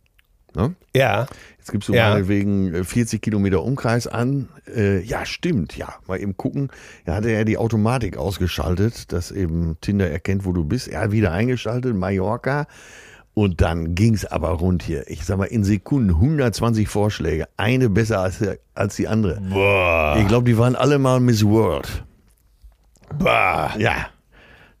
Ne? 0.54 0.74
Ja. 0.94 1.26
Jetzt 1.58 1.72
gibst 1.72 1.88
du 1.88 1.94
Ja. 1.94 2.10
meinetwegen 2.10 2.72
äh, 2.74 2.84
40 2.84 3.20
Kilometer 3.20 3.62
Umkreis 3.62 4.06
an. 4.06 4.48
Äh, 4.72 5.00
ja, 5.00 5.26
stimmt, 5.26 5.76
ja. 5.76 5.94
Mal 6.06 6.20
eben 6.20 6.36
gucken. 6.36 6.68
Da 7.04 7.16
hatte 7.16 7.30
er 7.30 7.44
die 7.44 7.58
Automatik 7.58 8.16
ausgeschaltet, 8.16 9.12
dass 9.12 9.32
eben 9.32 9.76
Tinder 9.80 10.08
erkennt, 10.08 10.44
wo 10.44 10.52
du 10.52 10.64
bist. 10.64 10.88
Er 10.88 11.00
hat 11.00 11.12
wieder 11.12 11.32
eingeschaltet, 11.32 11.96
Mallorca. 11.96 12.66
Und 13.34 13.60
dann 13.60 13.96
ging's 13.96 14.24
aber 14.24 14.50
rund 14.50 14.84
hier. 14.84 15.10
Ich 15.10 15.24
sag 15.24 15.38
mal, 15.38 15.46
in 15.46 15.64
Sekunden 15.64 16.10
120 16.10 16.88
Vorschläge. 16.88 17.48
Eine 17.56 17.88
besser 17.88 18.20
als, 18.20 18.38
als 18.74 18.94
die 18.94 19.08
andere. 19.08 19.40
Boah. 19.40 20.16
Ich 20.20 20.28
glaube, 20.28 20.44
die 20.44 20.56
waren 20.56 20.76
alle 20.76 21.00
mal 21.00 21.18
Miss 21.18 21.44
World. 21.44 22.04
Bah. 23.18 23.74
Ja. 23.76 24.06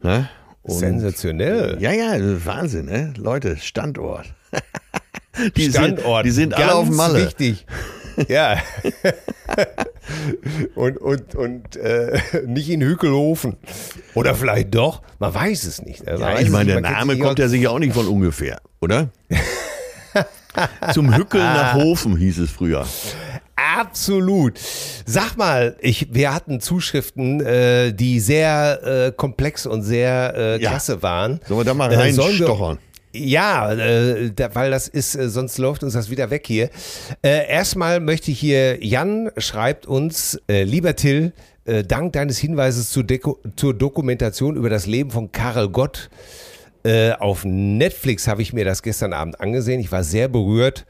Ne? 0.02 0.28
Sensationell. 0.64 1.76
Ja, 1.80 1.92
ja, 1.92 2.14
Wahnsinn, 2.44 2.86
ne? 2.86 3.12
Leute, 3.16 3.56
Standort. 3.56 4.32
Die 5.56 5.68
Standort. 5.68 6.24
Sind, 6.24 6.26
die 6.26 6.30
sind 6.30 6.54
alle 6.54 6.74
auf 6.76 6.88
Malle. 6.88 7.26
wichtig. 7.26 7.66
Ja. 8.28 8.58
und 10.74 10.98
und, 10.98 11.34
und 11.34 11.76
äh, 11.76 12.20
nicht 12.46 12.68
in 12.70 12.82
Hückelhofen. 12.82 13.56
Oder 14.14 14.34
vielleicht 14.34 14.74
doch. 14.74 15.02
Man 15.18 15.34
weiß 15.34 15.64
es 15.64 15.82
nicht. 15.82 16.04
Man 16.06 16.18
Ja, 16.20 16.38
ich 16.38 16.50
meine, 16.50 16.72
der 16.72 16.80
Name 16.80 17.18
kommt 17.18 17.38
ja 17.38 17.48
sicher 17.48 17.70
auch 17.70 17.78
nicht 17.78 17.94
von 17.94 18.06
ungefähr, 18.06 18.60
oder? 18.80 19.08
Zum 20.92 21.14
Hückeln 21.16 21.42
nach 21.44 21.74
Hofen 21.74 22.16
hieß 22.16 22.38
es 22.38 22.50
früher. 22.50 22.86
Absolut. 23.56 24.58
Sag 25.04 25.36
mal, 25.36 25.76
ich, 25.80 26.08
wir 26.14 26.32
hatten 26.32 26.60
Zuschriften, 26.60 27.40
äh, 27.40 27.92
die 27.92 28.20
sehr 28.20 29.06
äh, 29.08 29.12
komplex 29.12 29.66
und 29.66 29.82
sehr 29.82 30.34
äh, 30.36 30.62
Ja. 30.62 30.70
klasse 30.70 31.02
waren. 31.02 31.40
Sollen 31.48 31.60
wir 31.60 31.64
da 31.64 31.74
mal 31.74 31.92
Äh, 31.92 31.96
reinstochern? 31.96 32.78
Ja, 33.14 33.72
äh, 33.72 34.32
da, 34.34 34.54
weil 34.54 34.72
das 34.72 34.88
ist, 34.88 35.14
äh, 35.14 35.28
sonst 35.28 35.58
läuft 35.58 35.84
uns 35.84 35.94
das 35.94 36.10
wieder 36.10 36.30
weg 36.30 36.46
hier. 36.46 36.68
Äh, 37.22 37.48
erstmal 37.48 38.00
möchte 38.00 38.32
ich 38.32 38.40
hier, 38.40 38.84
Jan 38.84 39.30
schreibt 39.36 39.86
uns, 39.86 40.40
äh, 40.48 40.64
lieber 40.64 40.96
Till, 40.96 41.32
äh, 41.64 41.84
dank 41.84 42.12
deines 42.12 42.38
Hinweises 42.38 42.90
zur, 42.90 43.04
Deko 43.04 43.38
zur 43.54 43.72
Dokumentation 43.72 44.56
über 44.56 44.68
das 44.68 44.86
Leben 44.86 45.12
von 45.12 45.30
Karel 45.30 45.68
Gott 45.68 46.10
äh, 46.84 47.12
auf 47.12 47.44
Netflix 47.44 48.28
habe 48.28 48.42
ich 48.42 48.52
mir 48.52 48.64
das 48.64 48.82
gestern 48.82 49.12
Abend 49.12 49.40
angesehen. 49.40 49.80
Ich 49.80 49.90
war 49.90 50.04
sehr 50.04 50.28
berührt 50.28 50.84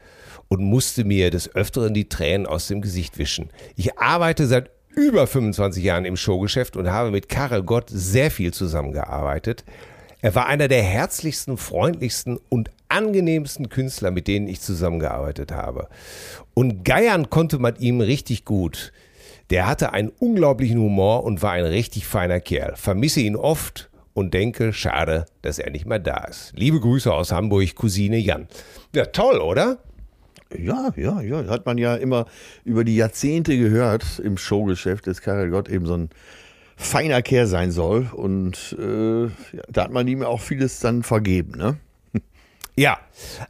und 0.49 0.61
musste 0.61 1.05
mir 1.05 1.31
des 1.31 1.55
Öfteren 1.55 1.93
die 1.93 2.09
Tränen 2.09 2.45
aus 2.45 2.67
dem 2.67 2.81
Gesicht 2.81 3.17
wischen. 3.17 3.49
Ich 3.75 3.97
arbeite 3.97 4.45
seit 4.45 4.71
über 4.93 5.25
25 5.25 5.83
Jahren 5.83 6.05
im 6.05 6.17
Showgeschäft 6.17 6.75
und 6.75 6.89
habe 6.89 7.11
mit 7.11 7.29
Karel 7.29 7.63
Gott 7.63 7.89
sehr 7.89 8.29
viel 8.29 8.53
zusammengearbeitet. 8.53 9.63
Er 10.25 10.33
war 10.33 10.47
einer 10.47 10.67
der 10.67 10.81
herzlichsten, 10.81 11.55
freundlichsten 11.55 12.39
und 12.49 12.71
angenehmsten 12.89 13.69
Künstler, 13.69 14.09
mit 14.09 14.27
denen 14.27 14.47
ich 14.47 14.59
zusammengearbeitet 14.59 15.51
habe. 15.51 15.87
Und 16.55 16.83
geiern 16.83 17.29
konnte 17.29 17.59
man 17.59 17.75
ihm 17.75 18.01
richtig 18.01 18.43
gut. 18.43 18.91
Der 19.51 19.67
hatte 19.67 19.93
einen 19.93 20.09
unglaublichen 20.09 20.79
Humor 20.79 21.25
und 21.25 21.43
war 21.43 21.51
ein 21.51 21.65
richtig 21.65 22.07
feiner 22.07 22.39
Kerl. 22.39 22.73
Vermisse 22.75 23.19
ihn 23.19 23.35
oft 23.35 23.91
und 24.15 24.33
denke, 24.33 24.73
schade, 24.73 25.27
dass 25.43 25.59
er 25.59 25.69
nicht 25.69 25.85
mehr 25.85 25.99
da 25.99 26.23
ist. 26.23 26.53
Liebe 26.55 26.79
Grüße 26.79 27.13
aus 27.13 27.31
Hamburg, 27.31 27.75
Cousine 27.75 28.17
Jan. 28.17 28.47
Ja, 28.95 29.05
toll, 29.05 29.37
oder? 29.37 29.77
Ja, 30.57 30.91
ja, 30.95 31.21
ja. 31.21 31.45
Hat 31.45 31.67
man 31.67 31.77
ja 31.77 31.95
immer 31.97 32.25
über 32.63 32.83
die 32.83 32.95
Jahrzehnte 32.95 33.55
gehört 33.59 34.17
im 34.17 34.39
Showgeschäft, 34.39 35.05
dass 35.05 35.21
Karel 35.21 35.51
Gott 35.51 35.69
eben 35.69 35.85
so 35.85 35.93
ein 35.95 36.09
feiner 36.75 37.21
Kerl 37.21 37.47
sein 37.47 37.71
soll. 37.71 38.09
Und 38.13 38.75
äh, 38.79 39.29
da 39.69 39.83
hat 39.85 39.91
man 39.91 40.07
ihm 40.07 40.23
auch 40.23 40.41
vieles 40.41 40.79
dann 40.79 41.03
vergeben, 41.03 41.57
ne? 41.57 41.77
Ja, 42.77 42.99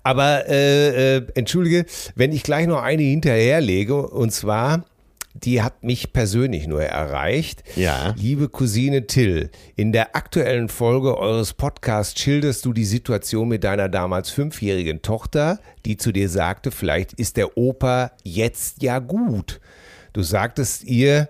aber 0.04 0.48
äh, 0.48 1.18
äh, 1.18 1.28
entschuldige, 1.34 1.86
wenn 2.14 2.32
ich 2.32 2.44
gleich 2.44 2.68
noch 2.68 2.84
eine 2.84 3.02
hinterherlege, 3.02 4.08
und 4.08 4.32
zwar, 4.32 4.86
die 5.34 5.64
hat 5.64 5.84
mich 5.84 6.14
persönlich 6.14 6.68
nur 6.68 6.84
erreicht. 6.84 7.64
Ja. 7.76 8.14
Liebe 8.18 8.50
Cousine 8.50 9.08
Till, 9.08 9.50
in 9.76 9.92
der 9.92 10.16
aktuellen 10.16 10.70
Folge 10.70 11.18
eures 11.18 11.54
Podcasts 11.54 12.20
schilderst 12.22 12.66
du 12.66 12.72
die 12.72 12.86
Situation 12.86 13.48
mit 13.48 13.64
deiner 13.64 13.90
damals 13.90 14.30
fünfjährigen 14.30 15.02
Tochter, 15.02 15.60
die 15.86 15.98
zu 15.98 16.12
dir 16.12 16.30
sagte, 16.30 16.70
vielleicht 16.70 17.14
ist 17.14 17.36
der 17.36 17.58
Opa 17.58 18.12
jetzt 18.24 18.84
ja 18.84 19.00
gut. 19.00 19.60
Du 20.14 20.22
sagtest 20.22 20.84
ihr, 20.84 21.30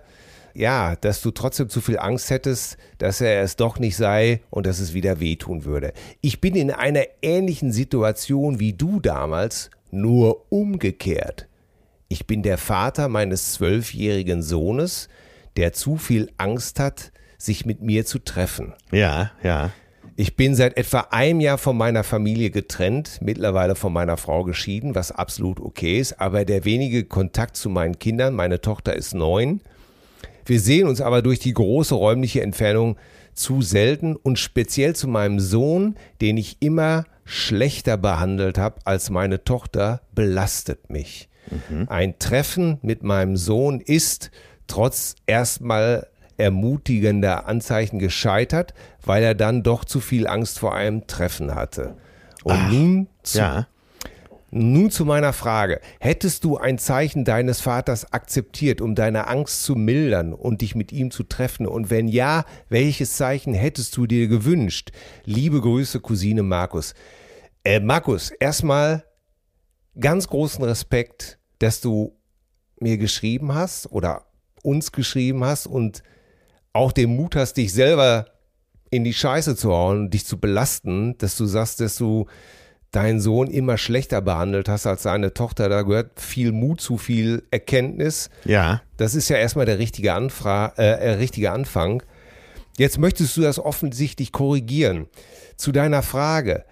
ja, 0.56 0.96
dass 0.96 1.20
du 1.20 1.30
trotzdem 1.30 1.68
zu 1.68 1.80
viel 1.80 1.98
Angst 1.98 2.30
hättest, 2.30 2.78
dass 2.98 3.20
er 3.20 3.42
es 3.42 3.56
doch 3.56 3.78
nicht 3.78 3.96
sei 3.96 4.40
und 4.50 4.66
dass 4.66 4.78
es 4.78 4.94
wieder 4.94 5.20
wehtun 5.20 5.64
würde. 5.64 5.92
Ich 6.20 6.40
bin 6.40 6.54
in 6.54 6.70
einer 6.70 7.04
ähnlichen 7.22 7.72
Situation 7.72 8.58
wie 8.58 8.72
du 8.72 9.00
damals, 9.00 9.70
nur 9.90 10.50
umgekehrt. 10.50 11.46
Ich 12.08 12.26
bin 12.26 12.42
der 12.42 12.58
Vater 12.58 13.08
meines 13.08 13.52
zwölfjährigen 13.52 14.42
Sohnes, 14.42 15.08
der 15.56 15.72
zu 15.72 15.96
viel 15.96 16.30
Angst 16.38 16.80
hat, 16.80 17.12
sich 17.38 17.66
mit 17.66 17.82
mir 17.82 18.06
zu 18.06 18.18
treffen. 18.18 18.74
Ja, 18.92 19.32
ja. 19.42 19.70
Ich 20.18 20.36
bin 20.36 20.54
seit 20.54 20.78
etwa 20.78 21.08
einem 21.10 21.40
Jahr 21.40 21.58
von 21.58 21.76
meiner 21.76 22.02
Familie 22.02 22.50
getrennt, 22.50 23.18
mittlerweile 23.20 23.74
von 23.74 23.92
meiner 23.92 24.16
Frau 24.16 24.44
geschieden, 24.44 24.94
was 24.94 25.12
absolut 25.12 25.60
okay 25.60 25.98
ist, 25.98 26.20
aber 26.20 26.46
der 26.46 26.64
wenige 26.64 27.04
Kontakt 27.04 27.56
zu 27.56 27.68
meinen 27.68 27.98
Kindern, 27.98 28.34
meine 28.34 28.62
Tochter 28.62 28.94
ist 28.94 29.12
neun, 29.12 29.60
wir 30.46 30.60
sehen 30.60 30.88
uns 30.88 31.00
aber 31.00 31.22
durch 31.22 31.38
die 31.38 31.52
große 31.52 31.94
räumliche 31.94 32.42
Entfernung 32.42 32.96
zu 33.34 33.62
selten 33.62 34.16
und 34.16 34.38
speziell 34.38 34.96
zu 34.96 35.08
meinem 35.08 35.40
Sohn, 35.40 35.96
den 36.20 36.36
ich 36.36 36.56
immer 36.60 37.04
schlechter 37.24 37.96
behandelt 37.96 38.56
habe 38.56 38.76
als 38.84 39.10
meine 39.10 39.44
Tochter, 39.44 40.00
belastet 40.14 40.90
mich. 40.90 41.28
Ein 41.88 42.18
Treffen 42.18 42.78
mit 42.82 43.02
meinem 43.02 43.36
Sohn 43.36 43.80
ist 43.80 44.30
trotz 44.66 45.14
erstmal 45.26 46.08
ermutigender 46.38 47.46
Anzeichen 47.46 47.98
gescheitert, 47.98 48.74
weil 49.04 49.22
er 49.22 49.34
dann 49.34 49.62
doch 49.62 49.84
zu 49.84 50.00
viel 50.00 50.26
Angst 50.26 50.58
vor 50.58 50.74
einem 50.74 51.06
Treffen 51.06 51.54
hatte. 51.54 51.96
Und 52.44 52.72
nun 52.72 53.06
zu, 53.22 53.38
Ja. 53.38 53.66
Nun 54.56 54.90
zu 54.90 55.04
meiner 55.04 55.32
Frage. 55.32 55.80
Hättest 56.00 56.44
du 56.44 56.56
ein 56.56 56.78
Zeichen 56.78 57.24
deines 57.24 57.60
Vaters 57.60 58.12
akzeptiert, 58.12 58.80
um 58.80 58.94
deine 58.94 59.28
Angst 59.28 59.62
zu 59.62 59.74
mildern 59.74 60.32
und 60.32 60.62
dich 60.62 60.74
mit 60.74 60.92
ihm 60.92 61.10
zu 61.10 61.22
treffen? 61.22 61.66
Und 61.66 61.90
wenn 61.90 62.08
ja, 62.08 62.44
welches 62.68 63.16
Zeichen 63.16 63.54
hättest 63.54 63.96
du 63.96 64.06
dir 64.06 64.28
gewünscht? 64.28 64.90
Liebe 65.24 65.60
Grüße, 65.60 66.00
Cousine 66.00 66.42
Markus. 66.42 66.94
Äh, 67.64 67.80
Markus, 67.80 68.30
erstmal 68.30 69.04
ganz 69.98 70.28
großen 70.28 70.64
Respekt, 70.64 71.38
dass 71.58 71.80
du 71.80 72.16
mir 72.78 72.98
geschrieben 72.98 73.54
hast 73.54 73.90
oder 73.90 74.26
uns 74.62 74.92
geschrieben 74.92 75.44
hast 75.44 75.66
und 75.66 76.02
auch 76.72 76.92
den 76.92 77.16
Mut 77.16 77.36
hast, 77.36 77.54
dich 77.54 77.72
selber 77.72 78.26
in 78.90 79.04
die 79.04 79.14
Scheiße 79.14 79.56
zu 79.56 79.72
hauen, 79.72 80.10
dich 80.10 80.26
zu 80.26 80.38
belasten, 80.38 81.16
dass 81.18 81.36
du 81.36 81.46
sagst, 81.46 81.80
dass 81.80 81.96
du 81.96 82.26
deinen 82.96 83.20
Sohn 83.20 83.50
immer 83.50 83.76
schlechter 83.76 84.22
behandelt 84.22 84.70
hast 84.70 84.86
als 84.86 85.02
seine 85.02 85.34
Tochter. 85.34 85.68
Da 85.68 85.82
gehört 85.82 86.18
viel 86.18 86.50
Mut 86.52 86.80
zu, 86.80 86.96
viel 86.96 87.42
Erkenntnis. 87.50 88.30
Ja. 88.46 88.80
Das 88.96 89.14
ist 89.14 89.28
ja 89.28 89.36
erstmal 89.36 89.66
der 89.66 89.78
richtige, 89.78 90.14
Anfra 90.14 90.72
äh, 90.78 90.84
äh, 90.84 91.10
richtige 91.12 91.52
Anfang. 91.52 92.02
Jetzt 92.78 92.98
möchtest 92.98 93.36
du 93.36 93.42
das 93.42 93.58
offensichtlich 93.58 94.32
korrigieren. 94.32 95.08
Zu 95.56 95.72
deiner 95.72 96.02
Frage. 96.02 96.64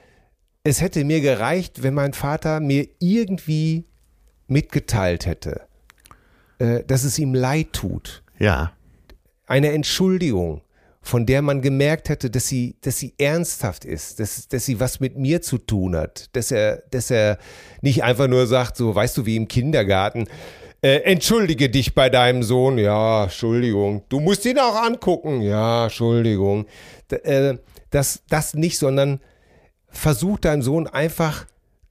Es 0.63 0.81
hätte 0.81 1.05
mir 1.05 1.21
gereicht, 1.21 1.83
wenn 1.83 1.93
mein 1.93 2.15
Vater 2.15 2.61
mir 2.61 2.89
irgendwie 3.01 3.85
mitgeteilt 4.47 5.27
hätte, 5.27 5.61
äh, 6.59 6.85
dass 6.85 7.05
es 7.05 7.19
ihm 7.19 7.35
leid 7.35 7.75
tut. 7.75 8.23
Ja. 8.39 8.73
Eine 9.47 9.73
Entschuldigung, 9.73 10.63
von 11.05 11.27
der 11.27 11.43
man 11.43 11.61
gemerkt 11.61 12.09
hätte, 12.09 12.31
dass 12.31 12.49
sie, 12.49 12.77
dass 12.81 12.99
sie 12.99 13.15
ernsthaft 13.19 13.85
ist, 13.85 14.21
dass, 14.21 14.49
dass 14.49 14.65
sie 14.65 14.81
was 14.81 15.01
mit 15.01 15.19
mir 15.19 15.43
zu 15.43 15.59
tun 15.59 15.95
hat, 15.95 16.35
dass 16.35 16.51
er, 16.51 16.83
dass 16.91 17.11
er 17.11 17.39
nicht 17.83 18.03
einfach 18.03 18.27
nur 18.27 18.47
sagt, 18.47 18.79
so 18.79 18.95
weißt 18.95 19.19
du, 19.19 19.27
wie 19.27 19.37
im 19.37 19.47
Kindergarten, 19.47 20.27
äh, 20.81 21.01
entschuldige 21.01 21.69
dich 21.69 21.95
bei 21.95 22.09
deinem 22.09 22.43
Sohn, 22.43 22.79
ja, 22.79 23.25
Entschuldigung, 23.25 24.05
du 24.09 24.19
musst 24.19 24.47
ihn 24.47 24.59
auch 24.59 24.77
angucken, 24.77 25.43
ja, 25.43 25.85
Entschuldigung. 25.85 26.67
D 27.11 27.17
äh, 27.17 27.59
das, 27.91 28.23
das 28.31 28.55
nicht, 28.55 28.79
sondern 28.79 29.21
versuch 29.89 30.39
deinem 30.39 30.63
Sohn 30.63 30.87
einfach 30.87 31.47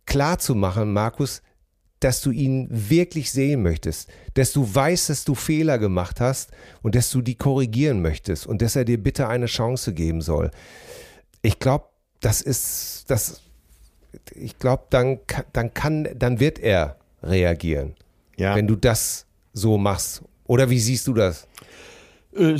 klar 0.05 0.39
zu 0.39 0.55
machen, 0.55 0.91
Markus, 0.91 1.43
dass 2.03 2.21
du 2.21 2.31
ihn 2.31 2.67
wirklich 2.69 3.31
sehen 3.31 3.61
möchtest, 3.63 4.09
dass 4.33 4.51
du 4.51 4.73
weißt, 4.73 5.09
dass 5.09 5.23
du 5.25 5.35
Fehler 5.35 5.77
gemacht 5.79 6.19
hast 6.19 6.51
und 6.81 6.95
dass 6.95 7.09
du 7.11 7.21
die 7.21 7.35
korrigieren 7.35 8.01
möchtest 8.01 8.45
und 8.47 8.61
dass 8.61 8.75
er 8.75 8.85
dir 8.85 9.01
bitte 9.01 9.27
eine 9.27 9.45
Chance 9.45 9.93
geben 9.93 10.21
soll. 10.21 10.51
Ich 11.41 11.59
glaube, 11.59 11.85
das 12.19 12.41
ist 12.41 13.05
das. 13.07 13.41
Ich 14.35 14.59
glaube, 14.59 14.83
dann, 14.89 15.19
dann 15.53 15.73
kann, 15.73 16.07
dann 16.15 16.39
wird 16.39 16.59
er 16.59 16.97
reagieren, 17.23 17.95
Ja. 18.37 18.55
wenn 18.55 18.67
du 18.67 18.75
das 18.75 19.25
so 19.53 19.77
machst. 19.77 20.21
Oder 20.45 20.69
wie 20.69 20.79
siehst 20.79 21.07
du 21.07 21.13
das? 21.13 21.47
Äh, 22.35 22.57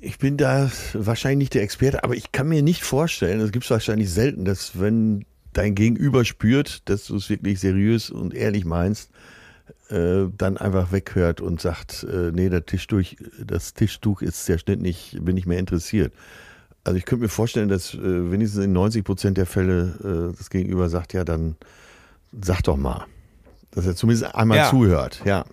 Ich 0.00 0.18
bin 0.18 0.36
da 0.36 0.70
wahrscheinlich 0.92 1.38
nicht 1.46 1.54
der 1.54 1.62
Experte, 1.62 2.04
aber 2.04 2.14
ich 2.14 2.32
kann 2.32 2.48
mir 2.48 2.62
nicht 2.62 2.84
vorstellen, 2.84 3.40
es 3.40 3.52
gibt 3.52 3.68
wahrscheinlich 3.70 4.10
selten, 4.10 4.44
dass 4.44 4.78
wenn 4.80 5.24
dein 5.56 5.74
Gegenüber 5.74 6.24
spürt, 6.24 6.88
dass 6.88 7.06
du 7.06 7.16
es 7.16 7.30
wirklich 7.30 7.60
seriös 7.60 8.10
und 8.10 8.34
ehrlich 8.34 8.64
meinst, 8.64 9.10
äh, 9.88 10.24
dann 10.36 10.56
einfach 10.58 10.92
weghört 10.92 11.40
und 11.40 11.60
sagt, 11.60 12.04
äh, 12.04 12.30
nee, 12.32 12.48
das 12.48 12.64
Tischtuch, 12.66 13.02
das 13.44 13.74
Tischtuch 13.74 14.22
ist 14.22 14.48
der 14.48 14.58
Schnitt 14.58 14.80
nicht, 14.80 15.18
bin 15.24 15.34
nicht 15.34 15.46
mehr 15.46 15.58
interessiert. 15.58 16.12
Also 16.84 16.98
ich 16.98 17.06
könnte 17.06 17.22
mir 17.22 17.28
vorstellen, 17.30 17.68
dass 17.70 17.94
äh, 17.94 18.30
wenigstens 18.30 18.64
in 18.64 18.72
90 18.72 19.04
Prozent 19.04 19.38
der 19.38 19.46
Fälle 19.46 20.30
äh, 20.32 20.36
das 20.36 20.50
Gegenüber 20.50 20.88
sagt, 20.90 21.14
ja, 21.14 21.24
dann 21.24 21.56
sag 22.42 22.62
doch 22.62 22.76
mal. 22.76 23.06
Dass 23.70 23.86
er 23.86 23.96
zumindest 23.96 24.34
einmal 24.34 24.58
Ja. 24.58 24.70
zuhört, 24.70 25.22
ja. 25.24 25.44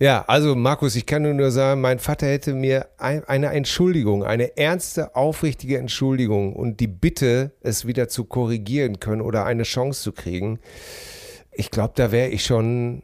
Ja, 0.00 0.24
also 0.28 0.54
Markus, 0.54 0.96
ich 0.96 1.04
kann 1.04 1.36
nur 1.36 1.50
sagen, 1.50 1.82
mein 1.82 1.98
Vater 1.98 2.26
hätte 2.26 2.54
mir 2.54 2.88
ein, 2.96 3.22
eine 3.24 3.48
Entschuldigung, 3.48 4.24
eine 4.24 4.56
ernste, 4.56 5.14
aufrichtige 5.14 5.76
Entschuldigung 5.76 6.56
und 6.56 6.80
die 6.80 6.86
Bitte, 6.86 7.52
es 7.60 7.86
wieder 7.86 8.08
zu 8.08 8.24
korrigieren 8.24 8.98
können 8.98 9.20
oder 9.20 9.44
eine 9.44 9.64
Chance 9.64 10.02
zu 10.02 10.12
kriegen. 10.12 10.58
Ich 11.52 11.70
glaube, 11.70 11.92
da 11.96 12.12
wäre 12.12 12.30
ich 12.30 12.46
schon, 12.46 13.02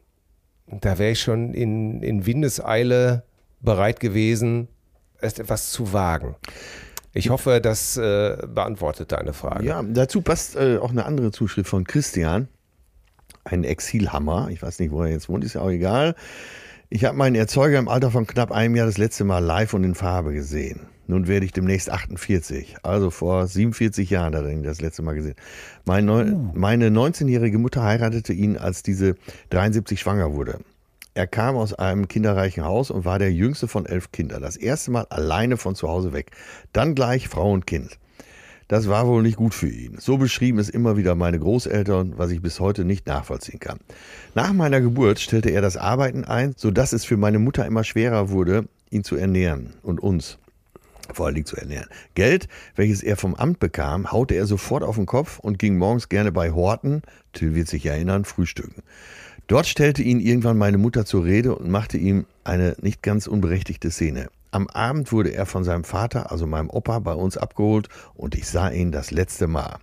da 0.69 0.99
wäre 0.99 1.11
ich 1.11 1.21
schon 1.21 1.53
in, 1.53 2.03
in 2.03 2.25
Windeseile 2.25 3.25
bereit 3.61 4.01
gewesen, 4.01 4.69
es 5.19 5.39
etwas 5.39 5.73
zu 5.73 5.93
wagen. 5.93 6.35
Ich 7.13 7.29
hoffe, 7.29 7.61
das 7.61 7.99
äh, 7.99 8.39
beantwortet 8.47 9.13
deine 9.13 9.35
Frage. 9.35 9.67
Ja, 9.67 9.83
dazu 9.83 10.23
passt 10.23 10.57
äh, 10.57 10.79
auch 10.79 10.93
eine 10.93 11.05
andere 11.05 11.31
Zuschrift 11.31 11.69
von 11.69 11.85
Christian. 11.85 12.49
Ein 13.45 13.65
Exilhammer. 13.65 14.49
Ich 14.51 14.63
weiß 14.63 14.79
nicht, 14.79 14.93
wo 14.93 15.03
er 15.03 15.11
jetzt 15.11 15.29
wohnt, 15.29 15.45
ist 15.45 15.57
ja 15.57 15.61
auch 15.61 15.69
egal. 15.71 16.15
Ich 16.89 17.05
habe 17.05 17.17
meinen 17.17 17.35
Erzeuger 17.35 17.81
im 17.81 17.89
Alter 17.89 18.13
von 18.13 18.29
knapp 18.29 18.53
einem 18.53 18.77
Jahr 18.77 18.87
das 18.87 18.97
letzte 18.97 19.25
Mal 19.25 19.41
live 19.41 19.75
und 19.75 19.83
in 19.83 19.97
Farbe 19.97 20.33
gesehen. 20.33 20.87
Nun 21.09 21.27
werde 21.27 21.45
ich 21.45 21.53
demnächst 21.53 21.91
48. 21.91 22.77
Also 22.85 23.11
vor 23.11 23.49
47 23.49 24.09
Jahren 24.09 24.37
hat 24.37 24.45
er 24.45 24.53
ihn 24.53 24.63
das 24.63 24.81
letzte 24.81 25.03
Mal 25.03 25.15
gesehen. 25.15 25.35
Mein 25.85 26.05
Neu 26.05 26.27
Meine 26.55 26.91
19-jährige 26.91 27.59
Mutter 27.59 27.83
heiratete 27.83 28.33
ihn, 28.33 28.57
als 28.57 28.85
diese 28.85 29.17
73 29.51 29.99
schwanger 29.99 30.33
wurde. 30.33 30.61
Er 31.15 31.27
kam 31.27 31.57
aus 31.57 31.75
einem 31.75 32.07
kinderreichen 32.07 32.65
Haus 32.65 32.93
und 32.93 33.05
war 33.05 33.19
der 33.19 33.33
jüngste 33.33 33.67
von 33.67 33.85
elf 33.87 34.13
Kindern. 34.13 34.43
Das 34.43 34.57
erste 34.57 34.93
Mal 34.93 35.07
alleine 35.11 35.57
von 35.57 35.75
zu 35.75 35.89
Hause 35.89 36.13
weg. 36.13 36.31
Dann 36.73 36.95
gleich 36.95 37.29
Frau 37.29 37.51
und 37.51 37.67
Kind. 37.67 37.99
Das 38.69 38.89
war 38.89 39.07
wohl 39.07 39.23
nicht 39.23 39.37
gut 39.37 39.55
für 39.55 39.69
ihn. 39.69 39.97
So 39.99 40.19
beschrieben 40.19 40.59
es 40.59 40.69
immer 40.69 40.97
wieder 40.97 41.15
meine 41.15 41.39
Großeltern, 41.39 42.15
was 42.17 42.31
ich 42.31 42.43
bis 42.43 42.59
heute 42.59 42.85
nicht 42.85 43.07
nachvollziehen 43.07 43.61
kann. 43.61 43.79
Nach 44.35 44.53
meiner 44.53 44.81
Geburt 44.81 45.21
stellte 45.21 45.51
er 45.51 45.61
das 45.61 45.77
Arbeiten 45.77 46.25
ein, 46.25 46.55
sodass 46.57 46.93
es 46.93 47.05
für 47.05 47.17
meine 47.17 47.39
Mutter 47.39 47.65
immer 47.65 47.85
schwerer 47.85 48.31
wurde, 48.31 48.69
ihn 48.91 49.05
zu 49.05 49.17
ernähren 49.17 49.75
und 49.83 50.01
uns 50.01 50.39
vor 51.13 51.27
allen 51.27 51.37
Dingen 51.37 51.47
zu 51.47 51.57
ernähren. 51.57 51.89
Geld, 52.15 52.49
welches 52.75 53.05
er 53.05 53.17
vom 53.17 53.37
Amt 53.37 53.61
bekam, 53.61 54.11
haute 54.11 54.35
er 54.35 54.47
sofort 54.47 54.83
auf 54.83 54.97
den 54.97 55.07
Kopf 55.07 55.39
und 55.39 55.59
ging 55.59 55.79
morgens 55.79 56.09
gerne 56.09 56.33
bei 56.33 56.51
Horten, 56.51 57.03
Till 57.33 57.55
wird 57.55 57.69
sich 57.69 57.87
erinnern, 57.87 58.25
frühstücken. 58.25 58.83
Dort 59.47 59.67
stellte 59.67 60.03
ihn 60.03 60.19
irgendwann 60.19 60.59
meine 60.59 60.79
Mutter 60.79 61.05
zur 61.05 61.25
Rede 61.25 61.55
und 61.55 61.71
machte 61.71 61.99
ihm 61.99 62.27
eine 62.43 62.75
nicht 62.81 63.03
ganz 63.03 63.29
unberechtigte 63.29 63.93
Szene. 63.93 64.29
Am 64.57 64.69
Abend 64.69 65.13
wurde 65.13 65.35
er 65.35 65.45
von 65.45 65.65
seinem 65.65 65.85
Vater, 65.85 66.33
also 66.33 66.47
meinem 66.47 66.71
Opa, 66.71 67.01
bei 67.01 67.13
uns 67.13 67.37
abgeholt 67.37 67.91
und 68.15 68.35
ich 68.35 68.49
sah 68.49 68.71
ihn 68.71 68.91
das 68.91 69.11
letzte 69.11 69.49
Mal. 69.49 69.77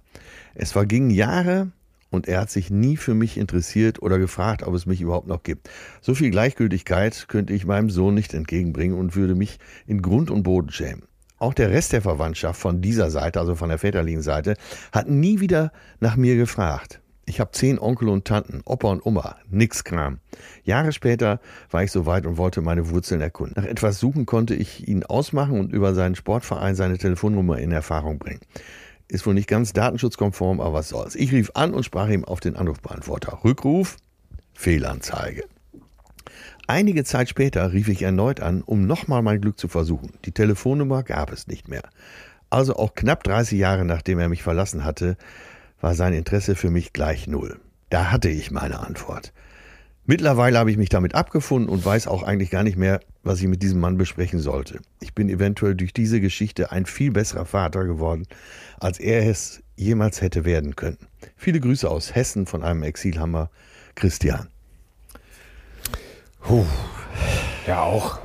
Es 0.55 0.71
vergingen 0.71 1.11
Jahre 1.11 1.71
und 2.09 2.27
er 2.27 2.41
hat 2.41 2.49
sich 2.49 2.71
nie 2.71 2.97
für 2.97 3.13
mich 3.13 3.37
interessiert 3.37 4.01
oder 4.01 4.17
gefragt, 4.17 4.63
ob 4.63 4.73
es 4.73 4.87
mich 4.87 4.99
überhaupt 4.99 5.27
noch 5.27 5.43
gibt. 5.43 5.69
So 6.01 6.15
viel 6.15 6.31
Gleichgültigkeit 6.31 7.27
könnte 7.27 7.53
ich 7.53 7.67
meinem 7.67 7.91
Sohn 7.91 8.15
nicht 8.15 8.33
entgegenbringen 8.33 8.97
und 8.97 9.15
würde 9.15 9.35
mich 9.35 9.59
in 9.85 10.01
Grund 10.01 10.31
und 10.31 10.41
Boden 10.41 10.71
schämen. 10.71 11.03
Auch 11.37 11.53
der 11.53 11.69
Rest 11.69 11.93
der 11.93 12.01
Verwandtschaft 12.01 12.59
von 12.59 12.81
dieser 12.81 13.11
Seite, 13.11 13.39
also 13.39 13.53
von 13.53 13.69
der 13.69 13.77
väterlichen 13.77 14.23
Seite, 14.23 14.55
hat 14.91 15.07
nie 15.07 15.39
wieder 15.39 15.71
nach 15.99 16.15
mir 16.15 16.35
gefragt. 16.35 17.02
Ich 17.25 17.39
habe 17.39 17.51
zehn 17.51 17.79
Onkel 17.79 18.09
und 18.09 18.25
Tanten, 18.25 18.61
Opa 18.65 18.89
und 18.89 19.05
Oma, 19.05 19.37
nix 19.49 19.83
Kram. 19.83 20.19
Jahre 20.63 20.91
später 20.91 21.39
war 21.71 21.83
ich 21.83 21.91
soweit 21.91 22.25
und 22.25 22.37
wollte 22.37 22.61
meine 22.61 22.89
Wurzeln 22.89 23.21
erkunden. 23.21 23.55
Nach 23.55 23.67
etwas 23.67 23.99
suchen 23.99 24.25
konnte 24.25 24.55
ich 24.55 24.87
ihn 24.87 25.03
ausmachen 25.03 25.59
und 25.59 25.71
über 25.71 25.93
seinen 25.93 26.15
Sportverein 26.15 26.75
seine 26.75 26.97
Telefonnummer 26.97 27.59
in 27.59 27.71
Erfahrung 27.71 28.19
bringen. 28.19 28.41
Ist 29.07 29.25
wohl 29.25 29.33
nicht 29.33 29.47
ganz 29.47 29.71
datenschutzkonform, 29.71 30.59
aber 30.59 30.73
was 30.73 30.89
soll's. 30.89 31.15
Ich 31.15 31.31
rief 31.31 31.51
an 31.53 31.73
und 31.73 31.83
sprach 31.83 32.09
ihm 32.09 32.25
auf 32.25 32.41
den 32.41 32.57
Anrufbeantworter. 32.57 33.39
Rückruf, 33.43 33.97
Fehlanzeige. 34.53 35.45
Einige 36.67 37.03
Zeit 37.03 37.29
später 37.29 37.71
rief 37.71 37.87
ich 37.87 38.01
erneut 38.01 38.39
an, 38.39 38.61
um 38.61 38.85
nochmal 38.85 39.21
mein 39.21 39.39
Glück 39.39 39.59
zu 39.59 39.67
versuchen. 39.67 40.13
Die 40.25 40.31
Telefonnummer 40.31 41.03
gab 41.03 41.31
es 41.31 41.47
nicht 41.47 41.67
mehr. 41.67 41.83
Also 42.49 42.75
auch 42.75 42.93
knapp 42.93 43.23
30 43.23 43.57
Jahre 43.57 43.85
nachdem 43.85 44.19
er 44.19 44.29
mich 44.29 44.43
verlassen 44.43 44.83
hatte, 44.83 45.17
war 45.83 45.95
sein 45.95 46.13
Interesse 46.13 46.55
für 46.55 46.69
mich 46.69 46.93
gleich 46.93 47.27
null. 47.27 47.59
Da 47.89 48.09
hatte 48.09 48.29
ich 48.29 48.51
meine 48.51 48.79
Antwort. 48.79 49.33
Mittlerweile 50.05 50.57
habe 50.57 50.71
ich 50.71 50.77
mich 50.77 50.87
damit 50.87 51.13
abgefunden 51.13 51.69
und 51.69 51.83
weiß 51.83 52.07
auch 52.07 52.23
eigentlich 52.23 52.49
gar 52.49 52.63
nicht 52.63 52.77
mehr, 52.77 53.01
was 53.21 53.41
ich 53.41 53.47
mit 53.47 53.61
diesem 53.61 53.81
Mann 53.81 53.97
besprechen 53.97 54.39
sollte. 54.39 54.79
Ich 55.01 55.13
bin 55.13 55.27
eventuell 55.27 55.75
durch 55.75 55.91
diese 55.91 56.21
Geschichte 56.21 56.71
ein 56.71 56.85
viel 56.85 57.11
besserer 57.11 57.45
Vater 57.45 57.83
geworden, 57.83 58.25
als 58.79 58.97
er 58.97 59.29
es 59.29 59.61
jemals 59.75 60.21
hätte 60.21 60.45
werden 60.45 60.77
können. 60.77 60.99
Viele 61.35 61.59
Grüße 61.59 61.89
aus 61.89 62.15
Hessen 62.15 62.45
von 62.45 62.63
einem 62.63 62.83
Exilhammer, 62.83 63.49
Christian. 63.95 64.47
Puh. 66.39 66.65
Ja, 67.67 67.81
auch 67.81 68.19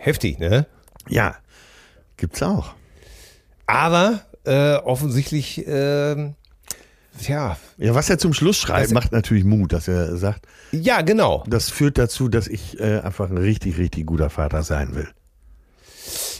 heftig, 0.00 0.40
ne? 0.40 0.66
Ja, 1.08 1.36
gibt's 2.16 2.42
auch. 2.42 2.74
Aber 3.66 4.22
äh, 4.44 4.74
offensichtlich 4.74 5.64
ähm, 5.68 6.34
ja. 7.26 7.56
Ja, 7.78 7.94
was 7.94 8.10
er 8.10 8.18
zum 8.18 8.34
Schluss 8.34 8.56
schreibt, 8.56 8.92
macht 8.92 9.12
natürlich 9.12 9.44
Mut, 9.44 9.72
dass 9.72 9.88
er 9.88 10.16
sagt, 10.16 10.46
Ja, 10.72 11.00
genau. 11.02 11.44
das 11.46 11.70
führt 11.70 11.98
dazu, 11.98 12.28
dass 12.28 12.46
ich 12.48 12.78
äh, 12.80 13.00
einfach 13.00 13.30
ein 13.30 13.38
richtig, 13.38 13.78
richtig 13.78 14.06
guter 14.06 14.30
Vater 14.30 14.62
sein 14.62 14.94
will. 14.94 15.08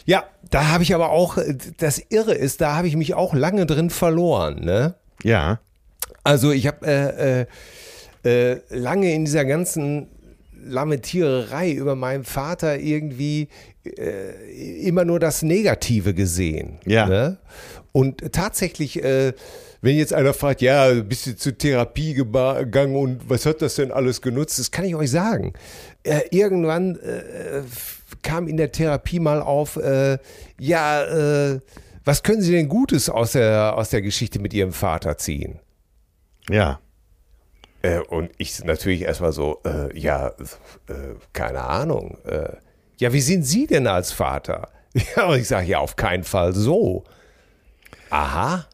Ja, 0.06 0.24
da 0.50 0.68
habe 0.68 0.82
ich 0.82 0.94
aber 0.94 1.10
auch, 1.10 1.38
äh, 1.38 1.56
das 1.78 2.02
Irre 2.10 2.34
ist, 2.34 2.60
da 2.60 2.76
habe 2.76 2.88
ich 2.88 2.96
mich 2.96 3.14
auch 3.14 3.34
lange 3.34 3.66
drin 3.66 3.90
verloren, 3.90 4.60
ne? 4.64 4.94
Ja, 5.22 5.60
Also 6.22 6.52
ich 6.52 6.66
habe 6.66 6.86
äh, 6.86 7.40
äh, 8.24 8.52
äh, 8.52 8.60
lange 8.70 9.12
in 9.14 9.24
dieser 9.24 9.44
ganzen 9.44 10.08
Lamentiererei 10.66 11.70
über 11.72 11.94
meinen 11.94 12.24
Vater 12.24 12.78
irgendwie 12.78 13.48
äh, 13.84 14.86
immer 14.86 15.04
nur 15.04 15.20
das 15.20 15.42
Negative 15.42 16.14
gesehen. 16.14 16.78
Ja. 16.86 17.06
Ne? 17.06 17.38
Und 17.92 18.32
tatsächlich, 18.32 19.02
äh, 19.02 19.32
wenn 19.84 19.98
jetzt 19.98 20.14
einer 20.14 20.32
fragt, 20.32 20.62
ja, 20.62 20.94
bist 21.02 21.26
du 21.26 21.36
zur 21.36 21.58
Therapie 21.58 22.14
gegangen 22.14 22.96
und 22.96 23.28
was 23.28 23.44
hat 23.44 23.60
das 23.60 23.74
denn 23.74 23.92
alles 23.92 24.22
genutzt? 24.22 24.58
Das 24.58 24.70
kann 24.70 24.86
ich 24.86 24.94
euch 24.94 25.10
sagen. 25.10 25.52
Äh, 26.04 26.22
irgendwann 26.30 26.96
äh, 26.96 27.62
kam 28.22 28.48
in 28.48 28.56
der 28.56 28.72
Therapie 28.72 29.20
mal 29.20 29.42
auf, 29.42 29.76
äh, 29.76 30.16
ja, 30.58 31.02
äh, 31.04 31.60
was 32.02 32.22
können 32.22 32.40
Sie 32.40 32.52
denn 32.52 32.68
Gutes 32.68 33.10
aus 33.10 33.32
der, 33.32 33.76
aus 33.76 33.90
der 33.90 34.00
Geschichte 34.00 34.38
mit 34.38 34.54
Ihrem 34.54 34.72
Vater 34.72 35.18
ziehen? 35.18 35.60
ja. 36.50 36.80
Äh, 37.82 37.98
und 37.98 38.30
ich 38.38 38.64
natürlich 38.64 39.02
erstmal 39.02 39.32
so, 39.32 39.60
äh, 39.66 39.94
ja, 39.98 40.32
keine 41.34 41.60
Ahnung. 41.60 42.16
Ja, 42.98 43.12
wie 43.12 43.20
sind 43.20 43.42
Sie 43.42 43.66
denn 43.66 43.86
als 43.86 44.12
Vater? 44.12 44.70
Ja, 45.16 45.26
und 45.26 45.38
ich 45.38 45.48
sage, 45.48 45.66
ja, 45.66 45.80
auf 45.80 45.96
keinen 45.96 46.22
Fall 46.22 46.54
so. 46.54 47.04
Aha. 48.10 48.64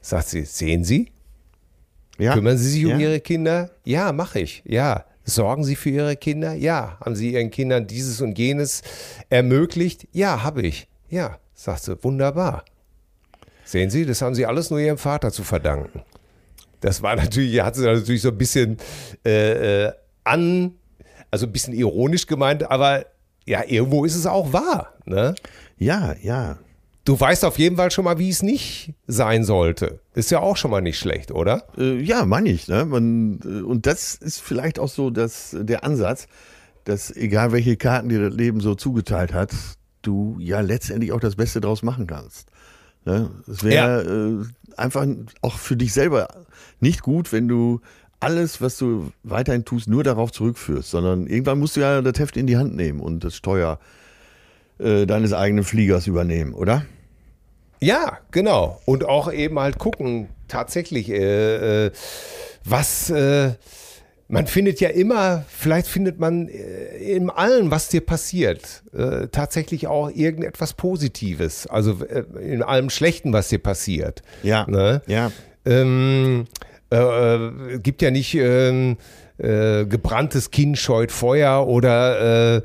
Sagt 0.00 0.28
sie, 0.28 0.44
sehen 0.44 0.84
Sie? 0.84 1.10
ja. 2.20 2.34
Kümmern 2.34 2.58
Sie 2.58 2.68
sich 2.68 2.84
um 2.84 2.92
ja. 2.92 2.98
Ihre 2.98 3.20
Kinder? 3.20 3.70
Ja, 3.84 4.12
mache 4.12 4.40
ich. 4.40 4.62
Ja. 4.66 5.04
Sorgen 5.24 5.64
Sie 5.64 5.76
für 5.76 5.90
Ihre 5.90 6.16
Kinder? 6.16 6.54
Ja. 6.54 6.98
Haben 7.04 7.16
Sie 7.16 7.32
Ihren 7.32 7.50
Kindern 7.50 7.86
dieses 7.86 8.20
und 8.20 8.38
jenes 8.38 8.82
ermöglicht? 9.28 10.06
Ja, 10.12 10.42
habe 10.42 10.62
ich. 10.62 10.88
Ja, 11.08 11.38
sagt 11.54 11.82
sie, 11.82 12.02
wunderbar. 12.02 12.64
Sehen 13.64 13.90
Sie, 13.90 14.04
das 14.06 14.22
haben 14.22 14.34
Sie 14.34 14.46
alles 14.46 14.70
nur 14.70 14.80
Ihrem 14.80 14.98
Vater 14.98 15.30
zu 15.30 15.44
verdanken. 15.44 16.02
Das 16.80 17.02
war 17.02 17.16
natürlich, 17.16 17.60
hat 17.60 17.76
sie 17.76 17.84
natürlich 17.84 18.22
so 18.22 18.30
ein 18.30 18.38
bisschen 18.38 18.78
äh, 19.24 19.84
äh, 19.84 19.92
an, 20.24 20.74
also 21.30 21.46
ein 21.46 21.52
bisschen 21.52 21.74
ironisch 21.74 22.26
gemeint, 22.26 22.70
aber 22.70 23.04
ja, 23.46 23.62
irgendwo 23.66 24.04
ist 24.04 24.16
es 24.16 24.26
auch 24.26 24.52
wahr. 24.52 24.94
Ne? 25.04 25.34
Ja, 25.78 26.14
ja. 26.22 26.58
Du 27.10 27.18
weißt 27.18 27.44
auf 27.44 27.58
jeden 27.58 27.74
Fall 27.74 27.90
schon 27.90 28.04
mal, 28.04 28.20
wie 28.20 28.28
es 28.28 28.40
nicht 28.40 28.94
sein 29.08 29.42
sollte. 29.42 29.98
Ist 30.14 30.30
ja 30.30 30.38
auch 30.38 30.56
schon 30.56 30.70
mal 30.70 30.80
nicht 30.80 30.96
schlecht, 30.96 31.32
oder? 31.32 31.64
Äh, 31.76 32.00
ja, 32.00 32.24
meine 32.24 32.50
ich. 32.50 32.68
Ne? 32.68 32.84
Man, 32.84 33.40
äh, 33.44 33.62
und 33.62 33.86
das 33.86 34.14
ist 34.14 34.40
vielleicht 34.40 34.78
auch 34.78 34.86
so 34.86 35.10
dass 35.10 35.56
der 35.58 35.82
Ansatz, 35.82 36.28
dass 36.84 37.10
egal 37.10 37.50
welche 37.50 37.76
Karten 37.76 38.10
dir 38.10 38.30
das 38.30 38.38
Leben 38.38 38.60
so 38.60 38.76
zugeteilt 38.76 39.34
hat, 39.34 39.50
du 40.02 40.36
ja 40.38 40.60
letztendlich 40.60 41.10
auch 41.10 41.18
das 41.18 41.34
Beste 41.34 41.60
draus 41.60 41.82
machen 41.82 42.06
kannst. 42.06 42.46
Ne? 43.04 43.28
Es 43.48 43.64
wäre 43.64 44.44
äh, 44.46 44.78
einfach 44.80 45.04
auch 45.40 45.58
für 45.58 45.76
dich 45.76 45.92
selber 45.92 46.28
nicht 46.78 47.02
gut, 47.02 47.32
wenn 47.32 47.48
du 47.48 47.80
alles, 48.20 48.60
was 48.60 48.78
du 48.78 49.10
weiterhin 49.24 49.64
tust, 49.64 49.88
nur 49.88 50.04
darauf 50.04 50.30
zurückführst, 50.30 50.88
sondern 50.88 51.26
irgendwann 51.26 51.58
musst 51.58 51.74
du 51.74 51.80
ja 51.80 52.02
das 52.02 52.20
Heft 52.20 52.36
in 52.36 52.46
die 52.46 52.56
Hand 52.56 52.76
nehmen 52.76 53.00
und 53.00 53.24
das 53.24 53.34
Steuer 53.34 53.80
äh, 54.78 55.06
deines 55.06 55.32
eigenen 55.32 55.64
Fliegers 55.64 56.06
übernehmen, 56.06 56.54
oder? 56.54 56.84
Ja, 57.82 58.18
genau. 58.30 58.80
Und 58.84 59.04
auch 59.04 59.32
eben 59.32 59.58
halt 59.58 59.78
gucken, 59.78 60.28
tatsächlich, 60.48 61.08
äh, 61.10 61.86
äh, 61.86 61.90
was 62.64 63.10
äh, 63.10 63.52
man 64.30 64.46
findet 64.46 64.80
ja 64.80 64.90
immer, 64.90 65.44
vielleicht 65.48 65.88
findet 65.88 66.20
man 66.20 66.48
äh, 66.48 66.96
in 66.98 67.30
allem, 67.30 67.70
was 67.70 67.88
dir 67.88 68.00
passiert, 68.00 68.82
äh, 68.92 69.26
tatsächlich 69.28 69.88
auch 69.88 70.08
irgendetwas 70.08 70.74
Positives. 70.74 71.66
Also 71.66 72.04
äh, 72.04 72.24
in 72.40 72.62
allem 72.62 72.90
Schlechten, 72.90 73.32
was 73.32 73.48
dir 73.48 73.58
passiert. 73.58 74.22
Ja. 74.42 74.66
Ne? 74.68 75.02
Ja. 75.06 75.32
Ähm, 75.64 76.46
äh, 76.92 76.96
äh, 76.96 77.78
gibt 77.80 78.02
ja 78.02 78.10
nicht 78.10 78.34
ähm, 78.34 78.98
äh, 79.38 79.84
gebranntes 79.86 80.50
Kind 80.50 80.78
scheut 80.78 81.10
Feuer 81.10 81.66
oder 81.66 82.62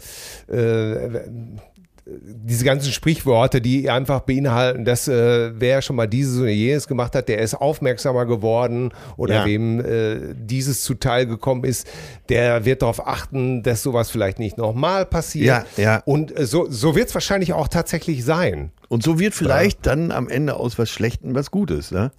diese 2.08 2.64
ganzen 2.66 2.92
Sprichworte, 2.92 3.62
die 3.62 3.90
einfach 3.90 4.20
beinhalten, 4.22 4.86
dass 4.86 5.08
äh, 5.08 5.52
wer 5.60 5.82
schon 5.82 5.96
mal 5.96 6.06
dieses 6.08 6.40
oder 6.40 6.50
jenes 6.52 6.88
gemacht 6.88 7.16
hat, 7.16 7.28
der 7.30 7.40
ist 7.40 7.56
aufmerksamer 7.56 8.28
geworden 8.28 8.92
oder 9.18 9.36
Ja. 9.38 9.46
wem 9.46 9.80
äh, 9.80 10.36
dieses 10.36 10.84
zuteil 10.84 11.26
gekommen 11.26 11.64
ist, 11.64 11.88
der 12.30 12.64
wird 12.64 12.84
darauf 12.84 13.08
achten, 13.08 13.64
dass 13.64 13.82
sowas 13.82 14.12
vielleicht 14.12 14.38
nicht 14.38 14.56
nochmal 14.58 15.08
passiert. 15.08 15.66
Ja, 15.78 15.84
ja. 15.84 16.04
Und 16.06 16.38
äh, 16.38 16.46
so, 16.46 16.68
so 16.70 16.96
wird 16.96 17.08
es 17.10 17.16
wahrscheinlich 17.16 17.54
auch 17.54 17.68
tatsächlich 17.68 18.24
sein. 18.24 18.72
Und 18.88 19.02
so 19.02 19.18
wird 19.20 19.34
vielleicht 19.34 19.88
dann 19.88 20.12
am 20.12 20.30
Ende 20.30 20.56
aus 20.58 20.78
was 20.78 20.92
Schlechtem 20.92 21.34
was 21.34 21.50
Gutes, 21.50 21.90
ne? 21.90 22.12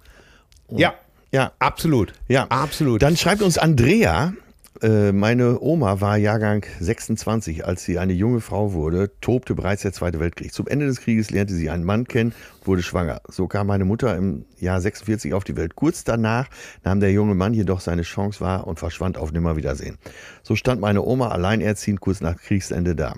Ja, 0.69 0.95
Ja. 1.31 1.53
absolut. 1.59 2.11
Ja, 2.27 2.45
absolut. 2.49 3.01
Dann 3.01 3.15
schreibt 3.15 3.41
uns 3.41 3.57
Andrea, 3.57 4.33
meine 4.81 5.59
Oma 5.59 6.01
war 6.01 6.17
Jahrgang 6.17 6.65
26, 6.79 7.65
als 7.65 7.83
sie 7.83 7.97
eine 7.97 8.13
junge 8.13 8.41
Frau 8.41 8.73
wurde, 8.73 9.11
tobte 9.21 9.55
bereits 9.55 9.81
der 9.81 9.93
Zweite 9.93 10.19
Weltkrieg. 10.19 10.53
Zum 10.53 10.67
Ende 10.67 10.85
des 10.85 11.01
Krieges 11.01 11.31
lernte 11.31 11.53
sie 11.53 11.69
einen 11.69 11.83
Mann 11.83 12.05
kennen, 12.05 12.33
wurde 12.63 12.83
schwanger. 12.83 13.21
So 13.27 13.47
kam 13.47 13.67
meine 13.67 13.85
Mutter 13.85 14.15
im 14.15 14.45
Jahr 14.59 14.79
46 14.79 15.33
auf 15.33 15.43
die 15.43 15.55
Welt. 15.55 15.75
Kurz 15.75 16.03
danach 16.03 16.47
nahm 16.83 16.99
der 16.99 17.11
junge 17.11 17.33
Mann 17.33 17.53
jedoch 17.53 17.79
seine 17.79 18.03
Chance 18.03 18.41
wahr 18.41 18.67
und 18.67 18.77
verschwand 18.77 19.17
auf 19.17 19.31
Nimmerwiedersehen. 19.31 19.97
So 20.43 20.55
stand 20.55 20.79
meine 20.79 21.01
Oma 21.01 21.29
alleinerziehend 21.29 21.99
kurz 21.99 22.21
nach 22.21 22.37
Kriegsende 22.37 22.95
da. 22.95 23.15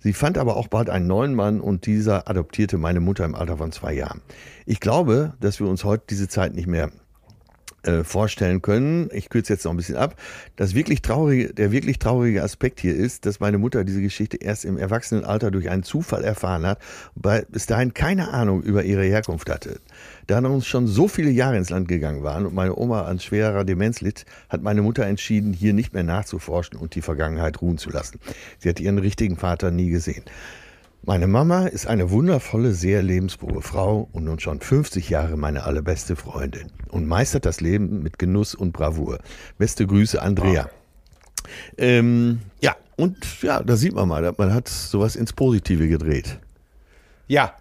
Sie 0.00 0.12
fand 0.12 0.38
aber 0.38 0.56
auch 0.56 0.68
bald 0.68 0.90
einen 0.90 1.06
neuen 1.06 1.34
Mann 1.34 1.60
und 1.60 1.86
dieser 1.86 2.28
adoptierte 2.28 2.78
meine 2.78 3.00
Mutter 3.00 3.24
im 3.24 3.34
Alter 3.34 3.56
von 3.56 3.72
zwei 3.72 3.92
Jahren. 3.94 4.20
Ich 4.64 4.80
glaube, 4.80 5.34
dass 5.40 5.60
wir 5.60 5.66
uns 5.68 5.84
heute 5.84 6.04
diese 6.10 6.28
Zeit 6.28 6.54
nicht 6.54 6.68
mehr 6.68 6.90
äh, 7.82 8.02
vorstellen 8.04 8.60
können. 8.60 9.08
Ich 9.12 9.28
kürze 9.28 9.52
jetzt 9.52 9.64
noch 9.64 9.72
ein 9.72 9.76
bisschen 9.76 9.96
ab. 9.96 10.16
Das 10.56 10.74
wirklich 10.74 11.00
traurige, 11.00 11.54
der 11.54 11.70
wirklich 11.70 11.98
traurige 11.98 12.42
Aspekt 12.42 12.80
hier 12.80 12.94
ist, 12.94 13.24
dass 13.24 13.40
meine 13.40 13.58
Mutter 13.58 13.84
diese 13.84 14.02
Geschichte 14.02 14.36
erst 14.36 14.64
im 14.64 14.78
Erwachsenenalter 14.78 15.50
durch 15.50 15.70
einen 15.70 15.84
Zufall 15.84 16.24
erfahren 16.24 16.66
hat, 16.66 16.80
weil 17.14 17.46
bis 17.48 17.66
dahin 17.66 17.94
keine 17.94 18.32
Ahnung 18.32 18.62
über 18.62 18.82
ihre 18.84 19.04
Herkunft 19.04 19.48
hatte. 19.48 19.80
Da 20.26 20.38
uns 20.38 20.66
schon 20.66 20.86
so 20.86 21.08
viele 21.08 21.30
Jahre 21.30 21.56
ins 21.56 21.70
Land 21.70 21.88
gegangen 21.88 22.22
waren 22.22 22.46
und 22.46 22.54
meine 22.54 22.76
Oma 22.76 23.02
an 23.02 23.20
schwerer 23.20 23.64
Demenz 23.64 24.00
litt, 24.00 24.24
hat 24.48 24.62
meine 24.62 24.82
Mutter 24.82 25.06
entschieden, 25.06 25.52
hier 25.52 25.72
nicht 25.72 25.94
mehr 25.94 26.02
nachzuforschen 26.02 26.78
und 26.78 26.94
die 26.94 27.02
Vergangenheit 27.02 27.62
ruhen 27.62 27.78
zu 27.78 27.90
lassen. 27.90 28.18
Sie 28.58 28.68
hat 28.68 28.80
ihren 28.80 28.98
richtigen 28.98 29.36
Vater 29.36 29.70
nie 29.70 29.90
gesehen. 29.90 30.24
Meine 31.02 31.26
Mama 31.26 31.66
ist 31.66 31.86
eine 31.86 32.10
wundervolle, 32.10 32.72
sehr 32.72 33.02
lebensfrohe 33.02 33.62
Frau 33.62 34.08
und 34.12 34.24
nun 34.24 34.40
schon 34.40 34.60
50 34.60 35.08
Jahre 35.08 35.36
meine 35.36 35.64
allerbeste 35.64 36.16
Freundin 36.16 36.70
und 36.88 37.06
meistert 37.06 37.46
das 37.46 37.60
Leben 37.60 38.02
mit 38.02 38.18
Genuss 38.18 38.54
und 38.54 38.72
Bravour. 38.72 39.18
Beste 39.56 39.86
Grüße, 39.86 40.20
Andrea. 40.20 40.68
Ähm, 41.78 42.40
ja, 42.60 42.76
und 42.96 43.42
ja, 43.42 43.62
da 43.62 43.76
sieht 43.76 43.94
man 43.94 44.08
mal, 44.08 44.34
man 44.36 44.52
hat 44.52 44.68
sowas 44.68 45.16
ins 45.16 45.32
Positive 45.32 45.88
gedreht. 45.88 46.38
Ja, 47.26 47.54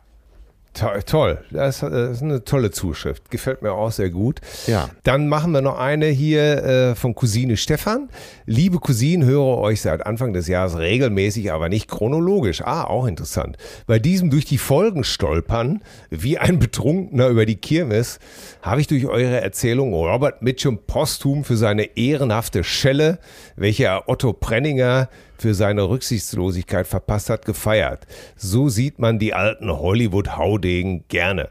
to 0.77 0.87
toll. 1.05 1.39
Das, 1.51 1.79
das 1.79 2.17
ist 2.17 2.23
eine 2.23 2.43
tolle 2.43 2.71
Zuschrift. 2.71 3.29
Gefällt 3.29 3.61
mir 3.61 3.71
auch 3.71 3.91
sehr 3.91 4.09
gut. 4.09 4.39
Ja. 4.67 4.89
Dann 5.03 5.27
machen 5.27 5.51
wir 5.51 5.61
noch 5.61 5.77
eine 5.77 6.07
hier 6.07 6.63
äh, 6.63 6.95
von 6.95 7.15
Cousine 7.15 7.57
Stefan. 7.57 8.09
Liebe 8.45 8.79
Cousinen, 8.79 9.27
höre 9.27 9.57
euch 9.57 9.81
seit 9.81 10.05
Anfang 10.05 10.33
des 10.33 10.47
Jahres 10.47 10.77
regelmäßig, 10.77 11.51
aber 11.51 11.69
nicht 11.69 11.89
chronologisch. 11.89 12.61
Ah, 12.61 12.83
auch 12.83 13.05
interessant. 13.05 13.57
Bei 13.85 13.99
diesem 13.99 14.29
durch 14.29 14.45
die 14.45 14.57
Folgen 14.57 15.03
stolpern, 15.03 15.81
wie 16.09 16.37
ein 16.37 16.59
Betrunkener 16.59 17.27
über 17.27 17.45
die 17.45 17.55
Kirmes, 17.57 18.19
habe 18.61 18.81
ich 18.81 18.87
durch 18.87 19.05
eure 19.07 19.41
Erzählung 19.41 19.93
Robert 19.93 20.41
Mitchum 20.41 20.79
posthum 20.85 21.43
für 21.43 21.57
seine 21.57 21.97
ehrenhafte 21.97 22.63
Schelle, 22.63 23.19
welche 23.55 23.85
er 23.85 24.09
Otto 24.09 24.33
Prenninger 24.33 25.09
für 25.41 25.53
seine 25.53 25.89
Rücksichtslosigkeit 25.89 26.87
verpasst 26.87 27.29
hat, 27.29 27.45
gefeiert. 27.45 28.05
So 28.35 28.69
sieht 28.69 28.99
man 28.99 29.19
die 29.19 29.33
alten 29.33 29.71
Hollywood-Haudegen 29.71 31.05
gerne. 31.07 31.49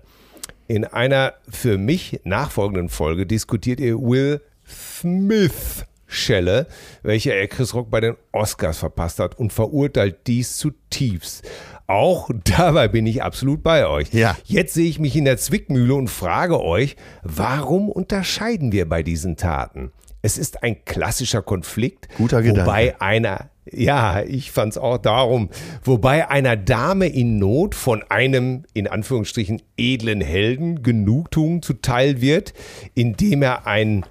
In 0.69 0.85
einer 0.85 1.35
für 1.49 1.79
mich 1.79 2.21
nachfolgenden 2.25 2.89
Folge 2.89 3.27
diskutiert 3.27 3.81
ihr 3.81 3.99
Will 3.99 4.41
Smith 4.67 5.85
Schelle, 6.07 6.67
welche 7.03 7.33
er 7.33 7.49
Chris 7.49 7.75
Rock 7.75 7.91
bei 7.91 8.01
den 8.01 8.17
Oscars 8.33 8.79
verpasst 8.79 9.19
hat 9.19 9.39
und 9.39 9.53
verurteilt 9.53 10.27
dies 10.27 10.57
zutiefst. 10.57 11.49
Auch 11.87 12.31
dabei 12.45 12.89
bin 12.89 13.07
ich 13.07 13.23
absolut 13.23 13.63
bei 13.63 13.87
euch. 13.87 14.13
Ja. 14.13 14.37
Jetzt 14.45 14.75
sehe 14.75 14.89
ich 14.89 14.99
mich 14.99 15.17
in 15.17 15.25
der 15.25 15.37
Zwickmühle 15.37 15.95
und 15.95 16.09
frage 16.09 16.61
euch, 16.61 16.97
warum 17.23 17.89
unterscheiden 17.91 18.73
wir 18.73 18.89
bei 18.89 19.03
diesen 19.03 19.37
Taten? 19.37 19.93
Es 20.23 20.39
ist 20.39 20.63
ein 20.63 20.85
klassischer 20.85 21.43
Konflikt, 21.43 22.09
Guter 22.17 22.43
Gedanke. 22.43 22.63
wobei 22.63 23.01
einer 23.01 23.51
Ja, 23.73 24.23
ich 24.23 24.53
fand's 24.53 24.79
auch 24.79 24.99
darum. 24.99 25.51
Wobei 25.83 26.29
einer 26.29 26.57
Dame 26.57 27.09
in 27.09 27.39
Not 27.39 27.75
von 27.75 28.05
einem, 28.09 28.65
in 28.75 28.87
Anführungsstrichen, 28.87 29.61
edlen 29.77 30.21
Helden 30.21 30.83
Genugtuung 30.85 31.63
zuteil 31.63 32.21
wird, 32.21 32.53
indem 32.95 33.43
er 33.43 33.67
ein, 33.67 34.07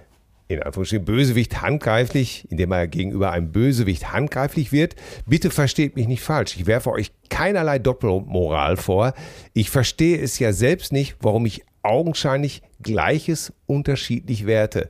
in 0.49 0.61
Anführungsstrichen, 0.61 1.05
Bösewicht 1.05 1.61
handgreiflich, 1.61 2.47
indem 2.49 2.73
er 2.73 2.87
gegenüber 2.87 3.31
einem 3.31 3.53
Bösewicht 3.53 4.11
handgreiflich 4.11 4.73
wird. 4.73 4.95
Bitte 5.25 5.49
versteht 5.51 5.95
mich 5.95 6.09
nicht 6.09 6.21
falsch. 6.21 6.57
Ich 6.57 6.65
werfe 6.65 6.91
euch 6.91 7.13
keinerlei 7.29 7.79
Doppelmoral 7.79 8.75
vor. 8.75 9.13
Ich 9.53 9.69
verstehe 9.69 10.19
es 10.19 10.37
ja 10.37 10.51
selbst 10.51 10.91
nicht, 10.91 11.15
warum 11.21 11.45
ich 11.45 11.63
augenscheinlich 11.81 12.61
Gleiches 12.81 13.53
unterschiedlich 13.67 14.45
werte. 14.45 14.89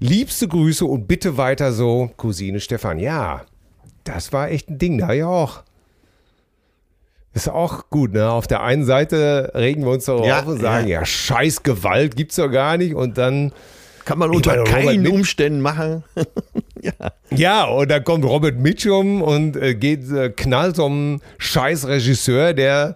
Liebste 0.00 0.48
Grüße 0.48 0.84
und 0.84 1.08
bitte 1.08 1.38
weiter 1.38 1.72
so, 1.72 2.10
Cousine 2.18 2.60
Stefan. 2.60 2.98
Ja, 2.98 3.46
das 4.08 4.32
war 4.32 4.50
echt 4.50 4.68
ein 4.70 4.78
Ding, 4.78 4.98
da 4.98 5.12
ja 5.12 5.26
auch. 5.26 5.62
Ist 7.34 7.48
auch 7.50 7.90
gut, 7.90 8.14
ne? 8.14 8.30
Auf 8.30 8.46
der 8.46 8.62
einen 8.62 8.84
Seite 8.86 9.52
regen 9.54 9.84
wir 9.84 9.90
uns 9.90 10.06
darauf 10.06 10.26
Ja, 10.26 10.40
und 10.40 10.58
sagen, 10.60 10.88
ja. 10.88 11.00
ja. 11.00 11.04
scheiß 11.04 11.62
Gewalt 11.62 12.16
gibt's 12.16 12.36
doch 12.36 12.48
gar 12.48 12.78
nicht. 12.78 12.94
Und 12.94 13.18
dann, 13.18 13.52
Kann 14.06 14.18
man 14.18 14.30
unter 14.30 14.50
meine, 14.52 14.62
Robert 14.62 14.74
keinen 14.74 15.02
Mitch- 15.02 15.12
Umständen 15.14 15.60
machen. 15.60 16.02
ja, 17.30 17.64
und 17.64 17.90
dann 17.90 18.04
kommt 18.04 18.24
Robert 18.24 18.56
Mitchum 18.56 19.20
und 19.20 19.54
äh, 19.56 19.74
geht, 19.74 20.10
äh, 20.10 20.30
knallt 20.30 20.76
so 20.76 20.86
einen 20.86 21.20
scheiß 21.36 21.86
Regisseur, 21.88 22.54
der, 22.54 22.94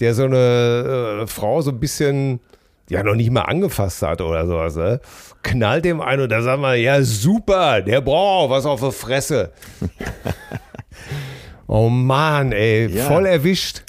der 0.00 0.14
so 0.14 0.24
eine 0.24 1.22
äh, 1.22 1.26
Frau 1.26 1.62
so 1.62 1.70
ein 1.70 1.80
bisschen, 1.80 2.40
ja, 2.90 3.02
noch 3.02 3.14
nicht 3.14 3.30
mal 3.30 3.42
angefasst 3.42 4.02
hat 4.02 4.20
oder 4.20 4.46
sowas, 4.46 4.76
ne? 4.76 5.00
Knallt 5.50 5.84
dem 5.84 6.00
ein 6.00 6.20
und 6.20 6.28
da 6.30 6.42
sagen 6.42 6.62
wir, 6.62 6.74
ja, 6.76 7.02
super, 7.02 7.80
der 7.82 8.00
braucht 8.00 8.44
auch 8.46 8.50
was 8.50 8.66
auf 8.66 8.80
der 8.80 8.92
Fresse. 8.92 9.52
oh 11.66 11.88
Mann, 11.88 12.52
ey, 12.52 12.86
Ja. 12.88 13.04
voll 13.04 13.26
erwischt. 13.26 13.82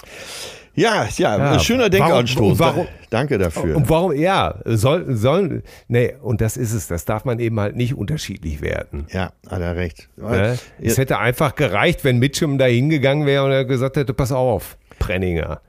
Ja, 0.76 1.07
ja, 1.18 1.38
Ja, 1.38 1.51
ein 1.53 1.60
schöner 1.60 1.91
warum- 1.91 1.91
Denkanstoß. 1.91 2.60
warum- 2.60 2.88
Danke 3.10 3.38
dafür. 3.39 3.76
Und 3.76 3.89
warum, 3.89 4.14
ja, 4.14 4.55
soll, 4.66 5.16
soll, 5.16 5.64
nee, 5.88 6.14
und 6.22 6.41
das 6.41 6.55
ist 6.57 6.74
es, 6.74 6.88
das 6.88 7.05
darf 7.05 7.26
man 7.26 7.39
eben 7.39 7.60
halt 7.60 7.76
nicht 7.76 7.95
unterschiedlich 7.95 8.62
werten. 8.62 9.07
ja, 9.12 9.32
hat 9.49 9.62
er 9.62 9.76
recht. 9.76 10.07
Ne? 10.16 10.57
Es 10.80 10.97
hätte 10.97 11.18
einfach 11.18 11.55
gereicht, 11.55 12.03
wenn 12.03 12.20
Mitchum 12.20 12.57
da 12.60 12.66
hingegangen 12.66 13.26
wäre 13.26 13.43
und 13.45 13.51
er 13.51 13.66
gesagt 13.66 13.97
hätte, 13.97 14.14
pass 14.14 14.32
auf, 14.32 14.78
Brenninger, 14.99 15.60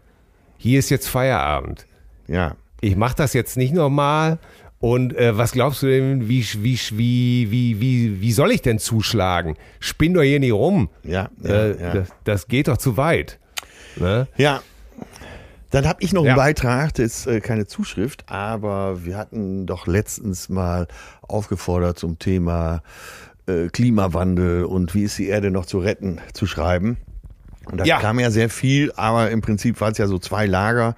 hier 0.58 0.78
ist 0.78 0.90
jetzt 0.90 1.08
Feierabend. 1.08 1.86
ja. 2.28 2.56
Ich 2.82 2.96
mache 2.96 3.14
das 3.14 3.34
jetzt 3.34 3.58
nicht 3.58 3.74
nochmal. 3.74 4.38
Und 4.82 5.14
äh, 5.14 5.36
was 5.36 5.52
glaubst 5.52 5.82
du 5.82 5.86
denn, 5.88 6.28
wie, 6.28 6.42
wie, 6.58 6.78
wie, 6.92 7.50
wie, 7.50 7.80
wie, 7.80 8.20
wie 8.22 8.32
soll 8.32 8.50
ich 8.50 8.62
denn 8.62 8.78
zuschlagen? 8.78 9.56
Spinn 9.78 10.14
doch 10.14 10.22
hier 10.22 10.40
nicht 10.40 10.52
rum. 10.54 10.88
Ja, 11.04 11.28
ja, 11.42 11.50
äh, 11.50 11.82
ja. 11.82 11.92
Das, 11.94 12.08
das 12.24 12.48
geht 12.48 12.66
doch 12.68 12.78
zu 12.78 12.96
weit. 12.96 13.38
Ne? 13.96 14.26
Ja. 14.38 14.62
Dann 15.70 15.86
habe 15.86 16.02
ich 16.02 16.12
noch 16.14 16.24
Ja. 16.24 16.30
einen 16.32 16.36
Beitrag, 16.38 16.94
das 16.94 17.04
ist 17.04 17.26
äh, 17.26 17.40
keine 17.40 17.66
Zuschrift, 17.66 18.24
aber 18.28 19.04
wir 19.04 19.16
hatten 19.18 19.66
doch 19.66 19.86
letztens 19.86 20.48
mal 20.48 20.88
aufgefordert 21.20 21.98
zum 21.98 22.18
Thema 22.18 22.82
äh, 23.46 23.68
Klimawandel 23.68 24.64
und 24.64 24.94
wie 24.94 25.02
ist 25.04 25.18
die 25.18 25.28
Erde 25.28 25.50
noch 25.50 25.66
zu 25.66 25.78
retten, 25.78 26.20
zu 26.32 26.46
schreiben. 26.46 26.96
Und 27.70 27.78
da 27.78 27.84
Ja. 27.84 27.98
kam 28.00 28.18
ja 28.18 28.30
sehr 28.30 28.48
viel, 28.48 28.90
aber 28.96 29.30
im 29.30 29.42
Prinzip 29.42 29.78
waren 29.80 29.92
es 29.92 29.98
ja 29.98 30.06
so 30.06 30.18
zwei 30.18 30.46
Lager. 30.46 30.96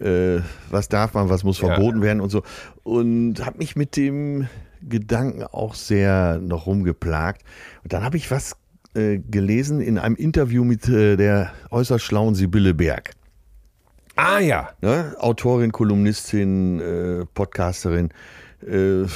Äh, 0.00 0.40
was 0.70 0.88
darf 0.88 1.12
man, 1.14 1.28
was 1.28 1.44
muss 1.44 1.60
Ja. 1.60 1.66
verboten 1.68 2.00
werden 2.00 2.20
und 2.20 2.30
so. 2.30 2.42
Und 2.82 3.44
habe 3.44 3.58
mich 3.58 3.76
mit 3.76 3.96
dem 3.96 4.48
Gedanken 4.82 5.44
auch 5.44 5.74
sehr 5.74 6.38
noch 6.38 6.66
rumgeplagt. 6.66 7.42
Und 7.82 7.92
dann 7.92 8.02
habe 8.02 8.16
ich 8.16 8.30
was 8.30 8.56
äh, 8.94 9.18
gelesen 9.18 9.80
in 9.80 9.98
einem 9.98 10.16
Interview 10.16 10.64
mit 10.64 10.88
äh, 10.88 11.16
der 11.16 11.52
äußerst 11.70 12.04
schlauen 12.04 12.34
Sibylle 12.34 12.74
Berg. 12.74 13.12
Ah 14.16 14.38
ja. 14.38 14.70
Ne? 14.80 15.14
Autorin, 15.18 15.72
Kolumnistin, 15.72 16.80
äh, 16.80 17.26
Podcasterin, 17.34 18.10
äh, 18.66 19.02
äh, 19.02 19.06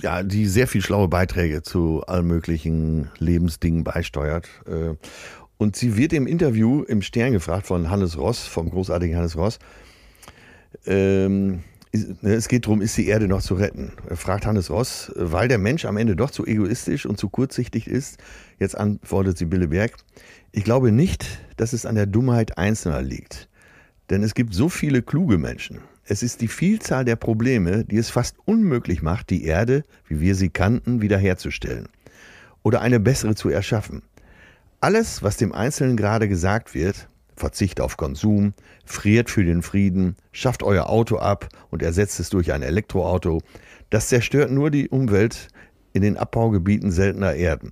ja, 0.00 0.22
die 0.22 0.46
sehr 0.46 0.66
viel 0.66 0.82
schlaue 0.82 1.08
Beiträge 1.08 1.62
zu 1.62 2.02
allen 2.06 2.26
möglichen 2.26 3.10
Lebensdingen 3.18 3.84
beisteuert. 3.84 4.48
Äh, 4.66 4.94
und 5.58 5.76
sie 5.76 5.96
wird 5.96 6.12
im 6.12 6.26
Interview 6.26 6.82
im 6.82 7.02
Stern 7.02 7.32
gefragt 7.32 7.66
von 7.66 7.90
Hannes 7.90 8.18
Ross, 8.18 8.46
vom 8.46 8.70
großartigen 8.70 9.16
Hannes 9.16 9.36
Ross. 9.36 9.58
Ähm, 10.86 11.62
es 11.92 12.48
geht 12.48 12.64
darum, 12.64 12.80
ist 12.80 12.96
die 12.96 13.06
Erde 13.06 13.28
noch 13.28 13.42
zu 13.42 13.54
retten? 13.54 13.92
Er 14.08 14.16
fragt 14.16 14.46
Hannes 14.46 14.70
Ross, 14.70 15.12
weil 15.14 15.48
der 15.48 15.58
Mensch 15.58 15.84
am 15.84 15.98
Ende 15.98 16.16
doch 16.16 16.30
zu 16.30 16.46
egoistisch 16.46 17.04
und 17.04 17.18
zu 17.18 17.28
kurzsichtig 17.28 17.86
ist. 17.86 18.18
Jetzt 18.58 18.76
antwortet 18.76 19.36
Sibylle 19.36 19.68
Berg. 19.68 19.96
Ich 20.52 20.64
glaube 20.64 20.90
nicht, 20.90 21.26
dass 21.58 21.74
es 21.74 21.84
an 21.84 21.94
der 21.94 22.06
Dummheit 22.06 22.56
Einzelner 22.56 23.02
liegt. 23.02 23.48
Denn 24.08 24.22
es 24.22 24.34
gibt 24.34 24.54
so 24.54 24.68
viele 24.68 25.02
kluge 25.02 25.36
Menschen. 25.36 25.80
Es 26.04 26.22
ist 26.22 26.40
die 26.40 26.48
Vielzahl 26.48 27.04
der 27.04 27.16
Probleme, 27.16 27.84
die 27.84 27.98
es 27.98 28.10
fast 28.10 28.36
unmöglich 28.46 29.02
macht, 29.02 29.30
die 29.30 29.44
Erde, 29.44 29.84
wie 30.08 30.20
wir 30.20 30.34
sie 30.34 30.48
kannten, 30.48 31.00
wiederherzustellen. 31.00 31.88
Oder 32.62 32.80
eine 32.80 33.00
bessere 33.00 33.34
zu 33.34 33.50
erschaffen. 33.50 34.02
Alles, 34.80 35.22
was 35.22 35.36
dem 35.36 35.52
Einzelnen 35.52 35.96
gerade 35.96 36.28
gesagt 36.28 36.74
wird, 36.74 37.08
Verzicht 37.36 37.80
auf 37.80 37.96
Konsum, 37.96 38.54
friert 38.84 39.30
für 39.30 39.44
den 39.44 39.62
Frieden, 39.62 40.16
schafft 40.32 40.62
euer 40.62 40.88
Auto 40.88 41.18
ab 41.18 41.48
und 41.70 41.82
ersetzt 41.82 42.20
es 42.20 42.30
durch 42.30 42.52
ein 42.52 42.62
Elektroauto, 42.62 43.40
das 43.90 44.08
zerstört 44.08 44.50
nur 44.50 44.70
die 44.70 44.88
Umwelt 44.88 45.48
in 45.92 46.02
den 46.02 46.16
Abbaugebieten 46.16 46.90
seltener 46.90 47.34
Erden. 47.34 47.70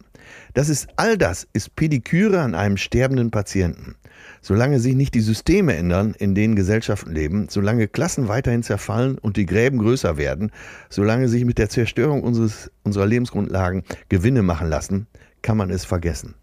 Das 0.54 0.68
ist 0.68 0.88
all 0.96 1.16
das 1.16 1.48
ist 1.52 1.76
Pediküre 1.76 2.40
an 2.40 2.54
einem 2.54 2.76
sterbenden 2.76 3.30
Patienten. 3.30 3.96
Solange 4.42 4.80
sich 4.80 4.94
nicht 4.94 5.14
die 5.14 5.20
Systeme 5.20 5.74
ändern, 5.76 6.14
in 6.18 6.34
denen 6.34 6.56
Gesellschaften 6.56 7.12
leben, 7.12 7.48
solange 7.48 7.88
Klassen 7.88 8.28
weiterhin 8.28 8.62
zerfallen 8.62 9.18
und 9.18 9.36
die 9.36 9.46
Gräben 9.46 9.78
größer 9.78 10.16
werden, 10.16 10.50
solange 10.88 11.28
sich 11.28 11.44
mit 11.44 11.58
der 11.58 11.68
Zerstörung 11.68 12.22
unseres, 12.22 12.70
unserer 12.82 13.06
Lebensgrundlagen 13.06 13.82
Gewinne 14.08 14.42
machen 14.42 14.68
lassen, 14.68 15.06
kann 15.42 15.56
man 15.56 15.70
es 15.70 15.84
vergessen. 15.84 16.34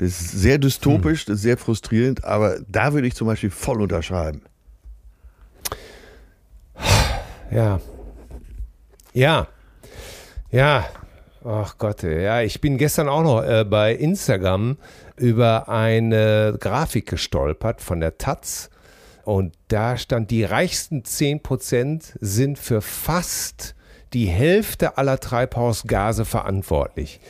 Das 0.00 0.08
ist 0.08 0.30
sehr 0.30 0.56
dystopisch, 0.56 1.26
das 1.26 1.36
ist 1.36 1.42
sehr 1.42 1.58
frustrierend, 1.58 2.24
aber 2.24 2.58
da 2.66 2.94
würde 2.94 3.06
ich 3.06 3.14
zum 3.14 3.26
Beispiel 3.26 3.50
voll 3.50 3.82
unterschreiben. 3.82 4.40
Ja. 7.50 7.80
Ja. 9.12 9.46
Ja. 10.50 10.88
Ach 11.44 11.76
Gott, 11.76 12.02
ja, 12.02 12.40
ich 12.40 12.62
bin 12.62 12.78
gestern 12.78 13.10
auch 13.10 13.22
noch 13.22 13.42
äh, 13.42 13.64
bei 13.64 13.94
Instagram 13.94 14.78
über 15.16 15.68
eine 15.68 16.56
Grafik 16.58 17.06
gestolpert 17.06 17.82
von 17.82 18.00
der 18.00 18.16
Taz 18.16 18.70
und 19.24 19.52
da 19.68 19.98
stand, 19.98 20.30
die 20.30 20.44
reichsten 20.44 21.02
10% 21.02 22.14
sind 22.20 22.58
für 22.58 22.80
fast 22.80 23.74
die 24.14 24.26
Hälfte 24.26 24.96
aller 24.96 25.20
Treibhausgase 25.20 26.24
verantwortlich. 26.24 27.20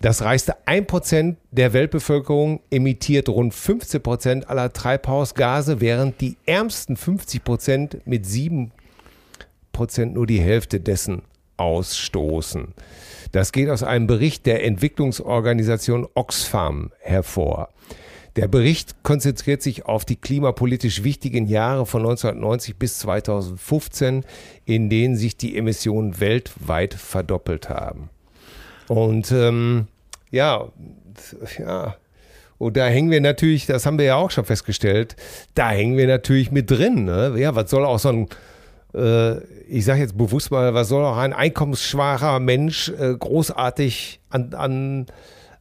Das 0.00 0.22
reichste 0.22 0.56
1% 0.66 1.36
der 1.50 1.72
Weltbevölkerung 1.72 2.60
emittiert 2.70 3.28
rund 3.28 3.54
15% 3.54 4.44
aller 4.44 4.72
Treibhausgase, 4.72 5.80
während 5.80 6.20
die 6.20 6.36
ärmsten 6.44 6.96
50% 6.96 8.00
mit 8.04 8.26
7% 8.26 8.70
nur 10.06 10.26
die 10.26 10.40
Hälfte 10.40 10.80
dessen 10.80 11.22
ausstoßen. 11.56 12.74
Das 13.32 13.52
geht 13.52 13.70
aus 13.70 13.82
einem 13.82 14.06
Bericht 14.06 14.46
der 14.46 14.64
Entwicklungsorganisation 14.64 16.06
Oxfam 16.14 16.92
hervor. 17.00 17.70
Der 18.36 18.48
Bericht 18.48 19.02
konzentriert 19.02 19.62
sich 19.62 19.86
auf 19.86 20.04
die 20.04 20.16
klimapolitisch 20.16 21.02
wichtigen 21.04 21.46
Jahre 21.46 21.86
von 21.86 22.02
1990 22.02 22.76
bis 22.76 22.98
2015, 22.98 24.24
in 24.66 24.90
denen 24.90 25.16
sich 25.16 25.38
die 25.38 25.56
Emissionen 25.56 26.20
weltweit 26.20 26.92
verdoppelt 26.92 27.70
haben. 27.70 28.10
Und 28.88 29.32
ähm, 29.32 29.86
ja, 30.30 30.68
ja, 31.58 31.96
und 32.58 32.76
da 32.76 32.86
hängen 32.86 33.10
wir 33.10 33.20
natürlich, 33.20 33.66
das 33.66 33.84
haben 33.84 33.98
wir 33.98 34.06
ja 34.06 34.16
auch 34.16 34.30
schon 34.30 34.44
festgestellt, 34.44 35.16
da 35.54 35.70
hängen 35.70 35.96
wir 35.96 36.06
natürlich 36.06 36.50
mit 36.50 36.70
drin. 36.70 37.04
Ne? 37.04 37.34
Ja, 37.36 37.54
was 37.54 37.70
soll 37.70 37.84
auch 37.84 37.98
so 37.98 38.08
ein, 38.08 38.28
äh, 38.94 39.38
ich 39.68 39.84
sage 39.84 40.00
jetzt 40.00 40.16
bewusst 40.16 40.50
mal, 40.50 40.72
was 40.72 40.88
soll 40.88 41.04
auch 41.04 41.18
ein 41.18 41.32
einkommensschwacher 41.32 42.40
Mensch 42.40 42.88
äh, 42.98 43.14
großartig 43.14 44.20
an, 44.30 44.54
an, 44.54 45.06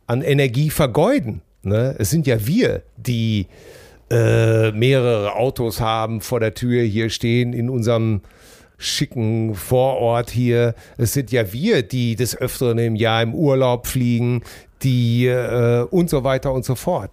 an 0.07 0.21
Energie 0.21 0.69
vergeuden? 0.69 1.41
Ne? 1.63 1.95
Es 1.97 2.11
sind 2.11 2.27
ja 2.27 2.47
wir, 2.47 2.83
die 2.95 3.47
äh, 4.09 4.71
mehrere 4.71 5.35
Autos 5.35 5.81
haben 5.81 6.21
vor 6.21 6.39
der 6.39 6.53
Tür 6.53 6.83
hier 6.83 7.09
stehen 7.09 7.53
in 7.53 7.69
unserem 7.69 8.21
schicken 8.77 9.55
Vorort 9.55 10.29
hier. 10.29 10.75
Es 10.97 11.13
sind 11.13 11.31
ja 11.31 11.51
wir, 11.53 11.83
die 11.83 12.15
des 12.15 12.35
Öfteren 12.37 12.77
im 12.77 12.95
Jahr 12.95 13.21
im 13.21 13.33
Urlaub 13.33 13.87
fliegen, 13.87 14.43
die 14.83 15.27
äh, 15.27 15.83
und 15.83 16.09
so 16.09 16.23
weiter 16.23 16.53
und 16.53 16.65
so 16.65 16.75
fort. 16.75 17.11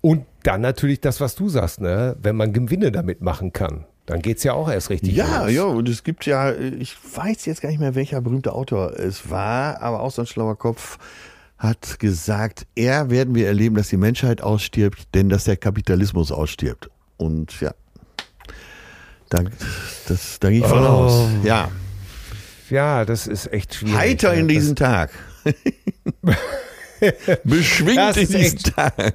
Und 0.00 0.24
dann 0.42 0.60
natürlich 0.60 1.00
das, 1.00 1.20
was 1.20 1.34
du 1.34 1.48
sagst, 1.48 1.80
ne? 1.80 2.16
wenn 2.20 2.36
man 2.36 2.52
Gewinne 2.52 2.90
damit 2.92 3.20
machen 3.20 3.52
kann. 3.52 3.84
Dann 4.06 4.20
geht 4.20 4.38
es 4.38 4.44
ja 4.44 4.54
auch 4.54 4.68
erst 4.68 4.90
richtig 4.90 5.14
Ja, 5.14 5.44
los. 5.44 5.52
ja, 5.52 5.64
und 5.64 5.88
es 5.88 6.02
gibt 6.02 6.26
ja, 6.26 6.52
ich 6.52 6.96
weiß 7.14 7.46
jetzt 7.46 7.60
gar 7.62 7.68
nicht 7.68 7.78
mehr, 7.78 7.94
welcher 7.94 8.20
berühmte 8.20 8.52
Autor 8.52 8.98
es 8.98 9.30
war, 9.30 9.80
aber 9.80 10.00
auch 10.00 10.10
so 10.10 10.22
ein 10.22 10.26
schlauer 10.26 10.58
Kopf 10.58 10.98
hat 11.56 12.00
gesagt, 12.00 12.66
eher 12.74 13.10
werden 13.10 13.36
wir 13.36 13.46
erleben, 13.46 13.76
dass 13.76 13.88
die 13.88 13.96
Menschheit 13.96 14.42
ausstirbt, 14.42 15.14
denn 15.14 15.28
dass 15.28 15.44
der 15.44 15.56
Kapitalismus 15.56 16.32
ausstirbt. 16.32 16.90
Und 17.16 17.60
ja, 17.60 17.72
da, 19.34 19.44
das, 20.08 20.38
da 20.40 20.50
gehe 20.50 20.60
ich 20.60 20.66
von 20.66 20.80
Oh. 20.84 20.86
aus. 20.86 21.28
Ja, 21.44 21.70
Ja, 22.70 23.04
das 23.04 23.26
ist 23.26 23.52
echt 23.52 23.74
schwierig. 23.74 23.96
heiter 23.96 24.34
in 24.34 24.48
diesen 24.48 24.76
Tag. 24.76 25.10
Beschwingt 27.44 28.16
in 28.16 28.28
diesen 28.28 28.58
Tag. 28.60 29.14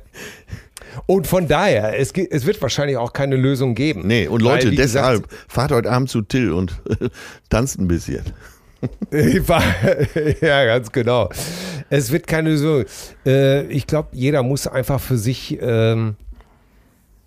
Und 1.05 1.27
von 1.27 1.47
daher, 1.47 1.97
es, 1.99 2.11
es 2.11 2.45
wird 2.45 2.61
wahrscheinlich 2.61 2.97
auch 2.97 3.13
keine 3.13 3.35
Lösung 3.35 3.75
geben. 3.75 4.05
Nee, 4.07 4.27
und 4.27 4.43
Weil, 4.43 4.55
Leute, 4.55 4.71
gesagt, 4.71 4.79
deshalb 5.23 5.27
fahrt 5.47 5.71
heute 5.71 5.91
Abend 5.91 6.09
zu 6.09 6.21
Till 6.21 6.51
und 6.51 6.81
tanzt 7.49 7.79
ein 7.79 7.87
bisschen. 7.87 8.23
Ja, 10.41 10.65
ganz 10.65 10.91
genau. 10.91 11.29
Es 11.89 12.11
wird 12.11 12.27
keine 12.27 12.49
Lösung. 12.51 12.85
Äh, 13.25 13.63
ich 13.67 13.87
glaube, 13.87 14.09
jeder 14.11 14.43
muss 14.43 14.67
einfach 14.67 14.99
für 15.01 15.17
sich, 15.17 15.57
ähm, 15.61 16.15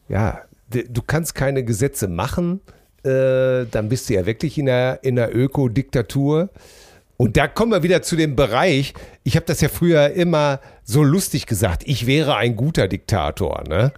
ja, 0.08 0.42
du 0.70 1.02
kannst 1.02 1.34
keine 1.34 1.64
Gesetze 1.64 2.06
machen, 2.06 2.60
äh, 3.04 3.66
dann 3.70 3.88
bist 3.88 4.08
du 4.08 4.14
ja 4.14 4.26
wirklich 4.26 4.58
in 4.58 4.66
der, 4.66 5.00
in 5.02 5.16
der 5.16 5.34
Ökodiktatur. 5.34 6.50
Und 7.16 7.36
da 7.36 7.48
kommen 7.48 7.72
wir 7.72 7.82
wieder 7.82 8.00
zu 8.02 8.16
dem 8.16 8.34
Bereich, 8.34 8.94
ich 9.24 9.36
habe 9.36 9.46
das 9.46 9.60
ja 9.60 9.68
früher 9.68 10.10
immer 10.10 10.60
so 10.84 11.02
lustig 11.02 11.46
gesagt, 11.46 11.82
ich 11.86 12.06
wäre 12.06 12.36
ein 12.36 12.56
guter 12.56 12.88
Diktator, 12.88 13.62
ne? 13.68 13.92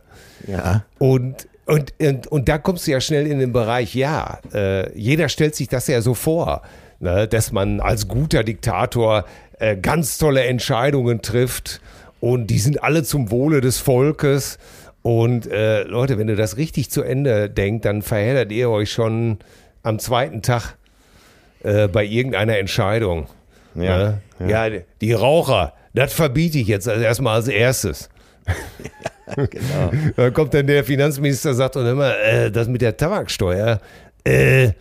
Ja. 0.46 0.84
Und, 0.98 1.46
und, 1.66 1.94
und, 2.00 2.26
und 2.26 2.48
da 2.48 2.58
kommst 2.58 2.86
du 2.86 2.90
ja 2.90 3.00
schnell 3.00 3.28
in 3.28 3.38
den 3.38 3.52
Bereich, 3.52 3.94
ja, 3.94 4.40
äh, 4.52 4.98
jeder 4.98 5.28
stellt 5.28 5.54
sich 5.54 5.68
das 5.68 5.86
ja 5.86 6.00
so 6.00 6.14
vor, 6.14 6.62
ne, 6.98 7.28
dass 7.28 7.52
man 7.52 7.80
als 7.80 8.08
guter 8.08 8.42
Diktator 8.42 9.24
äh, 9.60 9.76
ganz 9.76 10.18
tolle 10.18 10.42
Entscheidungen 10.44 11.22
trifft 11.22 11.80
und 12.22 12.48
die 12.48 12.58
sind 12.58 12.82
alle 12.82 13.02
zum 13.02 13.30
Wohle 13.30 13.60
des 13.60 13.78
Volkes. 13.78 14.58
Und 15.02 15.50
äh, 15.50 15.82
Leute, 15.82 16.18
wenn 16.18 16.28
du 16.28 16.36
das 16.36 16.56
richtig 16.56 16.90
zu 16.90 17.02
Ende 17.02 17.50
denkt, 17.50 17.84
dann 17.84 18.02
verheddert 18.02 18.52
ihr 18.52 18.70
euch 18.70 18.92
schon 18.92 19.38
am 19.82 19.98
zweiten 19.98 20.42
Tag 20.42 20.76
äh, 21.64 21.88
bei 21.88 22.04
irgendeiner 22.04 22.58
Entscheidung. 22.58 23.26
Ja, 23.74 24.20
ne? 24.38 24.50
ja, 24.50 24.68
die 25.00 25.12
Raucher, 25.12 25.72
das 25.94 26.12
verbiete 26.12 26.58
ich 26.58 26.68
jetzt 26.68 26.88
also 26.88 27.02
erstmal 27.02 27.36
als 27.36 27.48
erstes. 27.48 28.08
Genau. 29.36 29.90
Da 30.16 30.30
kommt 30.30 30.52
dann 30.52 30.66
der 30.66 30.84
Finanzminister, 30.84 31.54
sagt 31.54 31.76
dann 31.76 31.86
immer, 31.86 32.18
äh, 32.18 32.50
das 32.50 32.68
mit 32.68 32.82
der 32.82 32.96
Tabaksteuer, 32.96 33.80
äh, 34.24 34.64
äh, 34.64 34.72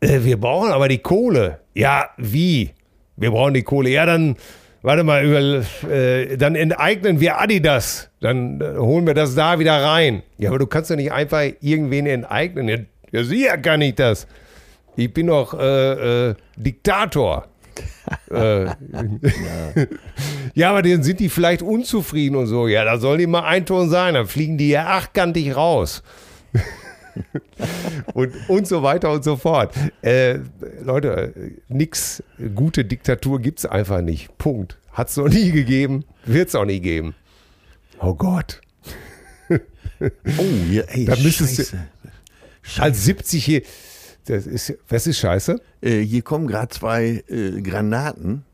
wir 0.00 0.40
brauchen 0.40 0.72
aber 0.72 0.88
die 0.88 0.98
Kohle. 0.98 1.60
Ja, 1.74 2.10
wie? 2.16 2.70
Wir 3.16 3.30
brauchen 3.30 3.54
die 3.54 3.62
Kohle. 3.62 3.90
Ja, 3.90 4.06
dann, 4.06 4.36
warte 4.82 5.04
mal, 5.04 5.24
über, 5.24 5.90
äh, 5.90 6.36
dann 6.36 6.54
enteignen 6.54 7.20
wir 7.20 7.40
Adidas. 7.40 8.10
Dann 8.20 8.60
äh, 8.60 8.76
holen 8.76 9.06
wir 9.06 9.14
das 9.14 9.34
da 9.34 9.58
wieder 9.58 9.82
rein. 9.82 10.22
Ja, 10.38 10.50
aber 10.50 10.58
du 10.58 10.66
kannst 10.66 10.90
doch 10.90 10.96
nicht 10.96 11.12
einfach 11.12 11.42
irgendwen 11.60 12.06
enteignen. 12.06 12.68
Ja, 12.68 12.78
ja 13.12 13.24
sicher 13.24 13.58
kann 13.58 13.80
ich 13.82 13.94
das. 13.94 14.26
Ich 14.96 15.12
bin 15.12 15.28
doch 15.28 15.58
äh, 15.58 16.28
äh, 16.30 16.34
Diktator. 16.56 17.46
äh, 18.30 18.66
ja, 20.54 20.70
aber 20.70 20.82
dann 20.82 21.02
sind 21.02 21.20
die 21.20 21.28
vielleicht 21.28 21.62
unzufrieden 21.62 22.36
und 22.36 22.46
so. 22.46 22.68
Ja, 22.68 22.84
da 22.84 22.98
sollen 22.98 23.18
die 23.18 23.26
mal 23.26 23.44
ein 23.44 23.64
Ton 23.64 23.88
sein, 23.88 24.14
dann 24.14 24.26
fliegen 24.26 24.58
die 24.58 24.70
ja 24.70 24.86
achtkantig 24.86 25.56
raus. 25.56 26.02
und, 28.14 28.32
und 28.48 28.66
so 28.66 28.82
weiter 28.82 29.10
und 29.12 29.24
so 29.24 29.36
fort. 29.36 29.74
Äh, 30.02 30.38
Leute, 30.82 31.34
nix, 31.68 32.22
gute 32.54 32.84
Diktatur 32.84 33.40
gibt's 33.40 33.66
einfach 33.66 34.00
nicht. 34.02 34.36
Punkt. 34.38 34.78
Hat's 34.92 35.16
noch 35.16 35.28
nie 35.28 35.52
gegeben, 35.52 36.04
wird's 36.24 36.54
auch 36.54 36.64
nie 36.64 36.80
geben. 36.80 37.14
Oh 38.00 38.14
Gott. 38.14 38.60
Oh, 39.48 40.44
ja, 40.70 40.82
ey, 40.84 41.04
Da 41.04 41.16
müsstest 41.16 41.58
du- 41.58 41.62
Scheiße. 42.62 42.82
Als 42.82 43.04
70 43.04 43.44
hier. 43.44 43.62
Das 44.26 44.46
ist, 44.46 44.74
was 44.88 45.06
ist 45.06 45.18
scheiße? 45.18 45.60
Äh, 45.82 46.00
hier 46.00 46.22
kommen 46.22 46.46
gerade 46.46 46.68
zwei 46.68 47.22
äh, 47.28 47.60
Granaten 47.62 48.44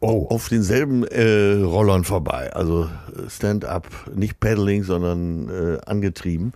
Oh. 0.00 0.26
auf 0.28 0.48
denselben 0.50 1.04
äh, 1.04 1.54
Rollern 1.62 2.04
vorbei. 2.04 2.52
Also 2.52 2.84
äh, 2.84 3.30
Stand-up, 3.30 3.88
nicht 4.14 4.38
Paddling, 4.40 4.82
sondern 4.84 5.48
äh, 5.48 5.78
angetrieben. 5.86 6.52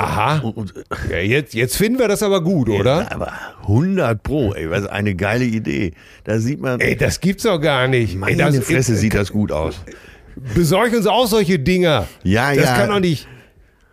Aha. 0.00 0.38
Und, 0.38 0.56
und, 0.56 0.74
Ja, 1.10 1.18
jetzt, 1.18 1.54
jetzt 1.54 1.76
finden 1.76 1.98
wir 1.98 2.08
das 2.08 2.22
aber 2.22 2.42
gut, 2.42 2.68
oder? 2.68 3.02
Ja, 3.02 3.10
aber 3.10 3.32
100 3.62 4.22
Pro, 4.22 4.52
ey, 4.54 4.70
was 4.70 4.86
eine 4.86 5.14
geile 5.14 5.44
Idee. 5.44 5.92
Da 6.24 6.38
sieht 6.38 6.60
man, 6.60 6.80
Ey, 6.80 6.96
das 6.96 7.20
gibt's 7.20 7.44
doch 7.44 7.58
gar 7.58 7.88
nicht. 7.88 8.16
meine 8.16 8.42
ey, 8.42 8.52
das, 8.56 8.64
Fresse 8.64 8.96
sieht 8.96 9.14
das 9.14 9.32
gut 9.32 9.52
aus. 9.52 9.80
Besorg 10.54 10.92
uns 10.92 11.06
auch 11.06 11.26
solche 11.26 11.58
Dinger. 11.58 12.06
Ja, 12.22 12.54
das 12.54 12.64
ja. 12.64 12.76
kann 12.76 12.88
doch 12.90 13.00
nicht. 13.00 13.26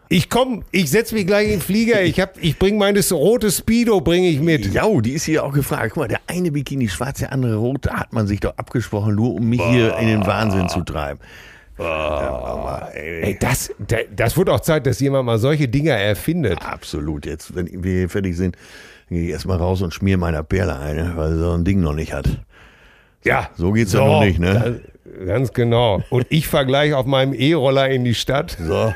Ich 0.10 0.30
komm, 0.30 0.64
ich 0.72 0.90
setz 0.90 1.12
mich 1.12 1.28
gleich 1.28 1.46
in 1.46 1.52
den 1.52 1.62
Flieger. 1.62 2.02
Ich 2.02 2.20
hab, 2.22 2.42
ich 2.42 2.58
bring 2.58 2.78
meine 2.78 3.02
rote 3.12 3.52
Speedo, 3.52 4.00
bringe 4.00 4.30
ich 4.30 4.40
mit. 4.40 4.74
Ja, 4.74 4.88
die 5.02 5.12
ist 5.12 5.26
hier 5.26 5.44
auch 5.44 5.52
gefragt. 5.52 5.92
Guck 5.94 6.04
mal, 6.04 6.08
der 6.08 6.22
eine 6.28 6.52
Bikini 6.52 6.88
schwarz, 6.88 7.20
der 7.20 7.34
andere 7.34 7.58
rot, 7.58 7.86
da 7.86 7.98
hat 7.98 8.14
man 8.14 8.26
sich 8.26 8.40
doch 8.40 8.58
abgesprochen, 8.58 9.16
nur 9.16 9.34
um 9.34 9.50
mich 9.50 9.62
hier 9.62 9.98
in 9.98 10.08
den 10.08 10.26
Wahnsinn 10.26 10.70
zu 10.70 10.82
treiben. 10.82 11.20
Ja, 11.80 11.86
aber, 11.86 12.90
ey, 12.96 13.38
das, 13.40 13.72
da- 13.80 13.98
das 14.16 14.36
wird 14.38 14.50
auch 14.50 14.60
Zeit, 14.62 14.86
dass 14.88 15.00
jemand 15.00 15.26
mal 15.26 15.38
solche 15.38 15.68
Dinger 15.68 15.94
erfindet. 15.94 16.60
Absolut. 16.66 17.26
Jetzt, 17.26 17.56
wenn 17.56 17.68
wir 17.84 17.92
hier 18.00 18.10
fertig 18.10 18.36
sind, 18.36 18.56
gehe 19.10 19.24
ich 19.24 19.30
erstmal 19.30 19.58
raus 19.58 19.82
und 19.82 19.94
schmier 19.94 20.18
meiner 20.18 20.44
Perle 20.44 20.78
eine, 20.80 21.14
weil 21.16 21.34
sie 21.34 21.40
so 21.40 21.52
ein 21.54 21.64
Ding 21.64 21.80
noch 21.82 21.94
nicht 21.94 22.14
hat. 22.14 22.28
Ja, 23.24 23.50
So 23.56 23.72
geht's 23.72 23.94
ja 23.94 24.00
noch 24.06 24.22
nicht, 24.22 24.40
ne? 24.40 24.80
da- 24.80 25.26
Ganz 25.26 25.54
genau. 25.54 26.04
Und 26.10 26.28
ich 26.30 26.48
fahre 26.48 26.66
gleich 26.66 26.94
auf 26.94 27.06
meinem 27.06 27.34
E-Roller 27.34 27.90
in 27.90 28.04
die 28.04 28.14
Stadt 28.14 28.58
So. 28.62 28.94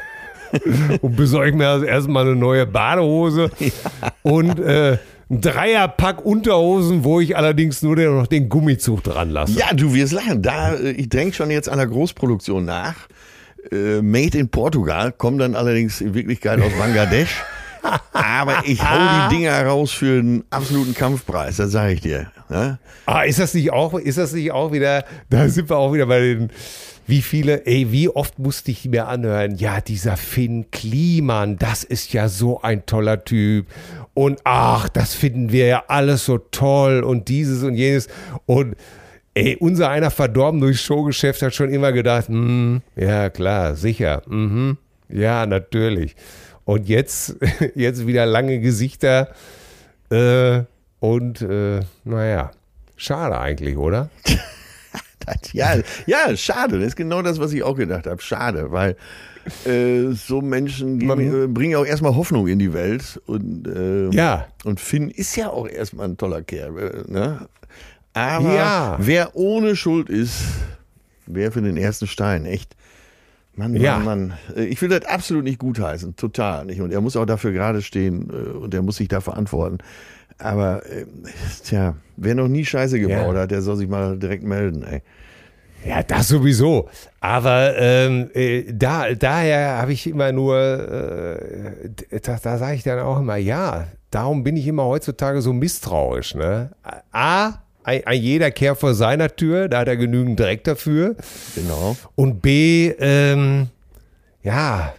und 1.01 1.15
besorge 1.15 1.53
mir 1.53 1.69
also 1.69 1.85
erstmal 1.85 2.25
eine 2.27 2.35
neue 2.35 2.65
Badehose 2.65 3.49
und 4.21 4.59
äh, 4.59 4.97
ein 5.31 5.39
Dreierpack 5.39 6.25
Unterhosen, 6.25 7.05
wo 7.05 7.21
ich 7.21 7.37
allerdings 7.37 7.81
nur 7.81 7.95
den, 7.95 8.15
noch 8.15 8.27
den 8.27 8.49
Gummizug 8.49 9.03
dran 9.03 9.29
lasse. 9.29 9.57
Ja, 9.57 9.73
du 9.73 9.93
wirst 9.93 10.11
lachen. 10.11 10.41
Da, 10.41 10.73
äh, 10.73 10.91
ich 10.91 11.07
denke 11.07 11.33
schon 11.33 11.49
jetzt 11.49 11.69
an 11.69 11.77
der 11.77 11.87
Großproduktion 11.87 12.65
nach. 12.65 12.95
Äh, 13.71 14.01
Made 14.01 14.37
in 14.37 14.49
Portugal, 14.49 15.13
kommen 15.13 15.37
dann 15.37 15.55
allerdings 15.55 16.01
in 16.01 16.13
Wirklichkeit 16.13 16.59
aus 16.61 16.73
Bangladesch. 16.77 17.41
Aber 18.13 18.63
ich 18.65 18.83
hau 18.83 19.29
die 19.29 19.37
Dinger 19.37 19.65
raus 19.65 19.91
für 19.91 20.19
einen 20.19 20.43
absoluten 20.49 20.93
Kampfpreis, 20.93 21.57
das 21.57 21.71
sage 21.71 21.93
ich 21.93 22.01
dir. 22.01 22.27
Ne? 22.49 22.77
Ah, 23.05 23.23
ist 23.23 23.39
das 23.39 23.53
nicht 23.53 23.71
auch, 23.71 23.97
ist 23.97 24.17
das 24.17 24.33
nicht 24.33 24.51
auch 24.51 24.71
wieder, 24.71 25.05
da 25.29 25.47
sind 25.47 25.69
wir 25.69 25.77
auch 25.77 25.93
wieder 25.93 26.05
bei 26.05 26.19
den, 26.19 26.51
wie 27.07 27.21
viele, 27.21 27.65
ey, 27.65 27.91
wie 27.91 28.09
oft 28.09 28.37
musste 28.39 28.71
ich 28.71 28.85
mir 28.85 29.07
anhören, 29.07 29.55
ja, 29.55 29.81
dieser 29.81 30.17
Finn 30.17 30.69
Kliman, 30.71 31.57
das 31.57 31.83
ist 31.83 32.13
ja 32.13 32.29
so 32.29 32.61
ein 32.61 32.85
toller 32.85 33.25
Typ. 33.25 33.67
Und 34.13 34.41
ach, 34.43 34.89
das 34.89 35.13
finden 35.13 35.51
wir 35.51 35.67
ja 35.67 35.83
alles 35.87 36.25
so 36.25 36.37
toll 36.37 37.03
und 37.03 37.29
dieses 37.29 37.63
und 37.63 37.75
jenes. 37.75 38.07
Und 38.45 38.75
ey, 39.33 39.55
unser 39.59 39.89
einer 39.89 40.11
verdorben 40.11 40.59
durchs 40.59 40.81
Showgeschäft 40.81 41.41
hat 41.41 41.53
schon 41.55 41.69
immer 41.69 41.91
gedacht, 41.91 42.27
hm, 42.27 42.81
ja 42.95 43.29
klar, 43.29 43.75
sicher, 43.75 44.21
mhm, 44.27 44.77
ja, 45.09 45.45
natürlich. 45.45 46.15
Und 46.65 46.87
jetzt, 46.89 47.37
jetzt 47.75 48.05
wieder 48.05 48.25
lange 48.25 48.59
Gesichter, 48.59 49.29
äh, 50.11 50.63
und 50.99 51.41
äh, 51.41 51.79
naja, 52.03 52.51
schade 52.95 53.39
eigentlich, 53.39 53.77
oder? 53.77 54.09
Ja, 55.53 55.75
ja, 56.05 56.35
schade. 56.37 56.77
Das 56.79 56.89
ist 56.89 56.95
genau 56.95 57.21
das, 57.21 57.39
was 57.39 57.51
ich 57.53 57.63
auch 57.63 57.75
gedacht 57.75 58.07
habe. 58.07 58.21
Schade, 58.21 58.71
weil 58.71 58.95
äh, 59.65 60.11
so 60.11 60.41
Menschen 60.41 60.99
geben, 60.99 61.43
äh, 61.43 61.47
bringen 61.47 61.75
auch 61.75 61.85
erstmal 61.85 62.15
Hoffnung 62.15 62.47
in 62.47 62.59
die 62.59 62.73
Welt. 62.73 63.19
Und, 63.25 63.67
äh, 63.67 64.09
Ja. 64.09 64.47
und 64.65 64.79
Finn 64.79 65.09
ist 65.09 65.35
ja 65.35 65.49
auch 65.49 65.67
erstmal 65.67 66.07
ein 66.09 66.17
toller 66.17 66.41
Kerl. 66.41 66.77
Äh, 67.07 67.11
ne? 67.11 67.47
Aber 68.13 68.53
Ja. 68.53 68.97
wer 68.99 69.35
ohne 69.35 69.75
Schuld 69.75 70.09
ist, 70.09 70.41
wer 71.25 71.51
für 71.51 71.61
den 71.61 71.77
ersten 71.77 72.07
Stein, 72.07 72.45
echt. 72.45 72.75
Mann, 73.55 73.73
Mann, 73.73 73.81
Ja. 73.81 73.99
Mann. 73.99 74.33
Äh, 74.55 74.65
Ich 74.65 74.81
will 74.81 74.89
das 74.89 75.05
absolut 75.05 75.43
nicht 75.43 75.59
gutheißen, 75.59 76.15
total 76.15 76.65
nicht. 76.65 76.81
Und 76.81 76.91
er 76.93 77.01
muss 77.01 77.15
auch 77.17 77.25
dafür 77.25 77.51
gerade 77.51 77.81
stehen 77.81 78.29
äh, 78.29 78.49
und 78.57 78.73
er 78.73 78.81
muss 78.81 78.97
sich 78.97 79.07
da 79.07 79.21
verantworten. 79.21 79.79
Aber, 80.41 80.81
äh, 80.89 81.05
tja, 81.63 81.95
wer 82.17 82.35
noch 82.35 82.47
nie 82.47 82.65
Scheiße 82.65 82.99
gebaut 82.99 83.35
Ja. 83.35 83.41
hat, 83.41 83.51
der 83.51 83.61
soll 83.61 83.77
sich 83.77 83.87
mal 83.87 84.17
direkt 84.17 84.43
melden, 84.43 84.83
ey. 84.83 85.01
Ja, 85.85 86.03
das 86.03 86.27
sowieso. 86.27 86.89
Aber 87.19 87.75
ähm, 87.77 88.29
äh, 88.35 88.65
da, 88.71 89.13
daher 89.15 89.77
habe 89.81 89.93
ich 89.93 90.05
immer 90.05 90.31
nur, 90.31 90.55
äh, 90.57 92.19
da, 92.21 92.37
da 92.41 92.57
sage 92.57 92.75
ich 92.75 92.83
dann 92.83 92.99
auch 92.99 93.19
immer, 93.19 93.37
ja, 93.37 93.87
darum 94.11 94.43
bin 94.43 94.57
ich 94.57 94.67
immer 94.67 94.85
heutzutage 94.85 95.41
so 95.41 95.53
misstrauisch. 95.53 96.35
Ne? 96.35 96.69
A, 97.11 97.53
ein, 97.83 98.05
ein 98.05 98.21
jeder 98.21 98.51
kehrt 98.51 98.77
vor 98.77 98.93
seiner 98.93 99.35
Tür, 99.35 99.69
da 99.69 99.79
hat 99.79 99.87
er 99.87 99.97
genügend 99.97 100.39
Dreck 100.39 100.63
dafür. 100.65 101.15
Genau. 101.55 101.97
Und 102.13 102.43
B, 102.43 102.89
ähm, 102.99 103.69
ja, 104.43 104.93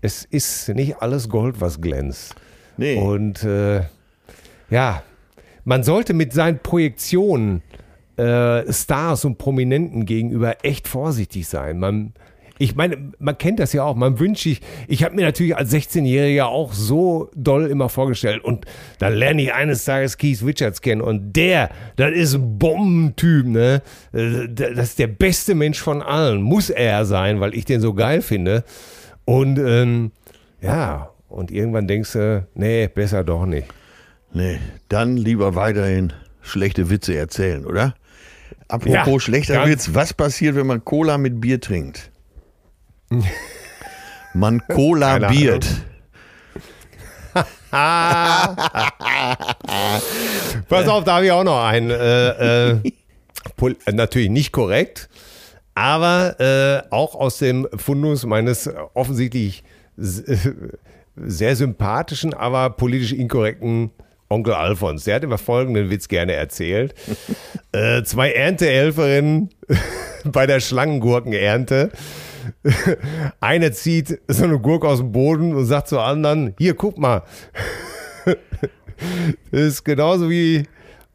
es 0.00 0.24
ist 0.24 0.68
nicht 0.68 1.02
alles 1.02 1.28
Gold, 1.28 1.60
was 1.60 1.80
glänzt. 1.80 2.36
Nee. 2.76 2.96
Und 3.00 3.42
äh, 3.42 3.82
ja, 4.70 5.02
man 5.64 5.82
sollte 5.82 6.14
mit 6.14 6.32
seinen 6.32 6.58
Projektionen 6.58 7.62
äh, 8.16 8.72
Stars 8.72 9.24
und 9.24 9.38
Prominenten 9.38 10.06
gegenüber 10.06 10.64
echt 10.64 10.86
vorsichtig 10.86 11.48
sein. 11.48 11.78
Man, 11.78 12.12
ich 12.58 12.76
meine, 12.76 13.12
man 13.18 13.36
kennt 13.36 13.58
das 13.58 13.72
ja 13.72 13.82
auch. 13.82 13.96
Man 13.96 14.20
wünscht 14.20 14.44
sich, 14.44 14.60
ich 14.86 15.02
habe 15.02 15.16
mir 15.16 15.22
natürlich 15.22 15.56
als 15.56 15.72
16-Jähriger 15.72 16.44
auch 16.44 16.72
so 16.72 17.30
doll 17.34 17.66
immer 17.66 17.88
vorgestellt. 17.88 18.44
Und 18.44 18.66
dann 18.98 19.14
lerne 19.14 19.42
ich 19.42 19.54
eines 19.54 19.84
Tages 19.84 20.18
Keith 20.18 20.44
Richards 20.44 20.80
kennen. 20.80 21.00
Und 21.00 21.32
der, 21.32 21.70
das 21.96 22.12
ist 22.12 22.34
ein 22.34 22.58
Bombentyp, 22.58 23.46
ne? 23.46 23.82
Äh, 24.12 24.48
das 24.48 24.90
ist 24.90 24.98
der 24.98 25.08
beste 25.08 25.54
Mensch 25.54 25.80
von 25.80 26.00
allen. 26.00 26.42
Muss 26.42 26.70
er 26.70 27.04
sein, 27.06 27.40
weil 27.40 27.54
ich 27.54 27.64
den 27.64 27.80
so 27.80 27.94
geil 27.94 28.22
finde. 28.22 28.64
Und 29.24 29.58
ähm, 29.58 30.12
ja, 30.60 31.10
und 31.28 31.50
irgendwann 31.50 31.88
denkst 31.88 32.12
du, 32.12 32.46
nee, 32.54 32.86
besser 32.86 33.24
doch 33.24 33.46
nicht. 33.46 33.66
Nee, 34.34 34.58
dann 34.88 35.16
lieber 35.16 35.54
weiterhin 35.54 36.12
schlechte 36.42 36.90
Witze 36.90 37.16
erzählen, 37.16 37.64
oder? 37.64 37.94
Apropos 38.66 39.06
Ja, 39.06 39.20
schlechter 39.20 39.66
Witz, 39.66 39.90
was 39.92 40.12
passiert, 40.12 40.56
wenn 40.56 40.66
man 40.66 40.84
Cola 40.84 41.18
mit 41.18 41.40
Bier 41.40 41.60
trinkt? 41.60 42.10
Man 44.36 44.66
Cola 44.66 45.28
biert. 45.28 45.64
Pass 50.68 50.88
auf, 50.88 51.04
da 51.04 51.14
habe 51.14 51.26
ich 51.26 51.30
auch 51.30 51.44
noch 51.44 51.64
einen. 51.64 51.90
Äh, 51.90 52.70
äh, 52.70 52.80
natürlich 53.92 54.30
nicht 54.30 54.50
korrekt, 54.50 55.08
aber 55.76 56.40
äh, 56.40 56.82
auch 56.92 57.14
aus 57.14 57.38
dem 57.38 57.68
Fundus 57.76 58.26
meines 58.26 58.68
offensichtlich 58.94 59.62
sehr 61.16 61.54
sympathischen, 61.54 62.34
aber 62.34 62.70
politisch 62.70 63.12
inkorrekten 63.12 63.92
Onkel 64.34 64.54
Alfons. 64.54 65.04
Der 65.04 65.14
hat 65.16 65.24
immer 65.24 65.38
folgenden 65.38 65.90
Witz 65.90 66.08
gerne 66.08 66.32
erzählt. 66.32 66.94
äh, 67.72 68.02
zwei 68.02 68.32
Erntehelferinnen 68.32 69.50
bei 70.24 70.46
der 70.46 70.60
Schlangengurkenernte. 70.60 71.90
Eine 73.40 73.72
zieht 73.72 74.20
so 74.28 74.44
eine 74.44 74.58
Gurke 74.58 74.86
aus 74.86 74.98
dem 74.98 75.12
Boden 75.12 75.54
und 75.54 75.64
sagt 75.64 75.88
zur 75.88 76.02
anderen, 76.04 76.54
hier, 76.58 76.74
guck 76.74 76.98
mal, 76.98 77.22
das 79.50 79.60
ist 79.60 79.84
genauso 79.84 80.28
wie 80.28 80.64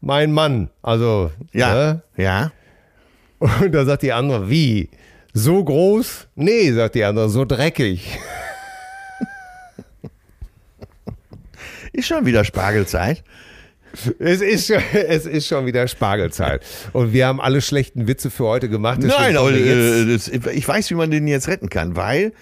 mein 0.00 0.32
Mann. 0.32 0.70
Also, 0.82 1.30
Ja, 1.52 1.72
Ne? 1.74 2.02
ja. 2.16 2.52
Und 3.38 3.72
da 3.72 3.84
sagt 3.84 4.02
die 4.02 4.12
andere, 4.12 4.50
wie? 4.50 4.90
So 5.32 5.62
groß? 5.62 6.26
Nee, 6.34 6.72
sagt 6.72 6.94
die 6.96 7.04
andere, 7.04 7.28
so 7.28 7.44
dreckig. 7.44 8.18
Ist 12.00 12.06
schon 12.06 12.24
wieder 12.24 12.46
Spargelzeit. 12.46 13.22
Es 14.18 14.40
ist, 14.40 14.68
schon, 14.68 14.78
es 14.92 15.26
ist 15.26 15.46
schon 15.46 15.66
wieder 15.66 15.86
Spargelzeit. 15.86 16.64
Und 16.94 17.12
wir 17.12 17.26
haben 17.26 17.42
alle 17.42 17.60
schlechten 17.60 18.08
Witze 18.08 18.30
für 18.30 18.44
heute 18.44 18.70
gemacht. 18.70 19.00
Nein, 19.02 19.36
aber 19.36 19.52
äh, 19.52 20.14
ich 20.14 20.66
weiß, 20.66 20.88
wie 20.88 20.94
man 20.94 21.10
den 21.10 21.28
jetzt 21.28 21.48
retten 21.48 21.68
kann, 21.68 21.96
weil 21.96 22.32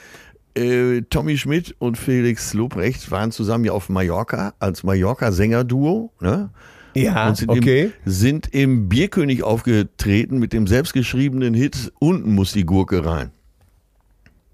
äh, 0.55 1.03
Tommy 1.11 1.37
Schmidt 1.39 1.75
und 1.81 1.99
Felix 1.99 2.55
Lobrecht 2.55 3.11
waren 3.11 3.33
zusammen 3.33 3.65
ja 3.65 3.73
auf 3.73 3.89
Mallorca 3.89 4.55
als 4.61 4.85
Mallorca-Sänger-Duo. 4.85 6.13
Ne? 6.21 6.51
ja, 6.95 7.27
und 7.27 7.37
sind, 7.37 7.51
okay. 7.51 7.91
im, 8.05 8.13
sind 8.13 8.55
im 8.55 8.89
Bierkönig 8.89 9.43
aufgetreten 9.43 10.39
mit 10.39 10.53
dem 10.53 10.69
selbstgeschriebenen 10.69 11.53
Hit 11.53 11.93
Unten 11.99 12.33
muss 12.33 12.53
die 12.53 12.65
Gurke 12.65 13.05
rein. 13.05 13.33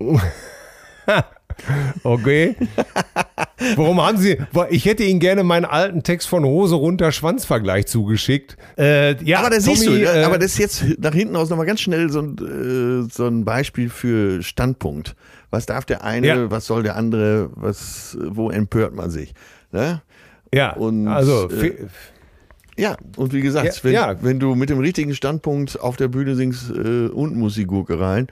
Okay. 2.03 2.57
Warum 3.77 4.01
haben 4.01 4.19
Sie. 4.19 4.37
Ich 4.71 4.85
hätte 4.85 5.05
Ihnen 5.05 5.21
gerne 5.21 5.43
meinen 5.45 5.65
alten 5.65 6.03
Text 6.03 6.29
von 6.29 6.45
Hose 6.45 6.75
runter 6.75 7.13
Schwanzvergleich 7.13 7.87
zugeschickt. 7.87 8.57
Äh, 8.79 9.23
ja, 9.25 9.41
aber 9.41 9.51
da 9.51 9.61
siehst 9.61 9.87
du, 9.87 9.93
äh, 9.93 10.25
aber 10.25 10.39
das 10.39 10.53
ist 10.53 10.59
jetzt 10.59 10.85
nach 10.99 11.15
hinten 11.15 11.37
aus 11.37 11.51
nochmal 11.51 11.67
ganz 11.67 11.81
schnell 11.81 12.11
so 12.11 12.21
ein, 12.21 13.07
äh, 13.07 13.11
so 13.13 13.27
ein 13.27 13.45
Beispiel 13.45 13.89
für 13.89 14.43
Standpunkt. 14.43 15.15
Was 15.51 15.67
darf 15.67 15.85
der 15.85 16.05
eine, 16.05 16.27
Ja. 16.27 16.51
was 16.51 16.67
soll 16.67 16.83
der 16.83 16.97
andere, 16.97 17.51
was, 17.55 18.19
wo 18.21 18.51
empört 18.51 18.95
man 18.95 19.11
sich? 19.11 19.33
Ne? 19.73 20.03
ja, 20.53 20.73
und, 20.75 21.09
also. 21.09 21.49
äh, 21.51 21.87
Ja, 22.77 22.97
und 23.17 23.33
wie 23.33 23.41
gesagt, 23.41 23.67
Ja, 23.67 23.85
wenn, 23.85 23.93
ja. 23.93 24.17
wenn 24.23 24.41
du 24.41 24.57
mit 24.57 24.69
dem 24.69 24.81
richtigen 24.81 25.15
Standpunkt 25.15 25.81
auf 25.81 25.97
der 25.97 26.09
Bühne 26.09 26.35
singst, 26.35 26.71
äh, 26.71 27.07
unten 27.07 27.39
muss 27.39 27.55
die 27.55 27.67
Gurke 27.67 28.01
rein, 28.01 28.27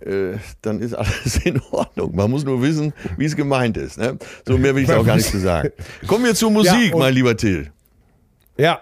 äh, 0.00 0.38
dann 0.62 0.80
ist 0.80 0.94
alles 0.94 1.36
in 1.44 1.60
Ordnung. 1.70 2.14
Man 2.14 2.30
muss 2.30 2.44
nur 2.44 2.62
wissen, 2.62 2.92
wie 3.16 3.24
es 3.24 3.36
gemeint 3.36 3.76
ist. 3.76 3.98
Ne? 3.98 4.18
So 4.46 4.56
mehr 4.58 4.74
will 4.74 4.84
ich 4.84 4.92
auch 4.92 5.04
gar 5.04 5.16
nicht 5.16 5.28
zu 5.30 5.38
sagen. 5.38 5.70
Kommen 6.06 6.24
wir 6.24 6.34
zur 6.34 6.50
Musik, 6.50 6.94
und- 6.94 7.00
mein 7.00 7.14
lieber 7.14 7.36
Till. 7.36 7.70
ja, 8.56 8.80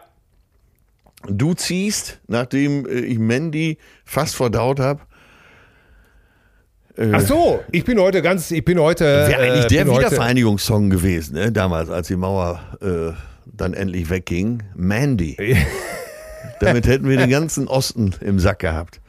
Du 1.26 1.52
ziehst, 1.52 2.20
nachdem 2.28 2.86
äh, 2.86 3.00
ich 3.00 3.18
Mandy 3.18 3.78
fast 4.04 4.36
verdaut 4.36 4.78
habe, 4.78 5.00
Ach 7.12 7.20
so, 7.20 7.61
ich 7.70 7.84
bin 7.84 8.00
heute 8.00 8.22
ganz, 8.22 8.50
ich 8.50 8.64
bin 8.64 8.78
heute. 8.80 9.04
wäre 9.04 9.40
eigentlich 9.40 9.64
äh, 9.66 9.68
der 9.84 9.86
Wiedervereinigungssong 9.88 10.90
gewesen, 10.90 11.34
ne? 11.34 11.52
damals, 11.52 11.90
als 11.90 12.09
die 12.09 12.16
Mauer 12.16 12.61
äh, 12.80 13.12
dann 13.46 13.72
endlich 13.74 14.11
wegging. 14.11 14.62
Mandy. 14.74 15.36
Damit 16.61 16.86
hätten 16.86 17.09
wir 17.09 17.16
den 17.16 17.30
ganzen 17.30 17.68
Osten 17.68 18.14
im 18.20 18.38
Sack 18.38 18.61
gehabt. 18.61 19.00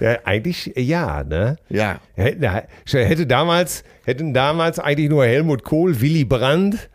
Ja, 0.00 0.18
eigentlich 0.24 0.72
ja, 0.76 1.24
ne? 1.24 1.56
Ja. 1.68 2.00
Hätte, 2.14 2.64
hätte 2.92 3.26
damals, 3.26 3.84
hätten 4.04 4.34
damals 4.34 4.78
eigentlich 4.78 5.08
nur 5.08 5.24
Helmut 5.24 5.62
Kohl, 5.62 6.00
Willy 6.00 6.24
Brandt, 6.24 6.88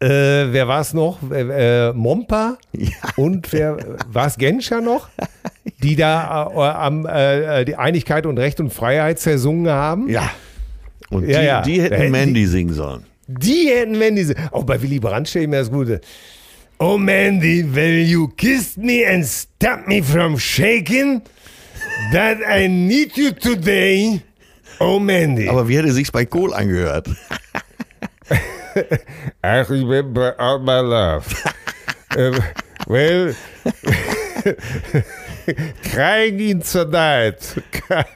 äh, 0.00 0.06
wer 0.06 0.68
war 0.68 0.80
es 0.80 0.94
noch? 0.94 1.18
Äh, 1.30 1.88
äh, 1.88 1.92
Momper 1.92 2.58
und 3.16 3.52
wer 3.52 3.78
war 4.06 4.26
es 4.26 4.38
Genscher 4.38 4.80
noch? 4.80 5.08
Die 5.82 5.96
da 5.96 6.48
äh, 6.54 6.60
am 6.60 7.04
äh, 7.06 7.64
die 7.64 7.74
Einigkeit 7.74 8.24
und 8.24 8.38
Recht 8.38 8.60
und 8.60 8.72
Freiheit 8.72 9.18
zersungen 9.18 9.68
haben. 9.68 10.08
Ja. 10.08 10.30
Und 11.10 11.28
Ja, 11.28 11.40
die, 11.40 11.46
ja. 11.46 11.62
die 11.62 11.82
hätten 11.82 12.12
Mandy 12.12 12.46
singen 12.46 12.74
sollen. 12.74 13.06
Die 13.26 13.70
hätten 13.70 13.98
wenn 13.98 14.14
diese. 14.14 14.34
Auch 14.52 14.64
bei 14.64 14.80
Willy 14.80 15.00
Brandt 15.00 15.28
stelle 15.28 15.44
ich 15.44 15.50
mir 15.50 15.58
das 15.58 15.70
Gute. 15.70 16.00
Oh 16.80 16.96
Mandy, 16.96 17.64
will 17.64 18.06
you 18.06 18.28
kiss 18.36 18.76
me 18.76 19.04
and 19.04 19.26
stop 19.26 19.86
me 19.88 20.00
from 20.00 20.36
shaking? 20.38 21.22
That 22.12 22.38
I 22.46 22.68
need 22.68 23.16
you 23.16 23.32
today. 23.32 24.22
Oh 24.80 25.00
Mandy. 25.00 25.48
Aber 25.48 25.66
wie 25.68 25.76
hätte 25.76 25.92
sich's 25.92 26.10
bei 26.12 26.24
Kohl 26.24 26.54
angehört? 26.54 27.08
I 29.42 29.60
remember 29.68 30.36
all 30.38 30.60
my 30.60 30.78
love. 30.80 31.26
um, 32.16 32.38
well, 32.86 33.34
crying 35.82 36.38
in 36.40 36.60
the 36.60 36.84
night. 36.90 37.56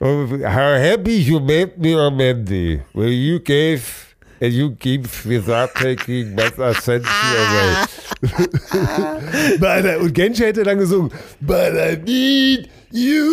Oh, 0.00 0.26
How 0.42 0.74
happy 0.76 1.12
you 1.22 1.38
made 1.38 1.78
me, 1.78 1.94
oh 1.94 2.10
Mandy. 2.10 2.82
Well, 2.92 3.06
you 3.06 3.38
gave 3.38 4.11
and 4.42 4.52
you 4.52 4.70
give 4.70 5.08
without 5.24 5.72
taking, 5.74 6.36
sent 6.80 7.04
you 7.04 7.38
away. 7.38 7.86
But 9.58 9.84
I, 9.84 9.96
und 10.00 10.12
Genscher 10.14 10.46
hätte 10.46 10.64
dann 10.64 10.78
gesungen, 10.78 11.10
But 11.40 11.72
I 11.74 11.96
need 12.04 12.68
you. 12.90 13.28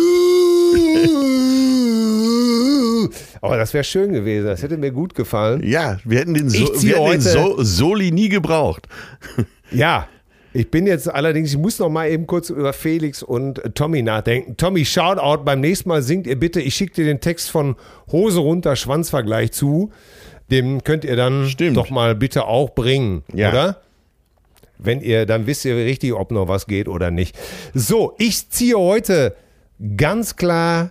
Aber 3.40 3.56
das 3.56 3.72
wäre 3.74 3.84
schön 3.84 4.12
gewesen, 4.12 4.46
das 4.46 4.62
hätte 4.62 4.76
mir 4.76 4.92
gut 4.92 5.14
gefallen. 5.14 5.62
Ja, 5.66 5.98
wir 6.04 6.20
hätten 6.20 6.34
den, 6.34 6.48
so, 6.48 6.58
wir 6.58 6.68
hätten 6.68 6.80
den 6.84 6.96
heute- 6.98 7.20
so 7.22 7.62
Soli 7.62 8.10
nie 8.12 8.28
gebraucht. 8.28 8.86
Ja, 9.72 10.08
ich 10.52 10.68
bin 10.68 10.84
jetzt 10.88 11.08
allerdings, 11.08 11.50
ich 11.52 11.56
muss 11.56 11.78
noch 11.78 11.88
mal 11.90 12.10
eben 12.10 12.26
kurz 12.26 12.50
über 12.50 12.72
Felix 12.72 13.22
und 13.22 13.62
Tommy 13.76 14.02
nachdenken. 14.02 14.56
Tommy, 14.56 14.84
Shoutout, 14.84 15.44
beim 15.44 15.60
nächsten 15.60 15.88
Mal 15.88 16.02
singt 16.02 16.26
ihr 16.26 16.36
bitte, 16.36 16.60
ich 16.60 16.74
schicke 16.74 16.94
dir 16.96 17.04
den 17.04 17.20
Text 17.20 17.50
von 17.50 17.76
Hose 18.10 18.40
runter, 18.40 18.74
Schwanzvergleich 18.74 19.52
zu. 19.52 19.92
Den 20.50 20.82
könnt 20.84 21.04
ihr 21.04 21.16
dann 21.16 21.46
Stimmt. 21.48 21.76
doch 21.76 21.90
mal 21.90 22.14
bitte 22.14 22.44
auch 22.46 22.70
bringen, 22.70 23.22
Ja. 23.32 23.50
oder? 23.50 23.80
Wenn 24.78 25.00
ihr, 25.02 25.26
dann 25.26 25.46
wisst 25.46 25.64
ihr 25.66 25.76
richtig, 25.76 26.14
ob 26.14 26.30
noch 26.32 26.48
was 26.48 26.66
geht 26.66 26.88
oder 26.88 27.10
nicht. 27.10 27.36
So, 27.74 28.14
ich 28.18 28.48
ziehe 28.50 28.78
heute 28.78 29.36
ganz 29.96 30.36
klar 30.36 30.90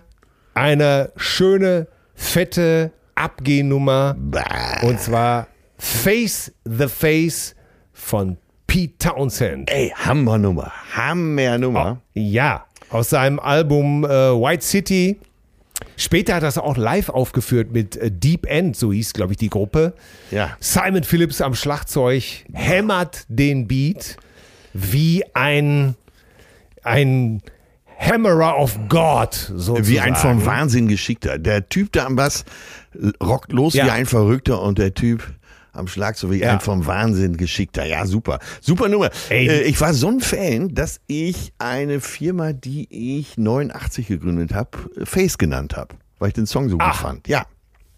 eine 0.54 1.10
schöne, 1.16 1.88
fette 2.14 2.92
Abgehnummer. 3.16 4.16
Und 4.82 5.00
zwar 5.00 5.48
Face 5.76 6.52
the 6.64 6.86
Face 6.86 7.54
von 7.92 8.36
Pete 8.66 8.96
Townsend. 8.98 9.70
Ey, 9.72 9.92
Hammernummer. 9.96 10.70
Hammernummer. 10.94 12.00
Ja, 12.14 12.66
aus 12.90 13.10
seinem 13.10 13.40
Album 13.40 14.04
äh, 14.04 14.08
White 14.08 14.62
City. 14.64 15.18
Später 15.96 16.34
hat 16.34 16.42
er 16.42 16.48
es 16.48 16.58
auch 16.58 16.76
live 16.76 17.08
aufgeführt 17.10 17.72
mit 17.72 17.96
äh, 17.96 18.10
Deep 18.10 18.46
End, 18.46 18.76
so 18.76 18.92
hieß, 18.92 19.12
glaube 19.12 19.32
ich, 19.32 19.38
die 19.38 19.50
Gruppe. 19.50 19.94
Ja. 20.30 20.56
Simon 20.60 21.04
Phillips 21.04 21.40
am 21.40 21.54
Schlagzeug 21.54 22.44
hämmert 22.52 23.24
den 23.28 23.68
Beat 23.68 24.16
wie 24.72 25.24
ein, 25.34 25.94
ein 26.82 27.42
Hammerer 27.98 28.58
of 28.58 28.78
God, 28.88 29.34
sozusagen. 29.34 29.86
Wie 29.88 30.00
ein 30.00 30.14
vom 30.16 30.46
Wahnsinn 30.46 30.88
geschickter. 30.88 31.38
Der 31.38 31.68
Typ 31.68 31.92
da 31.92 32.06
am 32.06 32.16
Bass 32.16 32.44
rockt 33.22 33.52
los 33.52 33.74
Ja. 33.74 33.84
wie 33.86 33.90
ein 33.90 34.06
Verrückter 34.06 34.62
und 34.62 34.78
der 34.78 34.94
Typ 34.94 35.22
am 35.72 35.86
Schlagzeug, 35.88 36.30
wie 36.32 36.40
Ja. 36.40 36.52
ein 36.54 36.60
vom 36.60 36.86
Wahnsinn 36.86 37.36
geschickter. 37.36 37.84
Ja, 37.84 38.06
super. 38.06 38.38
Super 38.60 38.88
Nummer. 38.88 39.10
Ey. 39.28 39.48
Äh, 39.48 39.62
ich 39.62 39.80
war 39.80 39.94
so 39.94 40.08
ein 40.08 40.20
Fan, 40.20 40.74
dass 40.74 41.00
ich 41.06 41.52
eine 41.58 42.00
Firma, 42.00 42.52
die 42.52 42.88
ich 43.18 43.36
89 43.38 44.06
gegründet 44.08 44.54
habe, 44.54 44.70
Face 45.04 45.38
genannt 45.38 45.76
habe, 45.76 45.94
weil 46.18 46.28
ich 46.28 46.34
den 46.34 46.46
Song 46.46 46.68
so 46.68 46.76
gut 46.76 46.86
Ach. 46.88 47.00
fand. 47.02 47.28
Ja. 47.28 47.46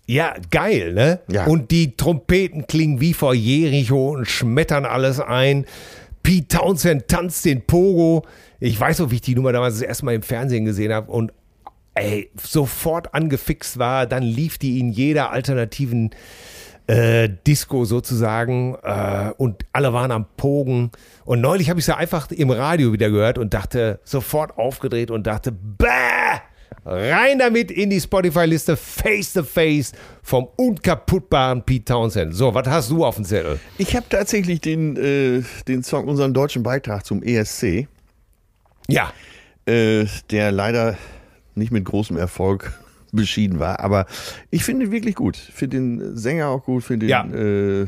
Ja, 0.07 0.35
geil, 0.51 0.93
ne? 0.95 1.21
Ja. 1.31 1.47
Und 1.47 1.71
die 1.71 1.97
Trompeten 1.97 2.67
klingen 2.67 3.01
wie 3.01 3.15
vor 3.15 3.35
Jericho 3.35 4.11
und 4.15 4.27
schmettern 4.27 4.85
alles 4.85 5.21
ein. 5.21 5.65
Pete 6.25 6.59
Townsend 6.59 7.07
tanzt 7.09 7.45
den 7.45 7.63
Pogo. 7.65 8.25
Ich 8.61 8.79
weiß 8.79 8.99
noch, 8.99 9.11
wie 9.11 9.17
ich 9.17 9.21
die 9.23 9.35
Nummer 9.35 9.53
damals 9.53 9.75
das 9.75 9.83
erste 9.83 10.05
Mal 10.05 10.15
im 10.15 10.23
Fernsehen 10.23 10.65
gesehen 10.65 10.93
habe 10.93 11.11
und 11.11 11.33
ey, 11.95 12.31
sofort 12.41 13.15
angefixt 13.15 13.79
war. 13.79 14.07
Dann 14.07 14.23
lief 14.25 14.59
die 14.59 14.81
in 14.81 14.91
jeder 14.91 15.31
alternativen 15.31 16.11
äh, 16.87 17.29
Disco 17.47 17.85
sozusagen 17.85 18.77
äh, 18.83 19.33
und 19.37 19.65
alle 19.73 19.93
waren 19.93 20.11
am 20.11 20.27
Pogen. 20.37 20.91
Und 21.25 21.41
neulich 21.41 21.71
habe 21.71 21.81
ich 21.81 21.87
sie 21.87 21.97
einfach 21.97 22.31
im 22.31 22.51
Radio 22.51 22.93
wieder 22.93 23.11
gehört 23.11 23.39
und 23.39 23.55
dachte, 23.55 24.01
sofort 24.05 24.59
aufgedreht 24.59 25.11
und 25.11 25.27
dachte, 25.27 25.53
bäh! 25.53 25.87
Rein 26.85 27.39
damit 27.39 27.71
in 27.71 27.91
die 27.91 28.01
Spotify-Liste 28.01 28.77
Face 28.77 29.35
to 29.35 29.45
Face 29.45 29.93
vom 30.23 30.49
unkaputtbaren 30.57 31.63
Pete 31.63 31.85
Townsend. 31.85 32.35
So, 32.35 32.53
was 32.55 32.67
hast 32.67 32.91
du 32.91 33.05
auf 33.05 33.15
dem 33.15 33.25
Zettel? 33.25 33.61
Ich 33.79 33.95
habe 33.95 34.07
tatsächlich 34.09 34.61
den, 34.61 34.97
äh, 34.97 35.45
den 35.69 35.85
Song, 35.85 36.09
unseren 36.09 36.35
deutschen 36.35 36.65
Beitrag 36.65 37.07
zum 37.07 37.23
ESC, 37.23 37.87
Ja, 38.89 39.13
äh, 39.67 40.07
der 40.31 40.51
leider 40.51 40.97
nicht 41.55 41.71
mit 41.71 41.85
großem 41.85 42.17
Erfolg 42.17 42.73
beschieden 43.13 43.59
war, 43.59 43.81
aber 43.81 44.07
ich 44.51 44.65
finde 44.65 44.87
ihn 44.87 44.93
wirklich 44.93 45.15
gut. 45.15 45.37
Finde 45.37 45.77
den 45.77 46.17
Sänger 46.17 46.49
auch 46.49 46.65
gut, 46.65 46.83
finde 46.83 47.07
Ja. 47.07 47.23
den, 47.23 47.85
äh, 47.85 47.87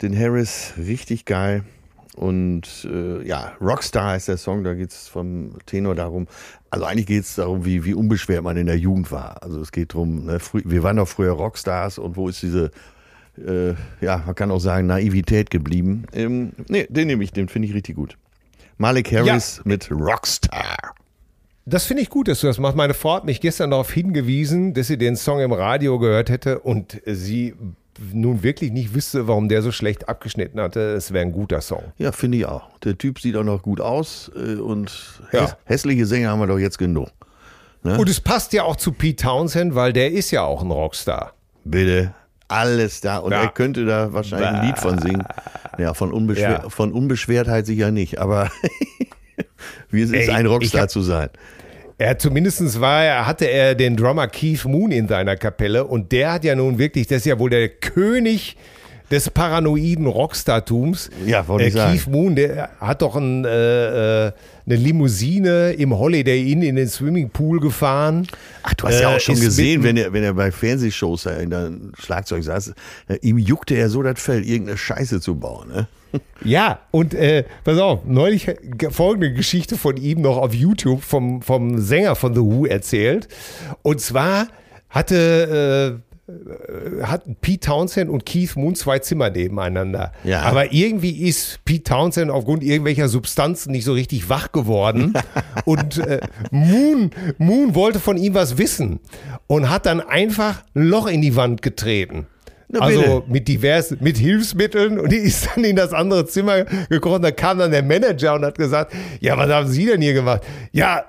den 0.00 0.18
Harris 0.18 0.72
richtig 0.78 1.24
geil. 1.24 1.64
Und 2.16 2.86
äh, 2.92 3.26
ja, 3.26 3.52
Rockstar 3.60 4.16
ist 4.16 4.28
der 4.28 4.36
Song, 4.36 4.64
da 4.64 4.74
geht 4.74 4.90
es 4.90 5.08
vom 5.08 5.52
Tenor 5.64 5.94
darum, 5.94 6.26
also 6.68 6.84
eigentlich 6.84 7.06
geht 7.06 7.24
es 7.24 7.36
darum, 7.36 7.64
wie, 7.64 7.86
wie 7.86 7.94
unbeschwert 7.94 8.42
man 8.42 8.56
in 8.58 8.66
der 8.66 8.78
Jugend 8.78 9.10
war. 9.10 9.42
Also 9.42 9.60
es 9.60 9.72
geht 9.72 9.94
darum, 9.94 10.26
ne, 10.26 10.38
wir 10.52 10.82
waren 10.82 10.96
doch 10.96 11.08
früher 11.08 11.32
Rockstars 11.32 11.98
und 11.98 12.16
wo 12.16 12.28
ist 12.28 12.42
diese, 12.42 12.70
äh, 13.38 13.72
ja, 14.02 14.22
man 14.26 14.34
kann 14.34 14.50
auch 14.50 14.58
sagen, 14.60 14.88
Naivität 14.88 15.50
geblieben. 15.50 16.04
Ähm, 16.12 16.52
nee, 16.68 16.86
den 16.90 17.06
nehme 17.06 17.24
ich, 17.24 17.32
den 17.32 17.48
finde 17.48 17.68
ich 17.68 17.74
richtig 17.74 17.96
gut. 17.96 18.18
Malik 18.76 19.10
Harris 19.12 19.62
mit 19.64 19.90
Rockstar. 19.90 20.94
Das 21.64 21.84
finde 21.84 22.02
ich 22.02 22.10
gut, 22.10 22.28
dass 22.28 22.40
du 22.40 22.46
das 22.46 22.58
machst. 22.58 22.76
Meine 22.76 22.94
Frau 22.94 23.14
hat 23.14 23.24
mich 23.24 23.40
gestern 23.40 23.70
darauf 23.70 23.92
hingewiesen, 23.92 24.74
dass 24.74 24.88
sie 24.88 24.98
den 24.98 25.16
Song 25.16 25.40
im 25.40 25.52
Radio 25.52 25.98
gehört 25.98 26.28
hätte 26.30 26.58
und 26.60 27.00
sie 27.06 27.54
nun 28.12 28.42
wirklich 28.42 28.72
nicht 28.72 28.94
wüsste, 28.94 29.28
warum 29.28 29.48
der 29.48 29.62
so 29.62 29.70
schlecht 29.70 30.08
abgeschnitten 30.08 30.60
hatte. 30.60 30.80
Es 30.94 31.12
wäre 31.12 31.24
ein 31.24 31.32
guter 31.32 31.60
Song. 31.60 31.82
Ja, 31.98 32.10
finde 32.10 32.38
ich 32.38 32.46
auch. 32.46 32.62
Der 32.80 32.96
Typ 32.98 33.20
sieht 33.20 33.36
auch 33.36 33.44
noch 33.44 33.62
gut 33.62 33.80
aus 33.80 34.30
äh, 34.34 34.54
und 34.56 35.20
Ja. 35.32 35.42
häss 35.42 35.56
hässliche 35.64 36.06
Sänger 36.06 36.30
haben 36.30 36.40
wir 36.40 36.46
doch 36.46 36.58
jetzt 36.58 36.78
genug. 36.78 37.08
Und 37.84 38.08
es 38.08 38.20
passt 38.20 38.52
ja 38.52 38.62
auch 38.62 38.76
zu 38.76 38.92
Pete 38.92 39.24
Townsend, 39.24 39.74
weil 39.74 39.92
der 39.92 40.12
ist 40.12 40.30
ja 40.30 40.42
auch 40.44 40.62
ein 40.62 40.70
Rockstar. 40.70 41.32
Bitte, 41.64 42.14
alles 42.48 43.00
da. 43.00 43.18
Und 43.18 43.32
Ja. 43.32 43.42
er 43.42 43.48
könnte 43.48 43.84
da 43.84 44.12
wahrscheinlich 44.12 44.48
ein 44.48 44.66
Lied 44.66 44.78
von 44.78 44.98
singen. 45.00 45.24
Ja, 45.78 45.94
von, 45.94 46.12
Unbeschwer 46.12 46.60
Ja. 46.64 46.68
von 46.68 46.92
Unbeschwertheit 46.92 47.64
sicher 47.64 47.90
nicht, 47.90 48.18
aber 48.18 48.50
wie 49.90 50.02
es 50.02 50.10
ist, 50.10 50.28
Ey, 50.28 50.34
ein 50.34 50.46
Rockstar 50.46 50.82
hab- 50.82 50.90
zu 50.90 51.02
sein. 51.02 51.28
Er 51.98 52.18
zumindestens 52.18 52.80
war 52.80 53.04
er, 53.04 53.26
hatte 53.26 53.44
er 53.44 53.74
den 53.76 53.96
Drummer 53.96 54.26
Keith 54.26 54.64
Moon 54.64 54.90
in 54.90 55.06
seiner 55.06 55.36
Kapelle 55.36 55.84
und 55.84 56.10
der 56.10 56.32
hat 56.32 56.44
ja 56.44 56.54
nun 56.56 56.78
wirklich, 56.78 57.06
das 57.06 57.18
ist 57.18 57.26
ja 57.26 57.38
wohl 57.38 57.50
der 57.50 57.68
König 57.68 58.56
des 59.12 59.30
paranoiden 59.30 60.06
Rockstartums. 60.06 61.10
Ja, 61.24 61.46
wollte 61.46 61.64
äh, 61.64 61.68
ich 61.68 61.74
sagen. 61.74 61.92
Keith 61.96 62.06
Moon, 62.08 62.34
der 62.34 62.70
hat 62.80 63.02
doch 63.02 63.14
ein, 63.14 63.44
äh, 63.44 64.26
äh, 64.28 64.32
eine 64.66 64.76
Limousine 64.76 65.72
im 65.72 65.96
Holiday 65.96 66.50
Inn 66.50 66.62
in 66.62 66.76
den 66.76 66.88
Swimmingpool 66.88 67.60
gefahren. 67.60 68.26
Ach, 68.62 68.74
du 68.74 68.86
hast 68.88 69.00
ja 69.00 69.12
Äh, 69.12 69.16
auch 69.16 69.20
schon 69.20 69.38
gesehen, 69.38 69.82
wenn 69.84 69.96
er, 69.96 70.12
wenn 70.12 70.24
er 70.24 70.34
bei 70.34 70.50
Fernsehshows 70.50 71.26
in 71.26 71.50
der 71.50 71.70
Schlagzeug 72.00 72.42
saß, 72.42 72.72
äh, 73.08 73.16
ihm 73.22 73.38
juckte 73.38 73.74
er 73.74 73.88
so 73.88 74.02
das 74.02 74.20
Fell, 74.20 74.42
irgendeine 74.44 74.78
Scheiße 74.78 75.20
zu 75.20 75.36
bauen. 75.36 75.68
Ne? 75.68 75.86
Ja, 76.44 76.80
und 76.90 77.14
äh, 77.14 77.44
pass 77.64 77.78
auf, 77.78 78.00
neulich 78.04 78.44
ge- 78.46 78.90
folgende 78.90 79.32
Geschichte 79.32 79.78
von 79.78 79.96
ihm 79.96 80.20
noch 80.20 80.36
auf 80.36 80.52
YouTube 80.52 81.02
vom, 81.02 81.40
vom 81.40 81.78
Sänger 81.78 82.16
von 82.16 82.34
The 82.34 82.40
Who 82.40 82.66
erzählt. 82.66 83.28
Und 83.82 84.00
zwar 84.00 84.48
hatte, 84.90 86.02
hatten 87.02 87.36
Pete 87.40 87.66
Townsend 87.66 88.10
und 88.10 88.26
Keith 88.26 88.56
Moon 88.56 88.74
zwei 88.74 88.98
Zimmer 88.98 89.30
nebeneinander. 89.30 90.12
Ja. 90.24 90.42
Aber 90.42 90.72
irgendwie 90.72 91.28
ist 91.28 91.64
Pete 91.64 91.84
Townsend 91.84 92.30
aufgrund 92.30 92.62
irgendwelcher 92.62 93.08
Substanzen 93.08 93.72
nicht 93.72 93.84
so 93.84 93.92
richtig 93.92 94.28
wach 94.28 94.52
geworden. 94.52 95.14
und 95.64 95.98
äh, 95.98 96.20
Moon, 96.50 97.10
Moon 97.38 97.74
wollte 97.74 98.00
von 98.00 98.16
ihm 98.16 98.34
was 98.34 98.58
wissen 98.58 99.00
und 99.46 99.70
hat 99.70 99.86
dann 99.86 100.00
einfach 100.00 100.62
ein 100.74 100.84
Loch 100.84 101.06
in 101.06 101.22
die 101.22 101.36
Wand 101.36 101.62
getreten. 101.62 102.26
Also 102.78 103.22
mit 103.28 103.48
diversen, 103.48 103.98
mit 104.00 104.16
Hilfsmitteln 104.16 104.98
und 104.98 105.12
die 105.12 105.16
ist 105.16 105.46
dann 105.54 105.64
in 105.64 105.76
das 105.76 105.92
andere 105.92 106.26
Zimmer 106.26 106.64
gekommen. 106.88 107.22
Da 107.22 107.30
kam 107.30 107.58
dann 107.58 107.70
der 107.70 107.82
Manager 107.82 108.34
und 108.34 108.44
hat 108.44 108.56
gesagt, 108.56 108.94
ja, 109.20 109.36
was 109.36 109.50
haben 109.50 109.68
Sie 109.68 109.84
denn 109.84 110.00
hier 110.00 110.14
gemacht? 110.14 110.42
Ja, 110.72 111.04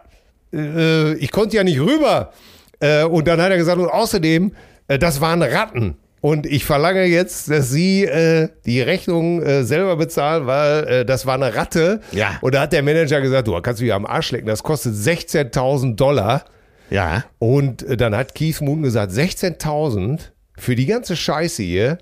äh, 0.53 1.13
ich 1.15 1.31
konnte 1.31 1.55
ja 1.55 1.63
nicht 1.63 1.79
rüber. 1.79 2.33
Äh, 2.79 3.03
und 3.05 3.27
dann 3.27 3.41
hat 3.41 3.51
er 3.51 3.57
gesagt, 3.57 3.79
und 3.79 3.87
außerdem, 3.87 4.47
äh, 4.47 4.53
das 4.87 5.21
waren 5.21 5.41
Ratten. 5.41 5.97
Und 6.23 6.45
ich 6.45 6.63
verlange 6.63 7.03
jetzt, 7.03 7.49
dass 7.49 7.69
Sie 7.69 8.05
äh, 8.05 8.47
die 8.65 8.79
Rechnung 8.79 9.41
äh, 9.41 9.65
selber 9.65 9.97
bezahlen, 9.97 10.47
weil 10.47 10.83
äh, 10.85 11.05
das 11.05 11.25
war 11.25 11.35
eine 11.35 11.53
Ratte. 11.53 11.99
Ja. 12.13 12.37
Und 12.39 12.55
da 12.55 12.61
hat 12.61 12.71
der 12.71 12.81
Manager 12.81 13.19
gesagt, 13.19 13.49
du 13.49 13.59
kannst 13.59 13.81
mich 13.81 13.93
am 13.93 14.05
Arsch 14.05 14.31
lecken, 14.31 14.47
das 14.47 14.63
kostet 14.63 14.93
16.000 14.93 15.97
Dollar. 15.97 16.45
Ja. 16.89 17.25
Und 17.39 17.83
äh, 17.83 17.97
dann 17.97 18.15
hat 18.15 18.35
Keith 18.35 18.61
Moon 18.61 18.83
gesagt, 18.83 19.11
16.000 19.11 20.19
für 20.57 20.75
die 20.75 20.85
ganze 20.85 21.17
Scheiße 21.17 21.61
hier. 21.61 21.97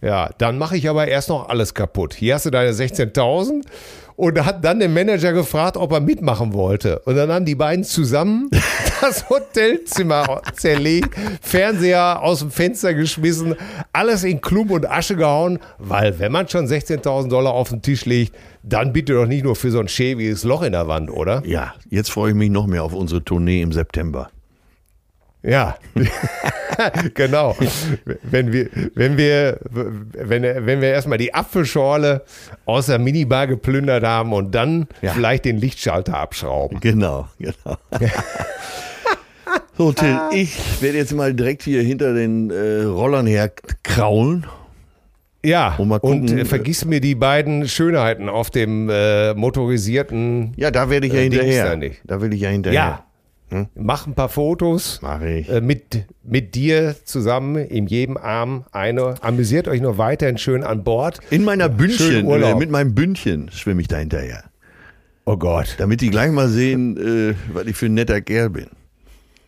Ja, 0.00 0.30
dann 0.38 0.56
mache 0.56 0.76
ich 0.76 0.88
aber 0.88 1.08
erst 1.08 1.30
noch 1.30 1.48
alles 1.48 1.74
kaputt. 1.74 2.14
Hier 2.14 2.34
hast 2.34 2.46
du 2.46 2.50
deine 2.50 2.70
16.000 2.70 3.64
und 4.16 4.44
hat 4.44 4.64
dann 4.64 4.80
den 4.80 4.92
Manager 4.92 5.32
gefragt, 5.32 5.76
ob 5.76 5.92
er 5.92 6.00
mitmachen 6.00 6.52
wollte. 6.52 7.00
Und 7.00 7.16
dann 7.16 7.30
haben 7.30 7.44
die 7.44 7.54
beiden 7.54 7.84
zusammen 7.84 8.50
das 9.00 9.28
Hotelzimmer 9.28 10.42
zerlegt, 10.54 11.14
Fernseher 11.42 12.22
aus 12.22 12.40
dem 12.40 12.50
Fenster 12.50 12.94
geschmissen, 12.94 13.54
alles 13.92 14.24
in 14.24 14.40
Klump 14.40 14.70
und 14.70 14.88
Asche 14.88 15.16
gehauen, 15.16 15.58
weil 15.78 16.18
wenn 16.18 16.32
man 16.32 16.48
schon 16.48 16.66
16.000 16.66 17.28
Dollar 17.28 17.52
auf 17.52 17.70
den 17.70 17.82
Tisch 17.82 18.04
legt, 18.04 18.34
dann 18.62 18.92
bitte 18.92 19.14
doch 19.14 19.26
nicht 19.26 19.44
nur 19.44 19.56
für 19.56 19.70
so 19.70 19.80
ein 19.80 19.88
schäbiges 19.88 20.44
Loch 20.44 20.62
in 20.62 20.72
der 20.72 20.88
Wand, 20.88 21.10
oder? 21.10 21.42
Ja, 21.44 21.74
jetzt 21.90 22.10
freue 22.10 22.30
ich 22.30 22.36
mich 22.36 22.50
noch 22.50 22.66
mehr 22.66 22.82
auf 22.82 22.94
unsere 22.94 23.22
Tournee 23.22 23.62
im 23.62 23.72
September. 23.72 24.30
Ja, 25.46 25.76
genau. 27.14 27.54
Wenn 28.22 28.50
wir, 28.52 28.68
wenn 28.94 29.18
wir, 29.18 29.58
wenn, 29.70 30.42
wenn 30.42 30.80
wir 30.80 30.88
erstmal 30.88 31.18
die 31.18 31.34
Apfelschorle 31.34 32.22
aus 32.64 32.86
der 32.86 32.98
Minibar 32.98 33.46
geplündert 33.46 34.04
haben 34.04 34.32
und 34.32 34.54
dann 34.54 34.86
Ja. 35.02 35.12
vielleicht 35.12 35.44
den 35.44 35.58
Lichtschalter 35.58 36.16
abschrauben. 36.16 36.80
Genau, 36.80 37.28
genau. 37.38 37.76
so, 39.76 39.92
Till, 39.92 40.18
ich 40.32 40.56
werde 40.80 40.98
jetzt 40.98 41.12
mal 41.12 41.34
direkt 41.34 41.62
hier 41.62 41.82
hinter 41.82 42.14
den 42.14 42.50
äh, 42.50 42.82
Rollern 42.84 43.26
her 43.26 43.50
kraulen. 43.82 44.46
Ja, 45.44 45.74
Und 45.76 45.88
mal 45.88 45.98
und 45.98 46.22
gucken, 46.26 46.38
äh, 46.38 46.44
vergiss 46.46 46.86
mir 46.86 47.00
die 47.02 47.14
beiden 47.14 47.68
Schönheiten 47.68 48.30
auf 48.30 48.48
dem 48.50 48.88
äh, 48.88 49.34
motorisierten. 49.34 50.54
Ja, 50.56 50.70
da 50.70 50.88
werde 50.88 51.06
ich 51.06 51.12
ja 51.12 51.18
Äh, 51.20 51.28
Dings 51.28 51.42
hinterher. 51.42 51.64
da 51.68 51.76
nicht. 51.76 52.00
Da 52.04 52.20
will 52.22 52.32
ich 52.32 52.40
ja 52.40 52.48
hinterher. 52.48 52.80
Ja, 52.80 53.04
mach 53.74 54.06
ein 54.06 54.14
paar 54.14 54.28
Fotos. 54.28 55.00
Mach 55.02 55.20
ich. 55.22 55.48
Äh, 55.48 55.60
mit, 55.60 56.04
mit 56.22 56.54
dir 56.54 56.96
zusammen 57.04 57.56
in 57.56 57.86
jedem 57.86 58.16
Arm 58.16 58.64
eine. 58.72 59.14
Amüsiert 59.20 59.68
euch 59.68 59.80
noch 59.80 59.98
weiterhin 59.98 60.38
schön 60.38 60.62
an 60.64 60.84
Bord. 60.84 61.20
In 61.30 61.44
meiner 61.44 61.68
Bündchen, 61.68 62.28
äh, 62.28 62.54
mit 62.54 62.70
meinem 62.70 62.94
Bündchen 62.94 63.50
schwimme 63.50 63.80
ich 63.80 63.88
da 63.88 63.96
hinterher. 63.96 64.44
Oh 65.26 65.36
Gott. 65.36 65.76
Damit 65.78 66.00
die 66.00 66.10
gleich 66.10 66.30
mal 66.30 66.48
sehen, 66.48 66.96
äh, 66.96 67.34
was 67.52 67.66
ich 67.66 67.76
für 67.76 67.86
ein 67.86 67.94
netter 67.94 68.20
Kerl 68.20 68.50
bin. 68.50 68.66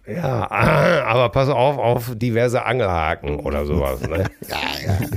Ja, 0.07 0.51
aber 1.07 1.29
pass 1.31 1.49
auf 1.49 1.79
auf 1.79 2.13
diverse 2.17 2.65
Angelhaken 2.65 3.41
oder 3.41 3.67
sowas. 3.67 4.01
Ne? 4.03 4.25
Ja, 4.49 4.59
ja. 4.87 4.99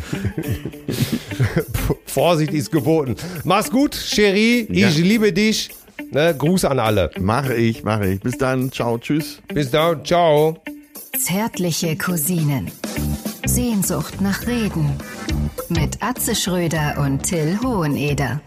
Vorsicht 2.05 2.53
ist 2.53 2.71
geboten. 2.71 3.15
Mach's 3.43 3.69
gut, 3.69 3.95
Cherie. 3.95 4.67
Ja. 4.71 4.87
Ich 4.89 4.97
liebe 4.97 5.31
dich. 5.31 5.69
Ne? 6.11 6.35
Gruß 6.37 6.65
an 6.65 6.79
alle. 6.79 7.11
Mache 7.19 7.55
ich, 7.55 7.83
mache 7.83 8.07
ich. 8.07 8.21
Bis 8.21 8.37
dann. 8.37 8.71
Ciao, 8.71 8.97
tschüss. 8.97 9.41
Bis 9.47 9.71
dann. 9.71 10.03
Ciao. 10.05 10.57
Zärtliche 11.17 11.97
Cousinen. 11.97 12.71
Sehnsucht 13.45 14.21
nach 14.21 14.47
Reden. 14.47 14.93
Mit 15.69 16.01
Atze 16.01 16.35
Schröder 16.35 16.97
und 16.99 17.23
Till 17.23 17.59
Hoheneder. 17.63 18.41